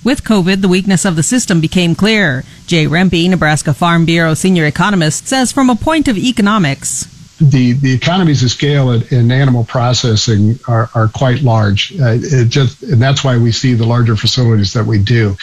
With 0.07 0.23
COVID, 0.23 0.61
the 0.61 0.69
weakness 0.69 1.03
of 1.03 1.17
the 1.17 1.21
system 1.21 1.59
became 1.59 1.93
clear. 1.93 2.45
Jay 2.65 2.85
Rempe, 2.85 3.29
Nebraska 3.29 3.73
Farm 3.73 4.05
Bureau 4.05 4.35
senior 4.35 4.65
economist, 4.65 5.27
says 5.27 5.51
from 5.51 5.69
a 5.69 5.75
point 5.75 6.07
of 6.07 6.17
economics, 6.17 7.13
the 7.41 7.73
the 7.73 7.91
economies 7.91 8.41
of 8.41 8.49
scale 8.49 8.91
in, 8.91 9.03
in 9.11 9.31
animal 9.33 9.65
processing 9.65 10.59
are, 10.65 10.89
are 10.95 11.09
quite 11.09 11.41
large. 11.41 11.93
Uh, 11.99 12.19
just 12.45 12.83
and 12.83 13.01
that's 13.01 13.25
why 13.25 13.37
we 13.37 13.51
see 13.51 13.73
the 13.73 13.85
larger 13.85 14.15
facilities 14.15 14.71
that 14.71 14.85
we 14.85 14.97
do. 14.97 15.35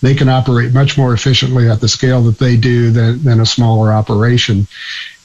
They 0.00 0.14
can 0.14 0.30
operate 0.30 0.72
much 0.72 0.96
more 0.96 1.12
efficiently 1.12 1.68
at 1.68 1.82
the 1.82 1.88
scale 1.88 2.22
that 2.22 2.38
they 2.38 2.56
do 2.56 2.90
than, 2.90 3.22
than 3.22 3.40
a 3.40 3.46
smaller 3.46 3.92
operation. 3.92 4.66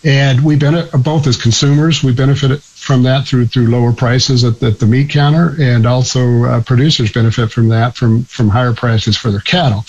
And 0.04 0.44
we 0.44 0.58
benefit 0.58 1.02
both 1.02 1.28
as 1.28 1.38
consumers. 1.38 2.04
We 2.04 2.12
benefit 2.12 2.52
from 2.92 3.04
that 3.04 3.26
through 3.26 3.46
through 3.46 3.68
lower 3.68 3.94
prices 3.94 4.44
at, 4.44 4.62
at 4.62 4.80
the 4.80 4.86
meat 4.86 5.10
counter, 5.10 5.56
and 5.62 5.86
also 5.86 6.44
uh, 6.44 6.62
producers 6.62 7.10
benefit 7.10 7.50
from 7.50 7.70
that 7.70 7.96
from 7.96 8.26
from 8.26 8.50
higher 8.50 8.74
prices 8.74 9.16
for 9.16 9.32
their 9.32 9.40
cattle. 9.40 9.86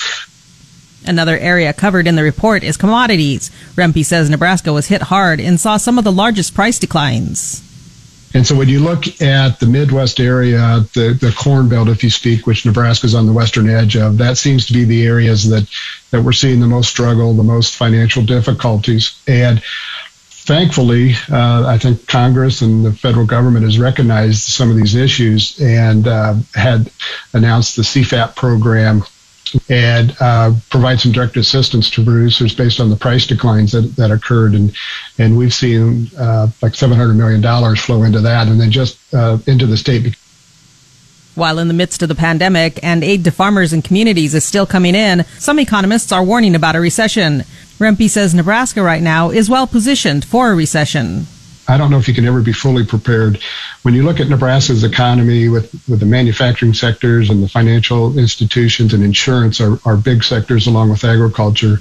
Another 1.04 1.36
area 1.36 1.72
covered 1.72 2.06
in 2.06 2.14
the 2.14 2.22
report 2.22 2.62
is 2.62 2.76
commodities. 2.76 3.50
Rempe 3.74 4.04
says 4.04 4.30
Nebraska 4.30 4.72
was 4.72 4.86
hit 4.86 5.02
hard 5.02 5.40
and 5.40 5.58
saw 5.58 5.78
some 5.78 5.98
of 5.98 6.04
the 6.04 6.12
largest 6.12 6.54
price 6.54 6.78
declines. 6.78 7.68
And 8.34 8.46
so 8.46 8.54
when 8.54 8.68
you 8.68 8.78
look 8.78 9.20
at 9.20 9.58
the 9.58 9.66
Midwest 9.66 10.20
area, 10.20 10.86
the, 10.94 11.18
the 11.20 11.34
Corn 11.36 11.68
Belt, 11.68 11.88
if 11.88 12.04
you 12.04 12.08
speak, 12.08 12.46
which 12.46 12.64
Nebraska 12.64 13.06
is 13.06 13.14
on 13.14 13.26
the 13.26 13.32
western 13.32 13.68
edge 13.68 13.96
of, 13.96 14.16
that 14.18 14.38
seems 14.38 14.64
to 14.66 14.72
be 14.72 14.84
the 14.84 15.04
areas 15.04 15.50
that, 15.50 15.68
that 16.12 16.22
we're 16.22 16.32
seeing 16.32 16.60
the 16.60 16.66
most 16.66 16.88
struggle, 16.88 17.34
the 17.34 17.42
most 17.42 17.74
financial 17.74 18.22
difficulties. 18.24 19.20
And 19.26 19.60
thankfully, 20.44 21.14
uh, 21.30 21.66
I 21.66 21.78
think 21.78 22.06
Congress 22.06 22.62
and 22.62 22.84
the 22.84 22.92
federal 22.92 23.26
government 23.26 23.64
has 23.64 23.78
recognized 23.78 24.40
some 24.40 24.70
of 24.70 24.76
these 24.76 24.94
issues 24.94 25.60
and 25.60 26.06
uh, 26.06 26.34
had 26.54 26.90
announced 27.32 27.76
the 27.76 27.82
CFAP 27.82 28.34
program 28.34 29.04
and 29.68 30.16
uh, 30.20 30.52
provide 30.70 31.00
some 31.00 31.12
direct 31.12 31.36
assistance 31.36 31.90
to 31.90 32.04
producers 32.04 32.54
based 32.54 32.80
on 32.80 32.90
the 32.90 32.96
price 32.96 33.26
declines 33.26 33.72
that, 33.72 33.94
that 33.96 34.10
occurred. 34.10 34.54
And, 34.54 34.74
and 35.18 35.36
we've 35.36 35.54
seen 35.54 36.10
uh, 36.18 36.48
like 36.60 36.72
$700 36.72 37.16
million 37.16 37.76
flow 37.76 38.02
into 38.02 38.20
that 38.20 38.48
and 38.48 38.60
then 38.60 38.70
just 38.70 38.98
uh, 39.14 39.38
into 39.46 39.66
the 39.66 39.76
state. 39.76 40.16
While 41.34 41.58
in 41.58 41.68
the 41.68 41.74
midst 41.74 42.02
of 42.02 42.10
the 42.10 42.14
pandemic 42.14 42.78
and 42.82 43.02
aid 43.02 43.24
to 43.24 43.30
farmers 43.30 43.72
and 43.72 43.82
communities 43.82 44.34
is 44.34 44.44
still 44.44 44.66
coming 44.66 44.94
in, 44.94 45.24
some 45.38 45.58
economists 45.58 46.12
are 46.12 46.22
warning 46.22 46.54
about 46.54 46.76
a 46.76 46.80
recession. 46.80 47.44
Rempe 47.78 48.10
says 48.10 48.34
Nebraska 48.34 48.82
right 48.82 49.02
now 49.02 49.30
is 49.30 49.48
well 49.48 49.66
positioned 49.66 50.26
for 50.26 50.52
a 50.52 50.54
recession. 50.54 51.26
I 51.68 51.78
don't 51.78 51.90
know 51.90 51.98
if 51.98 52.06
you 52.06 52.12
can 52.12 52.26
ever 52.26 52.42
be 52.42 52.52
fully 52.52 52.84
prepared. 52.84 53.38
When 53.80 53.94
you 53.94 54.02
look 54.02 54.20
at 54.20 54.28
Nebraska's 54.28 54.84
economy 54.84 55.48
with, 55.48 55.72
with 55.88 56.00
the 56.00 56.06
manufacturing 56.06 56.74
sectors 56.74 57.30
and 57.30 57.42
the 57.42 57.48
financial 57.48 58.18
institutions 58.18 58.92
and 58.92 59.02
insurance 59.02 59.58
are, 59.58 59.78
are 59.86 59.96
big 59.96 60.24
sectors 60.24 60.66
along 60.66 60.90
with 60.90 61.02
agriculture, 61.02 61.78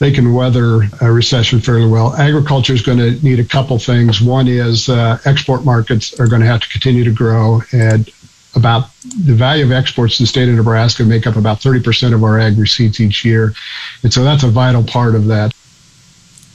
they 0.00 0.10
can 0.10 0.32
weather 0.32 0.82
a 1.00 1.12
recession 1.12 1.60
fairly 1.60 1.86
well. 1.86 2.14
Agriculture 2.16 2.72
is 2.72 2.82
going 2.82 2.98
to 2.98 3.24
need 3.24 3.38
a 3.38 3.44
couple 3.44 3.78
things. 3.78 4.20
One 4.20 4.48
is 4.48 4.88
uh, 4.88 5.18
export 5.26 5.64
markets 5.64 6.18
are 6.18 6.26
going 6.26 6.40
to 6.40 6.48
have 6.48 6.62
to 6.62 6.68
continue 6.70 7.04
to 7.04 7.12
grow 7.12 7.62
and 7.72 8.10
about 8.54 8.90
the 9.24 9.34
value 9.34 9.64
of 9.64 9.72
exports 9.72 10.16
to 10.16 10.24
the 10.24 10.26
state 10.26 10.48
of 10.48 10.54
Nebraska 10.54 11.04
make 11.04 11.26
up 11.26 11.36
about 11.36 11.60
30% 11.60 12.14
of 12.14 12.24
our 12.24 12.38
ag 12.38 12.58
receipts 12.58 13.00
each 13.00 13.24
year. 13.24 13.54
And 14.02 14.12
so 14.12 14.24
that's 14.24 14.42
a 14.42 14.48
vital 14.48 14.82
part 14.82 15.14
of 15.14 15.26
that. 15.26 15.52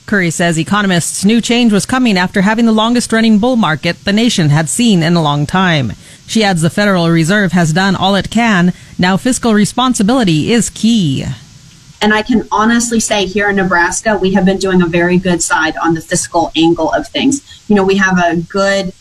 Curry 0.05 0.29
says 0.29 0.59
economists 0.59 1.25
knew 1.25 1.41
change 1.41 1.73
was 1.73 1.85
coming 1.85 2.15
after 2.15 2.41
having 2.41 2.65
the 2.65 2.71
longest 2.71 3.11
running 3.11 3.39
bull 3.39 3.55
market 3.55 4.03
the 4.03 4.13
nation 4.13 4.49
had 4.49 4.69
seen 4.69 5.01
in 5.01 5.15
a 5.15 5.21
long 5.21 5.47
time. 5.47 5.93
She 6.27 6.43
adds 6.43 6.61
the 6.61 6.69
Federal 6.69 7.09
Reserve 7.09 7.53
has 7.53 7.73
done 7.73 7.95
all 7.95 8.13
it 8.15 8.29
can. 8.29 8.73
Now 8.99 9.17
fiscal 9.17 9.53
responsibility 9.53 10.51
is 10.51 10.69
key. 10.69 11.25
And 12.01 12.13
I 12.13 12.21
can 12.21 12.47
honestly 12.51 12.99
say 12.99 13.25
here 13.25 13.49
in 13.49 13.55
Nebraska, 13.55 14.15
we 14.15 14.33
have 14.33 14.45
been 14.45 14.59
doing 14.59 14.81
a 14.83 14.85
very 14.85 15.17
good 15.17 15.41
side 15.41 15.75
on 15.77 15.95
the 15.95 16.01
fiscal 16.01 16.51
angle 16.55 16.91
of 16.91 17.07
things. 17.07 17.41
You 17.67 17.75
know, 17.75 17.83
we 17.83 17.97
have 17.97 18.19
a 18.19 18.35
good 18.41 18.93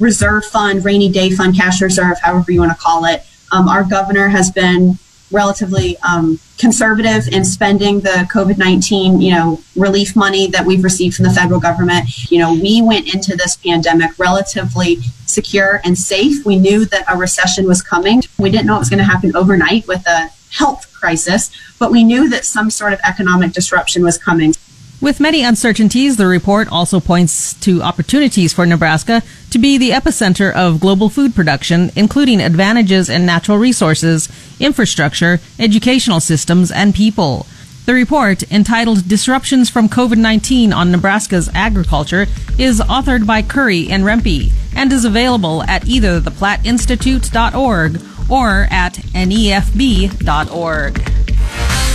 reserve 0.00 0.44
fund, 0.46 0.84
rainy 0.84 1.08
day 1.08 1.30
fund, 1.30 1.56
cash 1.56 1.80
reserve, 1.80 2.18
however 2.20 2.50
you 2.50 2.60
want 2.60 2.72
to 2.72 2.78
call 2.82 3.04
it. 3.04 3.24
Um, 3.52 3.68
our 3.68 3.84
governor 3.84 4.28
has 4.28 4.50
been 4.50 4.98
relatively 5.30 5.96
um, 5.98 6.40
conservative 6.58 7.28
in 7.28 7.44
spending 7.44 8.00
the 8.00 8.28
COVID 8.32 8.58
19, 8.58 9.20
you 9.20 9.32
know, 9.32 9.60
relief 9.76 10.16
money 10.16 10.48
that 10.48 10.66
we've 10.66 10.82
received 10.82 11.16
from 11.16 11.24
the 11.24 11.30
federal 11.30 11.60
government. 11.60 12.30
You 12.30 12.38
know, 12.38 12.52
we 12.52 12.82
went 12.82 13.12
into 13.14 13.36
this 13.36 13.56
pandemic 13.56 14.18
relatively 14.18 14.96
secure 15.26 15.80
and 15.84 15.96
safe. 15.96 16.44
We 16.44 16.58
knew 16.58 16.84
that 16.86 17.04
a 17.08 17.16
recession 17.16 17.66
was 17.66 17.82
coming. 17.82 18.22
We 18.38 18.50
didn't 18.50 18.66
know 18.66 18.76
it 18.76 18.80
was 18.80 18.90
going 18.90 18.98
to 18.98 19.04
happen 19.04 19.34
overnight 19.36 19.86
with 19.86 20.06
a 20.06 20.30
health 20.50 20.92
crisis, 20.92 21.50
but 21.78 21.90
we 21.90 22.02
knew 22.02 22.28
that 22.28 22.44
some 22.44 22.70
sort 22.70 22.92
of 22.92 23.00
economic 23.06 23.52
disruption 23.52 24.02
was 24.02 24.18
coming. 24.18 24.54
With 25.00 25.18
many 25.18 25.42
uncertainties, 25.42 26.18
the 26.18 26.26
report 26.26 26.68
also 26.70 27.00
points 27.00 27.54
to 27.60 27.80
opportunities 27.80 28.52
for 28.52 28.66
Nebraska 28.66 29.22
to 29.48 29.58
be 29.58 29.78
the 29.78 29.90
epicenter 29.90 30.52
of 30.52 30.78
global 30.78 31.08
food 31.08 31.34
production, 31.34 31.90
including 31.96 32.38
advantages 32.42 33.08
in 33.08 33.24
natural 33.24 33.56
resources, 33.56 34.28
infrastructure, 34.60 35.40
educational 35.58 36.20
systems, 36.20 36.70
and 36.70 36.94
people. 36.94 37.46
The 37.86 37.94
report, 37.94 38.42
entitled 38.52 39.08
Disruptions 39.08 39.70
from 39.70 39.88
COVID-19 39.88 40.74
on 40.74 40.92
Nebraska's 40.92 41.48
Agriculture, 41.54 42.26
is 42.58 42.80
authored 42.80 43.26
by 43.26 43.40
Curry 43.40 43.88
and 43.88 44.04
Rempe 44.04 44.52
and 44.76 44.92
is 44.92 45.06
available 45.06 45.62
at 45.62 45.88
either 45.88 46.20
theplattinstitute.org 46.20 48.02
or 48.30 48.68
at 48.70 48.94
nefb.org. 49.14 50.98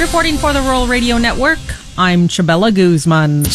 Reporting 0.01 0.38
for 0.38 0.53
the 0.53 0.62
Rural 0.62 0.88
Radio 0.88 1.20
Network, 1.20 1.60
I'm 1.97 2.27
Chabella 2.27 2.75
Guzman. 2.75 3.45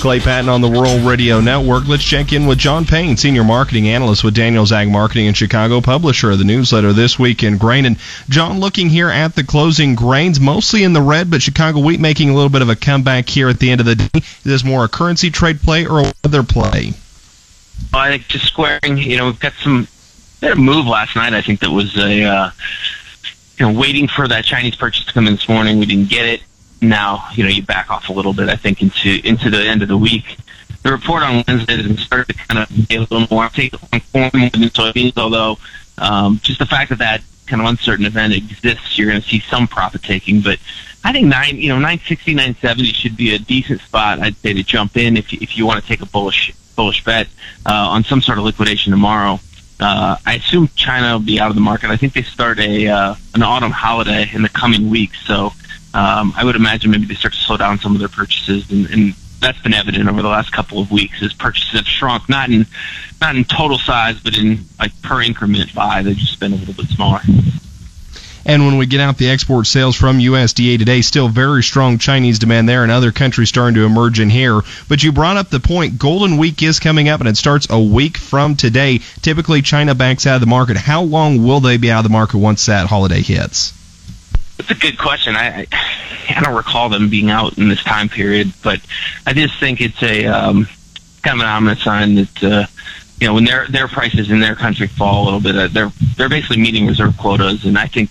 Clay 0.00 0.18
Patton 0.18 0.48
on 0.48 0.62
the 0.62 0.68
Rural 0.68 0.98
Radio 1.00 1.40
Network. 1.40 1.86
Let's 1.86 2.02
check 2.02 2.32
in 2.32 2.46
with 2.46 2.56
John 2.56 2.86
Payne, 2.86 3.18
Senior 3.18 3.44
Marketing 3.44 3.88
Analyst 3.88 4.24
with 4.24 4.34
Daniels 4.34 4.72
Ag 4.72 4.88
Marketing 4.88 5.26
in 5.26 5.34
Chicago, 5.34 5.82
publisher 5.82 6.30
of 6.30 6.38
the 6.38 6.44
newsletter 6.44 6.94
This 6.94 7.18
Week 7.18 7.42
in 7.42 7.58
Grain. 7.58 7.84
And 7.84 7.98
John, 8.30 8.60
looking 8.60 8.88
here 8.88 9.10
at 9.10 9.34
the 9.34 9.44
closing 9.44 9.94
grains, 9.94 10.40
mostly 10.40 10.84
in 10.84 10.94
the 10.94 11.02
red, 11.02 11.30
but 11.30 11.42
Chicago 11.42 11.80
wheat 11.80 12.00
making 12.00 12.30
a 12.30 12.34
little 12.34 12.48
bit 12.48 12.62
of 12.62 12.70
a 12.70 12.76
comeback 12.76 13.28
here 13.28 13.50
at 13.50 13.60
the 13.60 13.70
end 13.70 13.80
of 13.80 13.86
the 13.86 13.96
day. 13.96 14.08
Is 14.14 14.42
this 14.42 14.64
more 14.64 14.84
a 14.84 14.88
currency 14.88 15.30
trade 15.30 15.60
play 15.60 15.86
or 15.86 16.00
a 16.00 16.12
weather 16.24 16.42
play? 16.42 16.94
I 17.92 18.08
think 18.08 18.26
just 18.26 18.46
squaring, 18.46 18.96
you 18.96 19.18
know, 19.18 19.26
we've 19.26 19.38
got 19.38 19.52
some, 19.62 19.86
we 20.40 20.48
had 20.48 20.56
a 20.56 20.60
move 20.60 20.86
last 20.86 21.14
night, 21.14 21.34
I 21.34 21.42
think 21.42 21.60
that 21.60 21.70
was 21.70 21.94
a, 21.98 22.24
uh, 22.24 22.50
you 23.58 23.66
know, 23.66 23.78
waiting 23.78 24.08
for 24.08 24.26
that 24.28 24.44
Chinese 24.44 24.76
purchase 24.76 25.04
to 25.04 25.12
come 25.12 25.26
in 25.26 25.34
this 25.34 25.48
morning. 25.48 25.78
We 25.78 25.86
didn't 25.86 26.08
get 26.08 26.26
it 26.26 26.42
now, 26.80 27.28
you 27.34 27.44
know, 27.44 27.50
you 27.50 27.62
back 27.62 27.90
off 27.90 28.08
a 28.08 28.12
little 28.12 28.32
bit, 28.32 28.48
I 28.48 28.56
think, 28.56 28.82
into 28.82 29.20
into 29.24 29.50
the 29.50 29.62
end 29.64 29.82
of 29.82 29.88
the 29.88 29.98
week. 29.98 30.36
The 30.82 30.90
report 30.90 31.22
on 31.22 31.44
Wednesday 31.46 31.80
has 31.80 32.00
started 32.00 32.36
to 32.36 32.46
kind 32.48 32.58
of 32.58 32.88
be 32.88 32.96
a 32.96 33.00
little 33.00 33.26
more 33.30 33.48
take 33.48 33.74
on 33.74 34.00
corn 34.12 34.30
more 34.34 34.50
than 34.50 34.62
soybeans, 34.62 35.16
although 35.16 35.58
um, 35.98 36.40
just 36.42 36.58
the 36.58 36.66
fact 36.66 36.90
that 36.90 36.98
that 36.98 37.22
kind 37.46 37.62
of 37.62 37.68
uncertain 37.68 38.04
event 38.04 38.34
exists, 38.34 38.98
you're 38.98 39.08
going 39.08 39.20
to 39.20 39.28
see 39.28 39.40
some 39.40 39.68
profit 39.68 40.02
taking. 40.02 40.40
But 40.40 40.58
I 41.04 41.12
think 41.12 41.26
nine, 41.26 41.56
you 41.56 41.68
know, 41.68 41.78
nine 41.78 42.00
sixty, 42.00 42.34
nine 42.34 42.56
seventy 42.56 42.86
should 42.86 43.16
be 43.16 43.34
a 43.34 43.38
decent 43.38 43.80
spot. 43.82 44.18
I'd 44.18 44.36
say 44.36 44.54
to 44.54 44.62
jump 44.64 44.96
in 44.96 45.16
if 45.16 45.32
you, 45.32 45.38
if 45.40 45.56
you 45.56 45.66
want 45.66 45.80
to 45.80 45.86
take 45.86 46.02
a 46.02 46.06
bullish 46.06 46.52
bullish 46.74 47.04
bet 47.04 47.28
uh, 47.66 47.72
on 47.72 48.02
some 48.02 48.20
sort 48.20 48.38
of 48.38 48.44
liquidation 48.44 48.90
tomorrow. 48.90 49.38
Uh, 49.82 50.16
I 50.24 50.34
assume 50.34 50.68
China 50.76 51.12
will 51.12 51.24
be 51.24 51.40
out 51.40 51.50
of 51.50 51.56
the 51.56 51.60
market. 51.60 51.90
I 51.90 51.96
think 51.96 52.12
they 52.12 52.22
start 52.22 52.60
a 52.60 52.86
uh, 52.86 53.14
an 53.34 53.42
autumn 53.42 53.72
holiday 53.72 54.30
in 54.32 54.42
the 54.42 54.48
coming 54.48 54.88
weeks, 54.88 55.18
so 55.26 55.52
um, 55.92 56.32
I 56.36 56.44
would 56.44 56.54
imagine 56.54 56.92
maybe 56.92 57.06
they 57.06 57.14
start 57.14 57.34
to 57.34 57.40
slow 57.40 57.56
down 57.56 57.80
some 57.80 57.92
of 57.92 57.98
their 57.98 58.08
purchases, 58.08 58.70
and, 58.70 58.86
and 58.90 59.14
that's 59.40 59.60
been 59.60 59.74
evident 59.74 60.08
over 60.08 60.22
the 60.22 60.28
last 60.28 60.52
couple 60.52 60.80
of 60.80 60.92
weeks. 60.92 61.20
As 61.20 61.32
purchases 61.32 61.72
have 61.72 61.86
shrunk, 61.86 62.28
not 62.28 62.48
in 62.48 62.64
not 63.20 63.34
in 63.34 63.44
total 63.44 63.76
size, 63.76 64.20
but 64.20 64.38
in 64.38 64.60
like 64.78 64.92
per 65.02 65.20
increment 65.20 65.74
buy, 65.74 66.02
they've 66.02 66.16
just 66.16 66.38
been 66.38 66.52
a 66.52 66.56
little 66.56 66.74
bit 66.74 66.86
smaller. 66.86 67.20
And 68.44 68.66
when 68.66 68.76
we 68.76 68.86
get 68.86 69.00
out 69.00 69.18
the 69.18 69.30
export 69.30 69.66
sales 69.66 69.96
from 69.96 70.18
USDA 70.18 70.78
today, 70.78 71.00
still 71.02 71.28
very 71.28 71.62
strong 71.62 71.98
Chinese 71.98 72.38
demand 72.38 72.68
there, 72.68 72.82
and 72.82 72.90
other 72.90 73.12
countries 73.12 73.48
starting 73.48 73.74
to 73.74 73.84
emerge 73.84 74.20
in 74.20 74.30
here. 74.30 74.60
But 74.88 75.02
you 75.02 75.12
brought 75.12 75.36
up 75.36 75.50
the 75.50 75.60
point: 75.60 75.98
Golden 75.98 76.38
Week 76.38 76.62
is 76.62 76.80
coming 76.80 77.08
up, 77.08 77.20
and 77.20 77.28
it 77.28 77.36
starts 77.36 77.68
a 77.70 77.80
week 77.80 78.16
from 78.16 78.56
today. 78.56 79.00
Typically, 79.22 79.62
China 79.62 79.94
backs 79.94 80.26
out 80.26 80.36
of 80.36 80.40
the 80.40 80.46
market. 80.46 80.76
How 80.76 81.02
long 81.02 81.44
will 81.44 81.60
they 81.60 81.76
be 81.76 81.90
out 81.90 81.98
of 81.98 82.04
the 82.04 82.10
market 82.10 82.38
once 82.38 82.66
that 82.66 82.86
holiday 82.86 83.22
hits? 83.22 83.72
That's 84.58 84.70
a 84.70 84.74
good 84.74 84.98
question. 84.98 85.34
I, 85.36 85.66
I 86.28 86.40
don't 86.40 86.54
recall 86.54 86.88
them 86.88 87.08
being 87.08 87.30
out 87.30 87.58
in 87.58 87.68
this 87.68 87.82
time 87.82 88.08
period, 88.08 88.52
but 88.62 88.80
I 89.26 89.32
just 89.32 89.58
think 89.58 89.80
it's 89.80 90.02
a 90.02 90.26
um, 90.26 90.66
kind 91.22 91.40
of 91.40 91.44
an 91.44 91.50
ominous 91.50 91.82
sign 91.82 92.14
that 92.16 92.44
uh, 92.44 92.66
you 93.20 93.26
know 93.26 93.34
when 93.34 93.44
their 93.44 93.66
their 93.68 93.88
prices 93.88 94.30
in 94.30 94.40
their 94.40 94.54
country 94.54 94.86
fall 94.86 95.22
a 95.22 95.24
little 95.24 95.40
bit, 95.40 95.56
uh, 95.56 95.68
they're 95.68 95.92
they're 96.16 96.28
basically 96.28 96.58
meeting 96.58 96.86
reserve 96.86 97.16
quotas, 97.16 97.64
and 97.64 97.78
I 97.78 97.86
think 97.86 98.10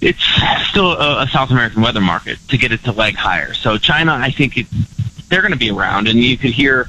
it's 0.00 0.24
still 0.68 0.92
a, 0.92 1.22
a 1.24 1.28
South 1.28 1.50
American 1.50 1.82
weather 1.82 2.00
market 2.00 2.38
to 2.48 2.58
get 2.58 2.72
it 2.72 2.82
to 2.84 2.92
leg 2.92 3.14
higher. 3.14 3.54
So 3.54 3.78
China, 3.78 4.14
I 4.14 4.30
think 4.30 4.56
it, 4.56 4.66
they're 5.28 5.42
going 5.42 5.52
to 5.52 5.58
be 5.58 5.70
around, 5.70 6.08
and 6.08 6.18
you 6.18 6.36
could 6.36 6.50
hear 6.50 6.88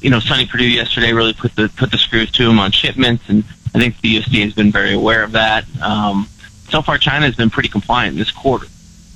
you 0.00 0.10
know 0.10 0.20
Sonny 0.20 0.46
Perdue 0.46 0.68
yesterday 0.68 1.12
really 1.12 1.32
put 1.32 1.54
the 1.56 1.68
put 1.76 1.90
the 1.90 1.98
screws 1.98 2.30
to 2.32 2.46
them 2.46 2.58
on 2.58 2.70
shipments, 2.72 3.28
and 3.28 3.44
I 3.74 3.78
think 3.78 4.00
the 4.00 4.16
USDA 4.16 4.44
has 4.44 4.54
been 4.54 4.72
very 4.72 4.94
aware 4.94 5.22
of 5.22 5.32
that. 5.32 5.64
Um, 5.82 6.28
so 6.70 6.82
far, 6.82 6.98
China 6.98 7.26
has 7.26 7.34
been 7.34 7.50
pretty 7.50 7.68
compliant 7.68 8.16
this 8.16 8.30
quarter. 8.30 8.66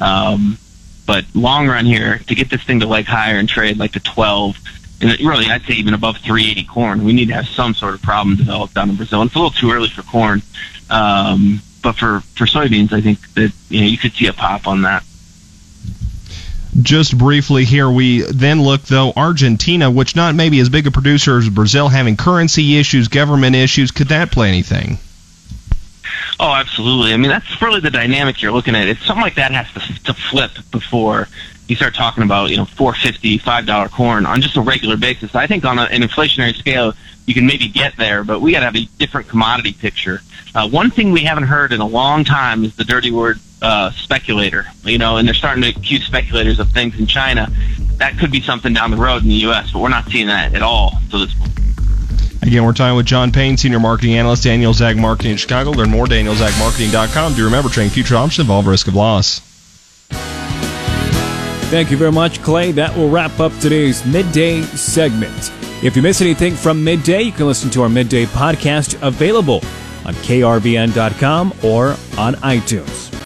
Um, 0.01 0.59
but 1.07 1.25
long 1.35 1.66
run 1.66 1.87
here, 1.87 2.18
to 2.29 2.35
get 2.35 2.51
this 2.51 2.62
thing 2.62 2.81
to 2.81 2.87
leg 2.87 3.05
higher 3.05 3.37
and 3.37 3.49
trade 3.49 3.79
like 3.79 3.93
the 3.93 4.01
12, 4.01 4.57
and 4.57 4.64
really 5.01 5.46
I'd 5.46 5.62
say 5.62 5.74
even 5.74 5.94
above 5.94 6.18
380 6.18 6.64
corn, 6.66 7.05
we 7.05 7.12
need 7.12 7.28
to 7.28 7.34
have 7.34 7.48
some 7.48 7.74
sort 7.74 7.94
of 7.94 8.03
problem 8.03 8.36
developed 8.36 8.74
down 8.74 8.90
in 8.90 8.96
Brazil. 8.96 9.20
And 9.20 9.28
it's 9.28 9.34
a 9.34 9.38
little 9.38 9.51
too 9.51 9.72
early 9.72 9.88
for 9.88 10.03
corn, 10.03 10.42
um, 10.90 11.61
but 11.82 11.96
for 11.96 12.20
for 12.20 12.46
soybeans, 12.46 12.92
I 12.92 13.01
think 13.01 13.32
that 13.34 13.53
you 13.68 13.80
know 13.80 13.86
you 13.86 13.98
could 13.98 14.12
see 14.12 14.26
a 14.26 14.32
pop 14.32 14.66
on 14.66 14.82
that. 14.82 15.05
Just 16.80 17.18
briefly 17.18 17.64
here, 17.64 17.90
we 17.90 18.20
then 18.20 18.62
look 18.62 18.82
though 18.82 19.12
Argentina, 19.16 19.90
which 19.90 20.14
not 20.14 20.34
maybe 20.34 20.61
as 20.61 20.68
big 20.68 20.86
a 20.86 20.90
producer 20.90 21.38
as 21.38 21.48
Brazil, 21.48 21.88
having 21.88 22.16
currency 22.16 22.78
issues, 22.78 23.09
government 23.09 23.57
issues. 23.57 23.90
Could 23.90 24.09
that 24.09 24.30
play 24.30 24.48
anything? 24.48 24.98
Oh, 26.38 26.55
absolutely. 26.55 27.12
I 27.12 27.18
mean, 27.18 27.30
that's 27.30 27.61
really 27.61 27.80
the 27.80 27.90
dynamic 27.90 28.40
you're 28.40 28.53
looking 28.53 28.74
at. 28.74 28.88
It's 28.88 29.05
something 29.05 29.22
like 29.22 29.34
that 29.34 29.51
has 29.51 29.70
to, 29.72 30.05
to 30.05 30.14
flip 30.14 30.53
before 30.70 31.28
you 31.71 31.77
start 31.77 31.95
talking 31.95 32.25
about, 32.25 32.51
you 32.51 32.57
know, 32.57 32.64
four 32.64 32.93
fifty, 32.93 33.39
five 33.39 33.64
dollar 33.64 33.89
corn 33.89 34.27
on 34.27 34.43
just 34.43 34.57
a 34.57 34.61
regular 34.61 34.97
basis. 34.97 35.35
I 35.35 35.47
think 35.47 35.64
on 35.64 35.79
a, 35.79 35.83
an 35.83 36.03
inflationary 36.03 36.55
scale, 36.55 36.93
you 37.27 37.35
can 37.35 37.47
maybe 37.47 37.68
get 37.68 37.97
there, 37.97 38.25
but 38.25 38.41
we 38.41 38.53
got 38.53 38.61
to 38.61 38.66
have 38.66 38.77
a 38.77 38.85
different 38.99 39.29
commodity 39.29 39.73
picture. 39.73 40.21
Uh, 40.55 40.68
one 40.68 40.91
thing 40.91 41.12
we 41.12 41.21
haven't 41.21 41.45
heard 41.45 41.73
in 41.73 41.81
a 41.81 41.87
long 41.87 42.25
time 42.25 42.64
is 42.64 42.75
the 42.75 42.85
dirty 42.85 43.12
word 43.12 43.39
uh, 43.62 43.93
speculator, 43.93 44.66
you 44.85 44.99
know, 44.99 45.16
and 45.16 45.29
they're 45.29 45.35
starting 45.35 45.62
to 45.62 45.68
accuse 45.68 46.05
speculators 46.05 46.59
of 46.59 46.68
things 46.73 46.99
in 46.99 47.07
China. 47.07 47.49
That 47.99 48.18
could 48.18 48.33
be 48.33 48.41
something 48.41 48.73
down 48.73 48.91
the 48.91 48.97
road 48.97 49.23
in 49.23 49.29
the 49.29 49.35
U.S., 49.35 49.71
but 49.71 49.79
we're 49.79 49.91
not 49.91 50.09
seeing 50.09 50.27
that 50.27 50.55
at 50.55 50.62
all 50.62 50.95
to 51.11 51.18
this 51.18 51.33
point. 51.35 51.53
Again, 52.43 52.64
we're 52.64 52.73
talking 52.73 52.97
with 52.97 53.07
John 53.07 53.31
Payne, 53.31 53.59
Senior 53.59 53.79
Marketing 53.79 54.14
Analyst, 54.14 54.43
Daniels 54.43 54.81
Ag 54.81 54.97
Marketing 54.97 55.33
in 55.33 55.37
Chicago. 55.37 55.71
Learn 55.71 55.91
more, 55.91 56.07
at 56.07 56.11
danielsagmarketing.com. 56.11 57.35
Do 57.35 57.45
remember, 57.45 57.68
trading 57.68 57.91
future 57.91 58.16
options 58.16 58.41
involve 58.41 58.66
risk 58.66 58.89
of 58.89 58.95
loss. 58.97 59.41
Thank 61.71 61.93
you 61.93 61.97
very 61.97 62.11
much, 62.11 62.43
Clay. 62.43 62.73
That 62.73 62.97
will 62.97 63.09
wrap 63.09 63.39
up 63.39 63.57
today's 63.61 64.05
midday 64.05 64.62
segment. 64.62 65.53
If 65.85 65.95
you 65.95 66.03
miss 66.03 66.21
anything 66.21 66.55
from 66.55 66.83
midday, 66.83 67.23
you 67.23 67.31
can 67.31 67.47
listen 67.47 67.71
to 67.71 67.83
our 67.83 67.89
midday 67.89 68.25
podcast 68.25 68.99
available 69.07 69.62
on 70.05 70.14
krvn.com 70.14 71.55
or 71.62 71.91
on 72.18 72.35
iTunes. 72.35 73.11